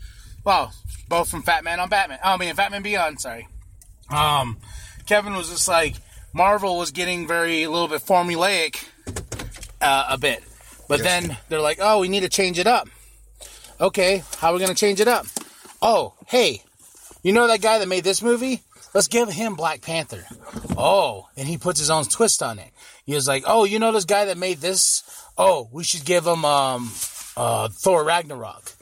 Wow, 0.45 0.71
both 1.09 1.29
from 1.29 1.43
Fat 1.43 1.63
Man 1.63 1.79
on 1.79 1.89
Batman. 1.89 2.19
Oh, 2.23 2.31
I 2.31 2.37
mean, 2.37 2.55
Fat 2.55 2.71
Man 2.71 2.81
Beyond. 2.81 3.19
Sorry. 3.19 3.47
Um, 4.09 4.57
Kevin 5.05 5.35
was 5.35 5.49
just 5.49 5.67
like 5.67 5.95
Marvel 6.35 6.77
was 6.77 6.91
getting 6.91 7.25
very 7.27 7.63
a 7.63 7.71
little 7.71 7.87
bit 7.87 8.01
formulaic, 8.01 8.85
uh, 9.81 10.07
a 10.09 10.17
bit, 10.17 10.43
but 10.89 10.99
Yes. 10.99 11.05
then 11.07 11.37
they're 11.47 11.61
like, 11.61 11.77
oh, 11.81 11.99
we 11.99 12.09
need 12.09 12.19
to 12.23 12.29
change 12.29 12.59
it 12.59 12.67
up. 12.67 12.89
Okay, 13.79 14.21
how 14.39 14.49
are 14.49 14.53
we 14.53 14.59
gonna 14.59 14.75
change 14.75 14.99
it 14.99 15.07
up? 15.07 15.25
Oh, 15.81 16.13
hey, 16.27 16.61
you 17.23 17.31
know 17.31 17.47
that 17.47 17.61
guy 17.61 17.79
that 17.79 17.87
made 17.87 18.03
this 18.03 18.21
movie? 18.21 18.63
Let's 18.93 19.07
give 19.07 19.29
him 19.29 19.55
Black 19.55 19.81
Panther. 19.81 20.25
Oh, 20.77 21.29
and 21.37 21.47
he 21.47 21.57
puts 21.57 21.79
his 21.79 21.89
own 21.89 22.03
twist 22.03 22.43
on 22.43 22.59
it. 22.59 22.69
He 23.05 23.13
was 23.13 23.29
like, 23.29 23.43
oh, 23.47 23.63
you 23.63 23.79
know 23.79 23.93
this 23.93 24.05
guy 24.05 24.25
that 24.25 24.37
made 24.37 24.59
this? 24.59 25.03
Oh, 25.37 25.69
we 25.71 25.85
should 25.85 26.03
give 26.03 26.25
him 26.27 26.43
um, 26.43 26.91
uh, 27.37 27.69
Thor 27.69 28.03
Ragnarok. 28.03 28.73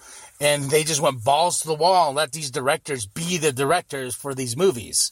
And 0.42 0.64
they 0.72 0.84
just 0.84 1.02
went 1.02 1.24
balls 1.24 1.62
to 1.62 1.68
the 1.68 1.74
wall 1.76 2.08
and 2.10 2.16
let 2.16 2.32
these 2.32 2.52
directors 2.52 3.06
be 3.06 3.38
the 3.38 3.52
directors 3.54 4.14
for 4.16 4.34
these 4.36 4.58
movies. 4.58 5.12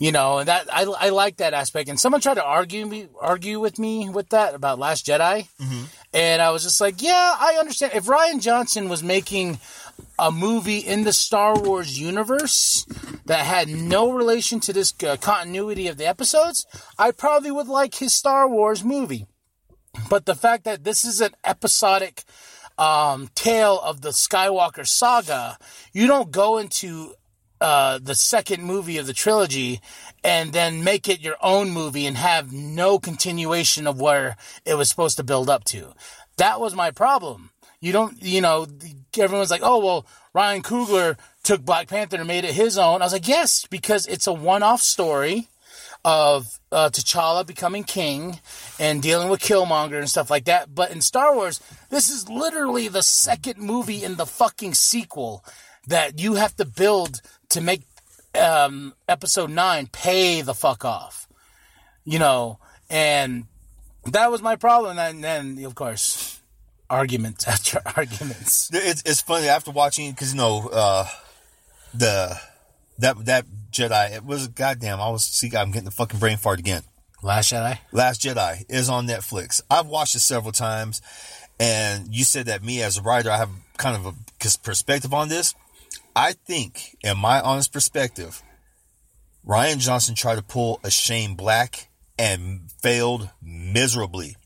You 0.00 0.12
know, 0.12 0.38
and 0.38 0.48
that 0.48 0.72
I, 0.72 0.84
I 0.84 1.08
like 1.08 1.38
that 1.38 1.54
aspect. 1.54 1.88
And 1.88 1.98
someone 1.98 2.20
tried 2.20 2.34
to 2.34 2.44
argue 2.44 2.86
me 2.86 3.08
argue 3.20 3.58
with 3.58 3.80
me 3.80 4.08
with 4.08 4.28
that 4.28 4.54
about 4.54 4.78
Last 4.78 5.06
Jedi, 5.06 5.48
and 6.12 6.40
I 6.40 6.50
was 6.50 6.62
just 6.62 6.80
like, 6.80 7.02
yeah, 7.02 7.34
I 7.38 7.56
understand. 7.58 7.94
If 7.94 8.06
Rian 8.06 8.40
Johnson 8.40 8.88
was 8.88 9.02
making 9.02 9.58
a 10.18 10.30
movie 10.30 10.78
in 10.78 11.04
the 11.04 11.12
Star 11.12 11.58
Wars 11.58 11.98
universe 11.98 12.86
that 13.26 13.44
had 13.44 13.68
no 13.68 14.12
relation 14.12 14.60
to 14.60 14.72
this 14.72 14.94
uh, 15.04 15.16
continuity 15.16 15.88
of 15.88 15.96
the 15.96 16.06
episodes, 16.06 16.64
I 16.98 17.10
probably 17.10 17.50
would 17.50 17.68
like 17.68 17.96
his 17.96 18.12
Star 18.12 18.48
Wars 18.48 18.84
movie. 18.84 19.26
But 20.08 20.26
the 20.26 20.34
fact 20.34 20.64
that 20.64 20.84
this 20.84 21.04
is 21.04 21.20
an 21.20 21.34
episodic 21.44 22.22
um, 22.78 23.30
tale 23.34 23.80
of 23.80 24.00
the 24.00 24.10
Skywalker 24.10 24.86
saga, 24.86 25.58
you 25.92 26.06
don't 26.06 26.30
go 26.30 26.58
into 26.58 27.14
uh, 27.60 27.98
the 28.02 28.14
second 28.14 28.62
movie 28.62 28.98
of 28.98 29.06
the 29.06 29.12
trilogy 29.12 29.80
and 30.22 30.52
then 30.52 30.84
make 30.84 31.08
it 31.08 31.20
your 31.20 31.36
own 31.42 31.70
movie 31.70 32.06
and 32.06 32.16
have 32.16 32.52
no 32.52 32.98
continuation 32.98 33.86
of 33.86 34.00
where 34.00 34.36
it 34.64 34.74
was 34.74 34.88
supposed 34.88 35.16
to 35.16 35.24
build 35.24 35.50
up 35.50 35.64
to. 35.64 35.92
That 36.36 36.60
was 36.60 36.74
my 36.74 36.90
problem. 36.90 37.50
You 37.80 37.92
don't, 37.92 38.20
you 38.22 38.40
know, 38.40 38.66
everyone's 39.16 39.50
like, 39.50 39.62
oh, 39.62 39.84
well, 39.84 40.06
Ryan 40.34 40.62
Coogler 40.62 41.16
took 41.42 41.64
Black 41.64 41.88
Panther 41.88 42.16
and 42.16 42.26
made 42.26 42.44
it 42.44 42.54
his 42.54 42.76
own. 42.76 43.02
I 43.02 43.06
was 43.06 43.12
like, 43.12 43.28
yes, 43.28 43.66
because 43.66 44.06
it's 44.06 44.26
a 44.26 44.32
one 44.32 44.62
off 44.62 44.82
story 44.82 45.48
of 46.04 46.60
uh, 46.70 46.90
T'Challa 46.90 47.46
becoming 47.46 47.84
king 47.84 48.40
and 48.78 49.02
dealing 49.02 49.28
with 49.28 49.40
Killmonger 49.40 49.98
and 49.98 50.08
stuff 50.08 50.30
like 50.30 50.44
that. 50.44 50.74
But 50.74 50.90
in 50.90 51.00
Star 51.00 51.34
Wars, 51.34 51.60
this 51.90 52.08
is 52.08 52.28
literally 52.28 52.88
the 52.88 53.02
second 53.02 53.58
movie 53.58 54.04
in 54.04 54.16
the 54.16 54.26
fucking 54.26 54.74
sequel 54.74 55.44
that 55.86 56.18
you 56.20 56.34
have 56.34 56.54
to 56.56 56.64
build 56.64 57.20
to 57.50 57.60
make 57.60 57.82
um, 58.38 58.94
episode 59.08 59.50
nine 59.50 59.88
pay 59.90 60.42
the 60.42 60.54
fuck 60.54 60.84
off. 60.84 61.28
You 62.04 62.18
know, 62.18 62.58
and 62.88 63.46
that 64.06 64.30
was 64.30 64.40
my 64.42 64.56
problem. 64.56 64.98
And 64.98 65.22
then, 65.22 65.62
of 65.64 65.74
course, 65.74 66.40
arguments 66.90 67.46
after 67.48 67.80
arguments. 67.96 68.70
It's, 68.72 69.02
it's 69.04 69.20
funny 69.20 69.48
after 69.48 69.70
watching 69.70 70.10
because 70.10 70.32
you 70.32 70.38
know 70.38 70.68
uh, 70.72 71.06
the 71.94 72.38
that 72.98 73.24
that 73.26 73.46
Jedi. 73.70 74.16
It 74.16 74.24
was 74.24 74.48
goddamn. 74.48 75.00
I 75.00 75.10
was 75.10 75.24
see. 75.24 75.54
I'm 75.56 75.70
getting 75.70 75.84
the 75.84 75.90
fucking 75.90 76.20
brain 76.20 76.36
fart 76.36 76.58
again. 76.58 76.82
Last 77.22 77.52
Jedi. 77.52 77.78
Last 77.92 78.22
Jedi 78.22 78.64
is 78.68 78.88
on 78.88 79.06
Netflix. 79.06 79.60
I've 79.70 79.86
watched 79.86 80.14
it 80.14 80.20
several 80.20 80.52
times, 80.52 81.02
and 81.58 82.14
you 82.14 82.24
said 82.24 82.46
that 82.46 82.62
me 82.62 82.82
as 82.82 82.98
a 82.98 83.02
writer, 83.02 83.30
I 83.30 83.38
have 83.38 83.50
kind 83.76 83.96
of 83.96 84.06
a 84.06 84.14
perspective 84.62 85.12
on 85.12 85.28
this. 85.28 85.54
I 86.18 86.32
think, 86.32 86.96
in 87.00 87.16
my 87.16 87.40
honest 87.40 87.72
perspective, 87.72 88.42
Rian 89.46 89.78
Johnson 89.78 90.16
tried 90.16 90.34
to 90.34 90.42
pull 90.42 90.80
a 90.82 90.90
Shane 90.90 91.36
Black 91.36 91.90
and 92.18 92.72
failed 92.82 93.30
miserably. 93.40 94.36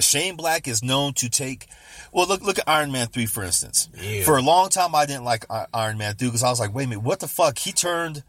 Shane 0.00 0.36
Black 0.36 0.66
is 0.66 0.82
known 0.82 1.12
to 1.14 1.28
take. 1.28 1.66
Well, 2.12 2.26
look 2.26 2.40
look 2.40 2.58
at 2.58 2.66
Iron 2.66 2.92
Man 2.92 3.08
three 3.08 3.26
for 3.26 3.44
instance. 3.44 3.90
Ew. 4.00 4.22
For 4.22 4.38
a 4.38 4.40
long 4.40 4.70
time, 4.70 4.94
I 4.94 5.04
didn't 5.04 5.24
like 5.24 5.44
Iron 5.74 5.98
Man 5.98 6.14
three 6.14 6.28
because 6.28 6.42
I 6.42 6.48
was 6.48 6.60
like, 6.60 6.74
wait 6.74 6.84
a 6.84 6.88
minute, 6.88 7.04
what 7.04 7.20
the 7.20 7.28
fuck? 7.28 7.58
He 7.58 7.72
turned 7.72 8.22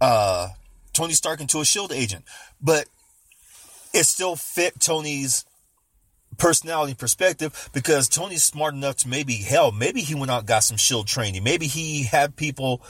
uh, 0.00 0.48
Tony 0.92 1.12
Stark 1.12 1.40
into 1.40 1.60
a 1.60 1.64
Shield 1.64 1.92
agent, 1.92 2.24
but 2.60 2.88
it 3.92 4.06
still 4.06 4.34
fit 4.34 4.80
Tony's 4.80 5.44
personality 6.34 6.94
perspective 6.94 7.70
because 7.72 8.08
Tony's 8.08 8.44
smart 8.44 8.74
enough 8.74 8.96
to 8.96 9.08
maybe 9.08 9.34
hell, 9.34 9.72
maybe 9.72 10.00
he 10.02 10.14
went 10.14 10.30
out 10.30 10.40
and 10.40 10.48
got 10.48 10.64
some 10.64 10.76
shield 10.76 11.06
training. 11.06 11.42
Maybe 11.42 11.66
he 11.66 12.04
had 12.04 12.36
people 12.36 12.82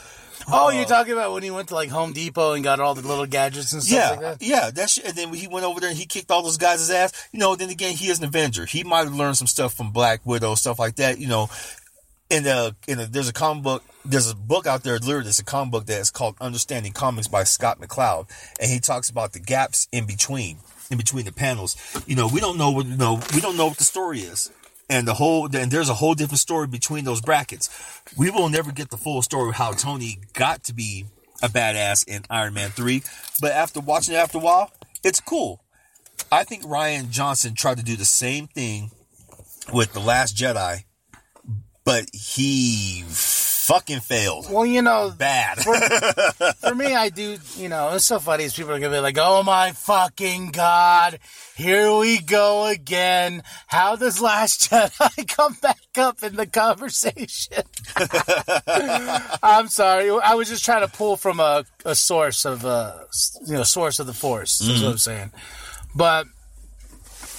Oh, 0.47 0.67
uh, 0.67 0.71
you're 0.71 0.85
talking 0.85 1.13
about 1.13 1.31
when 1.33 1.43
he 1.43 1.51
went 1.51 1.69
to 1.69 1.75
like 1.75 1.89
Home 1.89 2.13
Depot 2.13 2.53
and 2.53 2.63
got 2.63 2.79
all 2.79 2.93
the 2.93 3.07
little 3.07 3.25
gadgets 3.25 3.73
and 3.73 3.81
stuff 3.81 3.97
yeah, 3.97 4.09
like 4.11 4.19
that? 4.39 4.45
yeah, 4.45 4.69
that 4.69 4.89
shit. 4.89 5.05
And 5.05 5.15
then 5.15 5.33
he 5.33 5.47
went 5.47 5.65
over 5.65 5.79
there 5.79 5.89
and 5.89 5.97
he 5.97 6.05
kicked 6.05 6.29
all 6.29 6.43
those 6.43 6.57
guys' 6.57 6.89
ass. 6.89 7.29
You 7.31 7.39
know, 7.39 7.55
then 7.55 7.69
again, 7.69 7.95
he 7.95 8.09
is 8.09 8.19
an 8.19 8.25
Avenger. 8.25 8.65
He 8.65 8.83
might 8.83 9.05
have 9.05 9.15
learned 9.15 9.37
some 9.37 9.47
stuff 9.47 9.73
from 9.73 9.91
Black 9.91 10.25
Widow, 10.25 10.55
stuff 10.55 10.77
like 10.77 10.97
that. 10.97 11.19
You 11.19 11.27
know, 11.27 11.49
in 12.29 12.43
the 12.43 12.75
in 12.87 12.97
the, 12.97 13.05
there's 13.05 13.29
a 13.29 13.33
comic 13.33 13.63
book, 13.63 13.83
there's 14.03 14.29
a 14.29 14.35
book 14.35 14.67
out 14.67 14.83
there. 14.83 14.97
Literally, 14.99 15.29
it's 15.29 15.39
a 15.39 15.45
comic 15.45 15.71
book 15.71 15.85
that 15.87 15.99
is 15.99 16.11
called 16.11 16.35
Understanding 16.41 16.91
Comics 16.91 17.27
by 17.27 17.43
Scott 17.43 17.79
McCloud, 17.79 18.27
and 18.59 18.69
he 18.69 18.79
talks 18.79 19.09
about 19.09 19.33
the 19.33 19.39
gaps 19.39 19.87
in 19.91 20.05
between, 20.05 20.57
in 20.89 20.97
between 20.97 21.25
the 21.25 21.31
panels. 21.31 21.75
You 22.05 22.15
know, 22.15 22.27
we 22.27 22.39
don't 22.39 22.57
know 22.57 22.71
what 22.71 22.85
you 22.85 22.97
know. 22.97 23.21
We 23.33 23.41
don't 23.41 23.57
know 23.57 23.67
what 23.67 23.77
the 23.77 23.83
story 23.83 24.19
is. 24.19 24.51
And 24.87 25.07
the 25.07 25.15
whole, 25.15 25.45
and 25.55 25.71
there's 25.71 25.89
a 25.89 25.95
whole 25.95 26.13
different 26.13 26.39
story 26.39 26.67
between 26.67 27.05
those 27.05 27.19
brackets. 27.19 27.69
We 28.15 28.29
will 28.29 28.49
never 28.49 28.71
get 28.71 28.91
the 28.91 28.97
full 28.97 29.21
story 29.23 29.49
of 29.49 29.55
how 29.55 29.71
Tony 29.71 30.19
got 30.33 30.63
to 30.65 30.73
be 30.73 31.05
a 31.41 31.49
badass 31.49 32.07
in 32.07 32.23
Iron 32.29 32.53
Man 32.53 32.69
3. 32.69 33.01
But 33.41 33.53
after 33.53 33.79
watching 33.79 34.13
it 34.13 34.17
after 34.17 34.37
a 34.37 34.41
while, 34.41 34.71
it's 35.03 35.19
cool. 35.19 35.63
I 36.31 36.43
think 36.43 36.63
Rian 36.63 37.09
Johnson 37.09 37.55
tried 37.55 37.77
to 37.77 37.83
do 37.83 37.95
the 37.95 38.05
same 38.05 38.47
thing 38.47 38.91
with 39.73 39.93
the 39.93 39.99
Last 39.99 40.35
Jedi, 40.37 40.83
but 41.83 42.05
he 42.13 43.03
fucking 43.65 43.99
failed. 43.99 44.51
Well, 44.51 44.65
you 44.65 44.81
know, 44.81 45.11
Bad. 45.17 45.57
for 46.59 46.75
me, 46.75 46.95
I 46.95 47.09
do, 47.09 47.37
you 47.57 47.69
know, 47.69 47.93
it's 47.93 48.05
so 48.05 48.19
funny. 48.19 48.43
Is 48.43 48.55
people 48.55 48.71
are 48.71 48.79
gonna 48.79 48.95
be 48.95 48.99
like, 48.99 49.17
"Oh 49.19 49.43
my 49.43 49.71
fucking 49.71 50.51
god, 50.51 51.19
here 51.55 51.93
we 51.95 52.19
go 52.19 52.67
again." 52.67 53.43
How 53.67 53.95
does 53.95 54.21
Last 54.21 54.69
Jedi 54.69 55.27
come 55.35 55.57
back 55.61 55.79
up 55.97 56.23
in 56.23 56.35
the 56.35 56.45
conversation? 56.45 57.63
I'm 59.43 59.67
sorry, 59.67 60.09
I 60.09 60.35
was 60.35 60.49
just 60.49 60.63
trying 60.65 60.87
to 60.87 60.91
pull 60.91 61.17
from 61.17 61.39
a, 61.39 61.65
a 61.85 61.95
source 61.95 62.45
of 62.45 62.65
uh, 62.65 62.99
you 63.45 63.53
know, 63.53 63.63
source 63.63 63.99
of 63.99 64.07
the 64.07 64.13
Force. 64.13 64.59
That's 64.59 64.81
what 64.81 64.91
I'm 64.91 64.97
saying. 64.97 65.31
But, 65.95 66.27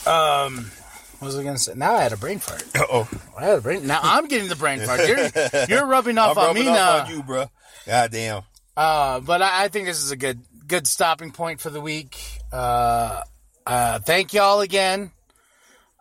um, 0.06 0.70
what 1.18 1.28
was 1.28 1.38
I 1.38 1.44
gonna 1.44 1.58
say? 1.58 1.74
Now 1.74 1.94
I 1.94 2.02
had 2.02 2.12
a 2.12 2.16
brain 2.16 2.38
fart. 2.38 2.64
oh, 2.76 3.08
I 3.38 3.44
had 3.44 3.58
a 3.58 3.60
brain. 3.60 3.86
Now 3.86 4.00
I'm 4.02 4.26
getting 4.26 4.48
the 4.48 4.56
brain 4.56 4.80
fart. 4.80 5.00
You're 5.06 5.66
you're 5.68 5.86
rubbing 5.86 6.18
off 6.18 6.36
I'm 6.38 6.42
on 6.42 6.46
rubbing 6.48 6.64
me 6.64 6.68
off 6.70 6.76
now. 6.76 7.04
on 7.04 7.10
you, 7.10 7.22
bro. 7.22 7.50
God 7.86 8.10
damn. 8.10 8.42
Uh, 8.76 9.20
but 9.20 9.40
I, 9.42 9.64
I 9.64 9.68
think 9.68 9.86
this 9.86 10.02
is 10.02 10.10
a 10.10 10.16
good 10.16 10.40
good 10.66 10.86
stopping 10.86 11.30
point 11.30 11.60
for 11.60 11.70
the 11.70 11.80
week. 11.80 12.18
Uh, 12.52 13.22
uh, 13.66 13.98
thank 14.00 14.32
y'all 14.32 14.60
again. 14.60 15.12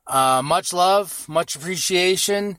Uh, 0.08 0.42
much 0.44 0.74
love, 0.74 1.28
much 1.28 1.56
appreciation. 1.56 2.58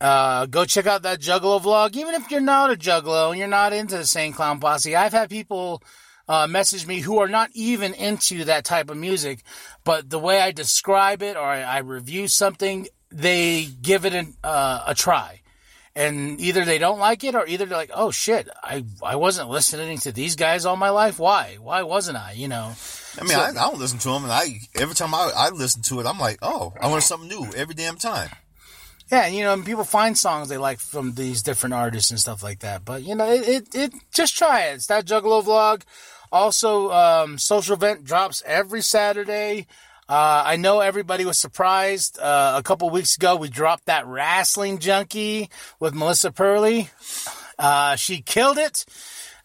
Uh, 0.00 0.46
go 0.46 0.64
check 0.64 0.86
out 0.86 1.02
that 1.02 1.20
Juggalo 1.20 1.60
vlog. 1.60 1.96
Even 1.96 2.14
if 2.14 2.30
you're 2.30 2.40
not 2.40 2.70
a 2.70 2.76
Juggalo 2.76 3.30
and 3.30 3.38
you're 3.38 3.48
not 3.48 3.72
into 3.72 3.94
the 3.94 4.00
Insane 4.00 4.32
Clown 4.32 4.60
Posse, 4.60 4.94
I've 4.94 5.12
had 5.12 5.30
people 5.30 5.82
uh, 6.28 6.46
message 6.46 6.86
me 6.86 7.00
who 7.00 7.18
are 7.18 7.28
not 7.28 7.50
even 7.54 7.94
into 7.94 8.44
that 8.44 8.64
type 8.64 8.90
of 8.90 8.96
music, 8.96 9.42
but 9.84 10.10
the 10.10 10.18
way 10.18 10.40
I 10.40 10.52
describe 10.52 11.22
it 11.22 11.36
or 11.36 11.44
I, 11.44 11.62
I 11.62 11.78
review 11.78 12.28
something, 12.28 12.88
they 13.10 13.64
give 13.64 14.04
it 14.04 14.14
an, 14.14 14.34
uh, 14.42 14.84
a 14.86 14.94
try 14.94 15.42
and 15.96 16.38
either 16.40 16.64
they 16.66 16.76
don't 16.76 16.98
like 16.98 17.24
it 17.24 17.34
or 17.34 17.46
either 17.46 17.64
they're 17.64 17.78
like, 17.78 17.90
oh 17.94 18.10
shit, 18.10 18.48
I, 18.62 18.84
I 19.02 19.16
wasn't 19.16 19.48
listening 19.48 19.98
to 20.00 20.12
these 20.12 20.36
guys 20.36 20.66
all 20.66 20.76
my 20.76 20.90
life. 20.90 21.18
Why? 21.18 21.56
Why 21.58 21.82
wasn't 21.82 22.18
I? 22.18 22.32
You 22.32 22.48
know? 22.48 22.74
I 23.18 23.24
mean, 23.24 23.38
I, 23.38 23.48
I 23.48 23.52
don't 23.52 23.78
listen 23.78 23.98
to 24.00 24.10
them, 24.10 24.24
and 24.24 24.32
I 24.32 24.60
every 24.74 24.94
time 24.94 25.14
I, 25.14 25.32
I 25.34 25.48
listen 25.48 25.80
to 25.82 26.00
it, 26.00 26.06
I'm 26.06 26.18
like, 26.18 26.38
oh, 26.42 26.74
I 26.78 26.88
want 26.88 27.02
something 27.02 27.28
new 27.28 27.50
every 27.56 27.74
damn 27.74 27.96
time. 27.96 28.28
Yeah, 29.10 29.24
and, 29.24 29.34
you 29.34 29.44
know, 29.44 29.54
and 29.54 29.64
people 29.64 29.84
find 29.84 30.18
songs 30.18 30.48
they 30.48 30.58
like 30.58 30.80
from 30.80 31.14
these 31.14 31.42
different 31.42 31.74
artists 31.74 32.10
and 32.10 32.20
stuff 32.20 32.42
like 32.42 32.58
that. 32.58 32.84
But 32.84 33.02
you 33.02 33.14
know, 33.14 33.30
it, 33.32 33.48
it, 33.48 33.74
it 33.74 33.92
just 34.12 34.36
try 34.36 34.66
it. 34.66 34.74
It's 34.74 34.88
that 34.88 35.06
Juggalo 35.06 35.42
vlog. 35.42 35.82
Also, 36.32 36.90
um, 36.90 37.38
Social 37.38 37.76
Vent 37.76 38.04
drops 38.04 38.42
every 38.46 38.82
Saturday. 38.82 39.66
Uh, 40.08 40.42
I 40.46 40.56
know 40.56 40.80
everybody 40.80 41.24
was 41.24 41.40
surprised. 41.40 42.18
Uh, 42.18 42.54
a 42.56 42.62
couple 42.62 42.88
weeks 42.90 43.16
ago, 43.16 43.36
we 43.36 43.48
dropped 43.48 43.86
that 43.86 44.06
wrestling 44.06 44.78
junkie 44.78 45.50
with 45.80 45.94
Melissa 45.94 46.30
Purley. 46.30 46.90
Uh, 47.58 47.96
she 47.96 48.22
killed 48.22 48.58
it. 48.58 48.84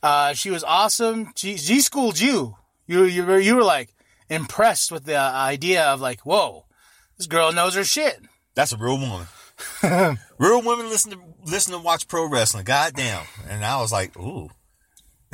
Uh, 0.03 0.33
she 0.33 0.51
was 0.51 0.63
awesome. 0.63 1.31
She, 1.35 1.57
she 1.57 1.81
schooled 1.81 2.19
you. 2.19 2.57
You, 2.85 3.05
you 3.05 3.25
were, 3.25 3.39
you 3.39 3.55
were 3.55 3.63
like 3.63 3.95
impressed 4.29 4.91
with 4.91 5.05
the 5.05 5.17
idea 5.17 5.83
of 5.85 6.01
like, 6.01 6.21
whoa, 6.21 6.65
this 7.17 7.27
girl 7.27 7.51
knows 7.51 7.75
her 7.75 7.83
shit. 7.83 8.19
That's 8.53 8.73
a 8.73 8.77
real 8.77 8.99
woman. 8.99 9.27
real 10.37 10.61
women 10.61 10.89
listen 10.89 11.11
to 11.11 11.19
listen 11.45 11.73
to 11.73 11.79
watch 11.79 12.07
pro 12.07 12.27
wrestling. 12.27 12.65
Goddamn. 12.65 13.25
And 13.47 13.63
I 13.63 13.79
was 13.79 13.91
like, 13.91 14.17
ooh. 14.17 14.49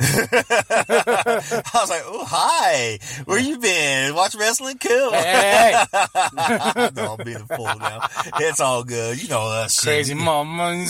I 0.00 1.64
was 1.74 1.90
like, 1.90 2.04
oh 2.06 2.24
hi, 2.24 3.00
where 3.24 3.40
you 3.40 3.58
been? 3.58 4.14
Watch 4.14 4.36
wrestling, 4.36 4.78
cool. 4.78 5.10
Hey, 5.10 5.74
hey, 5.74 5.84
no, 6.94 7.16
I'm 7.18 7.24
being 7.24 7.38
a 7.38 7.56
fool 7.56 7.64
now. 7.64 8.06
It's 8.38 8.60
all 8.60 8.84
good, 8.84 9.20
you 9.20 9.28
know 9.28 9.40
us. 9.40 9.80
crazy 9.80 10.14
mama. 10.14 10.76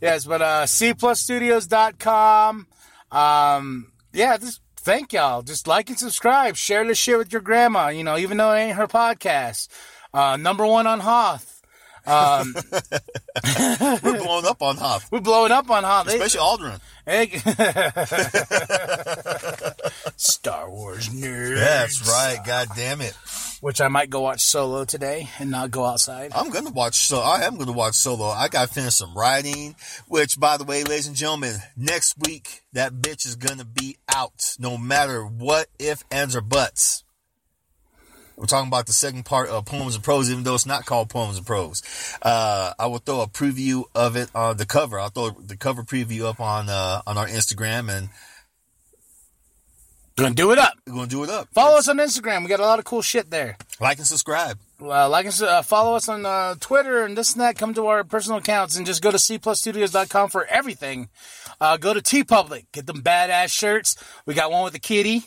yes, 0.00 0.24
but 0.24 0.42
uh, 0.42 0.64
cplusstudios.com. 0.64 2.66
Um, 3.12 3.92
yeah, 4.12 4.36
just 4.36 4.60
thank 4.78 5.12
y'all. 5.12 5.42
Just 5.42 5.68
like 5.68 5.88
and 5.90 5.98
subscribe. 5.98 6.56
Share 6.56 6.84
this 6.84 6.98
shit 6.98 7.16
with 7.16 7.32
your 7.32 7.42
grandma, 7.42 7.88
you 7.88 8.02
know, 8.02 8.18
even 8.18 8.38
though 8.38 8.50
it 8.52 8.58
ain't 8.58 8.76
her 8.76 8.88
podcast. 8.88 9.68
Uh, 10.12 10.36
number 10.36 10.66
one 10.66 10.88
on 10.88 10.98
Hoth. 10.98 11.53
Um, 12.06 12.54
We're 14.02 14.18
blowing 14.18 14.46
up 14.46 14.62
on 14.62 14.76
Hoth, 14.76 15.10
we're 15.10 15.20
blowing 15.20 15.52
up 15.52 15.68
on. 15.70 16.06
They- 16.06 16.14
especially 16.20 16.40
Aldrin. 16.40 16.80
Star 20.16 20.70
Wars 20.70 21.08
nerds. 21.10 21.56
That's 21.58 22.08
right. 22.08 22.38
God 22.46 22.68
damn 22.76 23.00
it. 23.02 23.14
Which 23.60 23.80
I 23.80 23.88
might 23.88 24.10
go 24.10 24.20
watch 24.20 24.40
solo 24.42 24.84
today 24.84 25.28
and 25.38 25.50
not 25.50 25.70
go 25.70 25.84
outside. 25.84 26.32
I'm 26.34 26.50
gonna 26.50 26.70
watch. 26.70 26.96
So 26.96 27.20
I 27.20 27.42
am 27.42 27.56
gonna 27.56 27.72
watch 27.72 27.94
Solo. 27.94 28.26
I 28.26 28.48
gotta 28.48 28.72
finish 28.72 28.94
some 28.94 29.14
writing. 29.14 29.74
Which, 30.08 30.38
by 30.40 30.56
the 30.56 30.64
way, 30.64 30.82
ladies 30.84 31.06
and 31.06 31.16
gentlemen, 31.16 31.56
next 31.76 32.14
week 32.26 32.62
that 32.72 32.94
bitch 32.94 33.26
is 33.26 33.36
gonna 33.36 33.64
be 33.64 33.96
out, 34.14 34.32
no 34.58 34.76
matter 34.78 35.24
what 35.24 35.68
if, 35.78 36.04
ands, 36.10 36.34
or 36.36 36.40
buts. 36.40 37.03
We're 38.36 38.46
talking 38.46 38.68
about 38.68 38.86
the 38.86 38.92
second 38.92 39.24
part 39.24 39.48
of 39.48 39.64
Poems 39.64 39.94
and 39.94 40.02
Prose, 40.02 40.30
even 40.30 40.42
though 40.44 40.54
it's 40.54 40.66
not 40.66 40.86
called 40.86 41.08
Poems 41.08 41.36
and 41.36 41.46
Prose. 41.46 41.82
Uh, 42.20 42.72
I 42.78 42.86
will 42.86 42.98
throw 42.98 43.20
a 43.20 43.28
preview 43.28 43.84
of 43.94 44.16
it 44.16 44.28
on 44.34 44.56
the 44.56 44.66
cover. 44.66 44.98
I'll 44.98 45.10
throw 45.10 45.30
the 45.30 45.56
cover 45.56 45.82
preview 45.84 46.24
up 46.24 46.40
on 46.40 46.68
uh, 46.68 47.02
on 47.06 47.16
our 47.16 47.26
Instagram, 47.28 47.88
and 47.96 48.08
Gonna 50.16 50.32
do 50.32 50.52
it 50.52 50.58
up. 50.58 50.74
we're 50.86 50.94
gonna 50.94 51.06
do 51.08 51.24
it 51.24 51.30
up. 51.30 51.48
Follow 51.52 51.76
us 51.76 51.88
on 51.88 51.96
Instagram. 51.96 52.42
We 52.42 52.48
got 52.48 52.60
a 52.60 52.64
lot 52.64 52.78
of 52.78 52.84
cool 52.84 53.02
shit 53.02 53.30
there. 53.30 53.56
like 53.80 53.98
and 53.98 54.06
subscribe. 54.06 54.58
Uh, 54.80 55.08
like 55.08 55.26
and 55.26 55.42
uh, 55.42 55.62
follow 55.62 55.96
us 55.96 56.08
on 56.08 56.24
uh, 56.24 56.54
Twitter 56.60 57.04
and 57.04 57.18
this 57.18 57.32
and 57.32 57.40
that. 57.40 57.58
Come 57.58 57.74
to 57.74 57.86
our 57.88 58.04
personal 58.04 58.38
accounts 58.38 58.76
and 58.76 58.86
just 58.86 59.02
go 59.02 59.10
to 59.10 59.16
cplusstudios.com 59.16 60.30
for 60.30 60.44
everything. 60.46 61.08
Uh, 61.60 61.78
go 61.78 61.92
to 61.92 62.00
TeePublic, 62.00 62.66
get 62.70 62.86
them 62.86 63.02
badass 63.02 63.52
shirts. 63.52 63.96
We 64.24 64.34
got 64.34 64.52
one 64.52 64.62
with 64.62 64.74
a 64.76 64.80
kitty. 64.80 65.24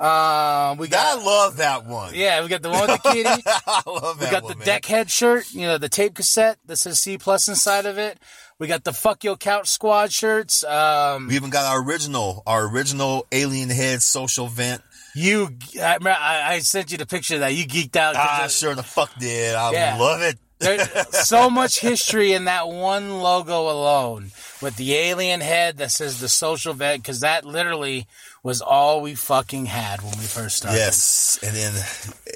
Uh, 0.00 0.76
we 0.78 0.86
got, 0.86 1.18
I 1.18 1.22
love 1.24 1.56
that 1.56 1.84
one. 1.86 2.14
yeah, 2.14 2.40
we 2.42 2.48
got 2.48 2.62
the 2.62 2.68
one 2.70 2.88
with 2.88 3.02
the 3.02 3.10
kitty. 3.10 3.28
I 3.66 3.82
love 3.86 4.20
that 4.20 4.26
We 4.26 4.30
got 4.30 4.42
one, 4.44 4.52
the 4.52 4.58
man. 4.58 4.66
deck 4.66 4.84
head 4.84 5.10
shirt, 5.10 5.52
you 5.52 5.62
know, 5.62 5.76
the 5.78 5.88
tape 5.88 6.14
cassette 6.14 6.58
that 6.66 6.76
says 6.76 7.00
C 7.00 7.18
plus 7.18 7.48
inside 7.48 7.84
of 7.84 7.98
it. 7.98 8.18
We 8.60 8.66
got 8.68 8.84
the 8.84 8.92
fuck 8.92 9.24
your 9.24 9.36
couch 9.36 9.68
squad 9.68 10.12
shirts. 10.12 10.62
Um, 10.64 11.26
We 11.28 11.34
even 11.36 11.50
got 11.50 11.64
our 11.66 11.82
original, 11.82 12.42
our 12.46 12.68
original 12.68 13.26
Alien 13.32 13.70
Head 13.70 14.00
social 14.02 14.46
vent. 14.46 14.82
you, 15.16 15.48
I, 15.80 15.98
I, 16.04 16.54
I 16.54 16.58
sent 16.60 16.92
you 16.92 16.98
the 16.98 17.06
picture 17.06 17.34
of 17.34 17.40
that 17.40 17.54
you 17.54 17.66
geeked 17.66 17.96
out. 17.96 18.14
Ah, 18.16 18.46
sure 18.48 18.74
the 18.76 18.82
fuck 18.84 19.10
did. 19.18 19.54
I 19.54 19.72
Yeah. 19.72 19.96
love 19.98 20.22
it. 20.22 20.38
There's 20.58 20.88
so 21.26 21.48
much 21.48 21.80
history 21.80 22.32
in 22.32 22.46
that 22.46 22.68
one 22.68 23.20
logo 23.20 23.70
alone 23.70 24.32
with 24.60 24.76
the 24.76 24.94
alien 24.94 25.40
head 25.40 25.78
that 25.78 25.90
says 25.90 26.20
the 26.20 26.28
Social 26.28 26.74
Vent 26.74 27.02
because 27.02 27.20
that 27.20 27.44
literally 27.44 28.06
was 28.42 28.60
all 28.60 29.00
we 29.00 29.14
fucking 29.14 29.66
had 29.66 30.02
when 30.02 30.18
we 30.18 30.24
first 30.24 30.58
started. 30.58 30.78
Yes, 30.78 31.38
and 31.42 31.54
then 31.54 31.74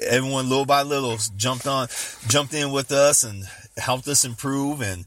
everyone 0.09 0.49
little 0.49 0.65
by 0.65 0.83
little 0.83 1.17
jumped 1.35 1.67
on, 1.67 1.87
jumped 2.27 2.53
in 2.53 2.71
with 2.71 2.91
us 2.91 3.23
and 3.23 3.43
helped 3.77 4.07
us 4.07 4.23
improve, 4.23 4.81
and 4.81 5.05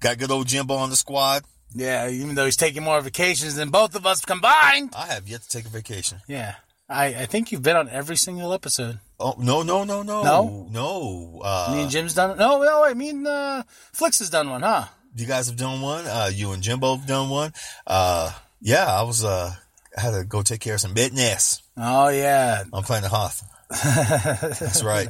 got 0.00 0.18
good 0.18 0.30
old 0.30 0.46
Jimbo 0.46 0.74
on 0.74 0.90
the 0.90 0.96
squad. 0.96 1.44
Yeah, 1.74 2.08
even 2.08 2.34
though 2.34 2.44
he's 2.44 2.56
taking 2.56 2.82
more 2.82 3.00
vacations 3.00 3.56
than 3.56 3.70
both 3.70 3.94
of 3.94 4.06
us 4.06 4.20
combined. 4.24 4.94
I 4.96 5.06
have 5.06 5.28
yet 5.28 5.42
to 5.42 5.48
take 5.48 5.66
a 5.66 5.70
vacation. 5.70 6.18
Yeah. 6.28 6.56
I, 6.88 7.06
I 7.06 7.26
think 7.26 7.50
you've 7.50 7.62
been 7.62 7.76
on 7.76 7.88
every 7.88 8.16
single 8.16 8.52
episode. 8.52 8.98
Oh 9.24 9.34
no 9.38 9.62
no 9.62 9.84
no 9.84 10.02
no 10.02 10.22
No? 10.24 10.66
no! 10.70 11.40
Uh, 11.44 11.70
Me 11.74 11.82
and 11.82 11.90
Jim's 11.90 12.14
done 12.14 12.36
No, 12.36 12.60
no, 12.62 12.82
wait, 12.82 12.96
me 12.96 13.10
and 13.10 13.26
uh, 13.26 13.62
Flix 13.92 14.18
has 14.18 14.30
done 14.30 14.50
one, 14.50 14.62
huh? 14.62 14.86
you 15.14 15.26
guys 15.26 15.46
have 15.46 15.56
done 15.56 15.80
one. 15.80 16.04
Uh, 16.06 16.30
you 16.32 16.52
and 16.52 16.62
Jimbo 16.62 16.96
have 16.96 17.06
done 17.06 17.28
one. 17.30 17.52
Uh, 17.86 18.32
yeah, 18.60 18.86
I 18.86 19.02
was. 19.02 19.22
Uh, 19.24 19.52
I 19.96 20.00
had 20.00 20.10
to 20.12 20.24
go 20.24 20.40
take 20.42 20.60
care 20.60 20.74
of 20.74 20.80
some 20.80 20.94
business. 20.94 21.62
Oh, 21.76 22.08
yeah. 22.08 22.64
I'm 22.72 22.82
playing 22.82 23.02
the 23.02 23.10
Hoth. 23.10 23.42
That's 23.68 24.82
right. 24.92 25.08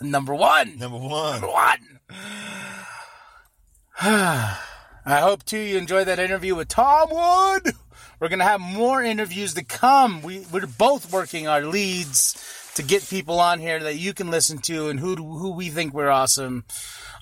Number 0.00 0.34
one. 0.34 0.78
Number 0.78 0.96
one. 0.98 1.32
Number 1.42 1.48
one. 1.48 1.78
I 4.00 4.56
hope 5.20 5.44
too 5.44 5.58
you 5.58 5.76
enjoyed 5.78 6.06
that 6.08 6.18
interview 6.18 6.54
with 6.54 6.68
Tom 6.68 7.10
Wood. 7.10 7.74
We're 8.20 8.28
gonna 8.28 8.44
have 8.44 8.60
more 8.60 9.02
interviews 9.02 9.54
to 9.54 9.64
come. 9.64 10.22
We 10.22 10.46
we're 10.52 10.66
both 10.66 11.12
working 11.12 11.46
our 11.48 11.62
leads 11.62 12.36
to 12.76 12.82
get 12.82 13.06
people 13.08 13.38
on 13.38 13.58
here 13.58 13.80
that 13.80 13.96
you 13.96 14.14
can 14.14 14.30
listen 14.30 14.58
to 14.58 14.88
and 14.88 14.98
who 14.98 15.14
who 15.16 15.52
we 15.52 15.68
think 15.68 15.92
we're 15.94 16.08
awesome. 16.10 16.64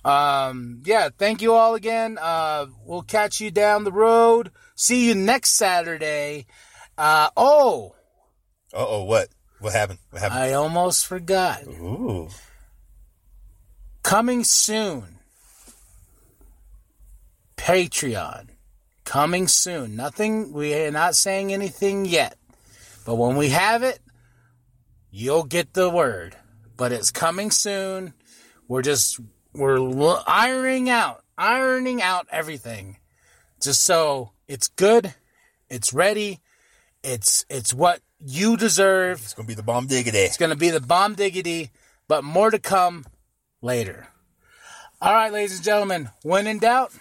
Um, 0.04 0.82
yeah, 0.84 1.10
thank 1.16 1.42
you 1.42 1.54
all 1.54 1.74
again. 1.74 2.18
Uh, 2.20 2.66
we'll 2.84 3.02
catch 3.02 3.40
you 3.40 3.50
down 3.50 3.84
the 3.84 3.92
road. 3.92 4.50
See 4.74 5.06
you 5.06 5.14
next 5.14 5.50
Saturday. 5.50 6.46
Uh, 6.96 7.28
oh, 7.36 7.94
Uh 8.72 8.86
oh, 8.86 9.04
what? 9.04 9.28
What 9.58 9.72
happened? 9.74 9.98
What 10.10 10.22
happened? 10.22 10.40
I 10.40 10.52
almost 10.54 11.06
forgot. 11.06 11.62
Ooh. 11.66 12.28
Coming 14.02 14.44
soon. 14.44 15.18
Patreon. 17.56 18.48
Coming 19.04 19.48
soon. 19.48 19.96
Nothing, 19.96 20.52
we 20.52 20.72
are 20.74 20.90
not 20.90 21.14
saying 21.16 21.52
anything 21.52 22.04
yet. 22.06 22.36
But 23.04 23.16
when 23.16 23.36
we 23.36 23.50
have 23.50 23.82
it, 23.82 23.98
you'll 25.10 25.44
get 25.44 25.74
the 25.74 25.90
word. 25.90 26.36
But 26.76 26.92
it's 26.92 27.10
coming 27.10 27.50
soon. 27.50 28.14
We're 28.68 28.82
just 28.82 29.20
we're 29.52 29.76
l- 29.76 30.24
ironing 30.26 30.88
out, 30.88 31.24
ironing 31.36 32.00
out 32.00 32.26
everything, 32.30 32.98
just 33.60 33.82
so 33.82 34.32
it's 34.48 34.68
good, 34.68 35.14
it's 35.68 35.92
ready, 35.92 36.40
it's 37.02 37.44
it's 37.50 37.74
what 37.74 38.00
you 38.24 38.56
deserve. 38.56 39.20
It's 39.22 39.34
gonna 39.34 39.46
be 39.48 39.54
the 39.54 39.62
bomb 39.62 39.86
diggity. 39.86 40.18
It's 40.18 40.36
gonna 40.36 40.56
be 40.56 40.70
the 40.70 40.80
bomb 40.80 41.14
diggity, 41.14 41.70
but 42.08 42.24
more 42.24 42.50
to 42.50 42.58
come 42.58 43.04
later. 43.60 44.08
All 45.02 45.12
right, 45.12 45.32
ladies 45.32 45.56
and 45.56 45.64
gentlemen, 45.64 46.10
when 46.22 46.46
in 46.46 46.58
doubt, 46.58 46.92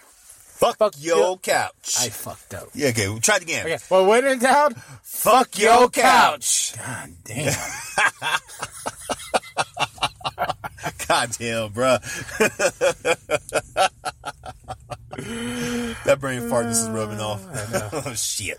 Fuck, 0.60 0.76
Fuck 0.76 0.94
your 0.98 1.16
your- 1.18 1.38
couch. 1.38 1.96
I 1.98 2.10
fucked 2.10 2.52
up. 2.54 2.68
yeah, 2.74 2.88
okay, 2.88 3.08
we'll 3.08 3.20
try 3.20 3.36
it 3.36 3.42
again. 3.42 3.64
Okay, 3.66 3.78
well, 3.90 4.04
when 4.06 4.26
in 4.26 4.38
doubt, 4.40 4.74
Fuck 5.02 5.58
your 5.58 5.88
couch. 5.88 6.74
God 6.76 7.10
damn. 7.24 7.54
God 11.08 11.30
damn, 11.38 11.70
bruh. 11.70 11.98
that 16.04 16.20
brain 16.20 16.42
fartness 16.48 16.82
is 16.82 16.88
rubbing 16.90 17.20
off. 17.20 17.42
oh, 18.06 18.12
shit. 18.14 18.58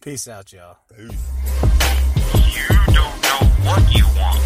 Peace 0.00 0.26
out, 0.28 0.52
y'all. 0.52 0.76
You 0.96 1.08
don't 1.08 1.16
know 3.22 3.40
what 3.66 3.94
you 3.94 4.04
want. 4.16 4.40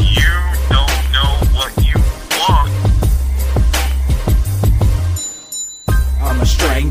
You 0.00 0.32
don't 0.70 1.12
know 1.12 1.32
what 1.54 1.72
you 1.84 1.95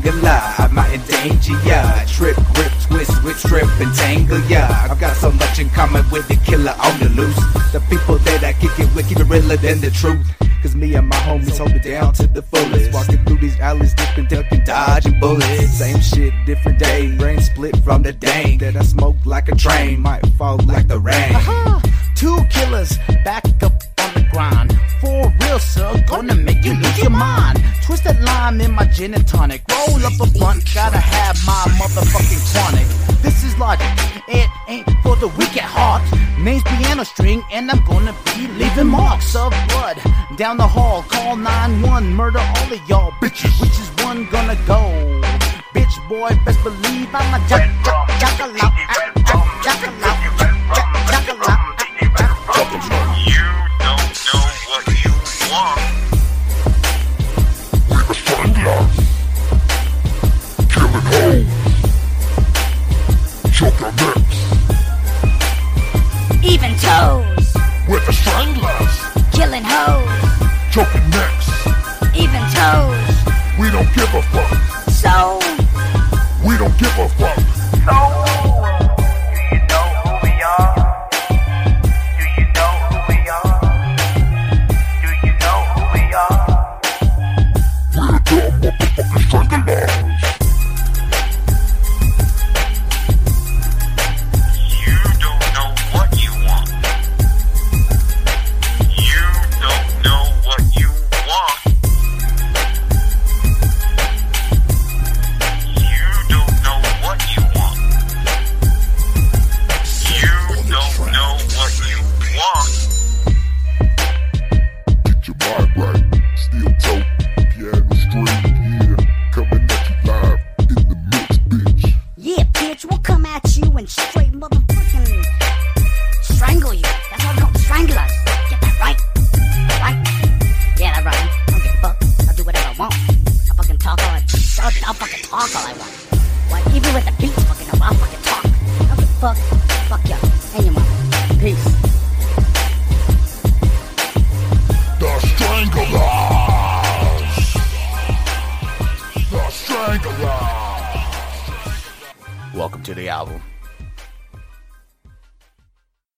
a 0.06 0.12
strangler, 0.12 0.40
I 0.58 0.68
might 0.72 0.92
endanger 0.92 1.58
ya. 1.66 2.04
Trip, 2.06 2.36
grip, 2.54 2.72
twist, 2.82 3.24
whip, 3.24 3.36
strip, 3.36 3.68
and 3.80 3.94
tangle 3.94 4.40
ya. 4.46 4.66
I've 4.90 5.00
got 5.00 5.16
so 5.16 5.30
much 5.32 5.58
in 5.58 5.68
common 5.70 6.08
with 6.10 6.28
the 6.28 6.36
killer 6.36 6.74
on 6.78 6.98
the 7.00 7.08
loose. 7.10 7.36
The 7.72 7.80
people 7.88 8.18
that 8.18 8.44
I 8.44 8.52
kick 8.54 8.78
it 8.78 8.94
with 8.94 9.08
keep 9.08 9.18
it 9.18 9.24
realer 9.24 9.56
than 9.56 9.80
the 9.80 9.90
truth. 9.90 10.26
Cause 10.62 10.74
me 10.74 10.94
and 10.94 11.08
my 11.08 11.16
homies 11.16 11.58
hold 11.58 11.72
it 11.72 11.82
down 11.82 12.12
to 12.14 12.26
the 12.26 12.42
fullest. 12.42 12.92
Walking 12.92 13.24
through 13.24 13.38
these 13.38 13.58
alleys, 13.60 13.94
dipping, 13.94 14.26
ducking, 14.26 14.64
dodging 14.64 15.20
bullets. 15.20 15.78
Same 15.78 16.00
shit, 16.00 16.32
different 16.44 16.78
day. 16.78 17.16
Brain 17.16 17.40
split 17.40 17.76
from 17.84 18.02
the 18.02 18.12
dang 18.12 18.58
that 18.58 18.76
I 18.76 18.82
smoke 18.82 19.16
like 19.24 19.48
a 19.48 19.54
train. 19.54 20.00
Might 20.00 20.26
fall 20.38 20.58
like 20.66 20.88
the 20.88 20.98
rain. 20.98 21.34
Two 22.14 22.38
killers 22.50 22.98
back 23.24 23.44
up 23.62 23.72
on 24.00 24.14
the 24.14 24.26
grind. 24.32 24.76
Real, 25.56 25.62
sir, 25.62 26.04
gonna 26.06 26.34
make 26.34 26.62
you 26.66 26.74
lose 26.74 26.98
your 26.98 27.08
mind. 27.08 27.64
Twist 27.82 28.04
that 28.04 28.20
lime 28.20 28.60
in 28.60 28.72
my 28.72 28.84
gin 28.84 29.14
and 29.14 29.26
tonic. 29.26 29.62
Roll 29.70 30.04
up 30.04 30.12
a 30.20 30.30
blunt, 30.30 30.62
gotta 30.74 30.98
have 30.98 31.34
my 31.46 31.64
motherfucking 31.80 32.42
chronic. 32.52 32.86
This 33.22 33.42
is 33.42 33.56
logic, 33.56 33.88
it 34.28 34.50
ain't 34.68 34.86
for 35.02 35.16
the 35.16 35.28
weak 35.28 35.56
at 35.56 35.64
heart. 35.64 36.02
Name's 36.38 36.62
piano 36.64 37.04
string, 37.04 37.42
and 37.50 37.70
I'm 37.70 37.82
gonna 37.86 38.14
be 38.26 38.48
leaving 38.48 38.88
marks 38.88 39.34
of 39.34 39.50
blood 39.68 39.96
down 40.36 40.58
the 40.58 40.68
hall. 40.68 41.02
Call 41.08 41.36
911, 41.36 42.12
murder 42.12 42.40
all 42.40 42.72
of 42.74 42.80
y'all 42.86 43.12
bitches. 43.12 43.58
Which 43.58 43.78
is 43.80 43.88
one 44.04 44.28
gonna 44.28 44.58
go? 44.66 44.92
Bitch 45.72 45.96
boy, 46.06 46.36
best 46.44 46.62
believe 46.64 47.08
I'm 47.14 47.32
a 47.32 47.48
jack, 47.48 47.64
jack, 47.82 48.08
jackalope, 48.20 48.76
jackalope, 49.64 49.95
toes. 66.86 67.46
With 67.88 68.04
the 68.06 68.12
stranglers, 68.12 68.94
Killing 69.32 69.64
hoes. 69.64 70.08
choking 70.72 71.08
necks. 71.10 71.48
Even 72.14 72.42
toes. 72.54 73.16
We 73.60 73.70
don't 73.70 73.90
give 73.94 74.12
a 74.14 74.22
fuck. 74.32 74.90
So. 74.90 75.65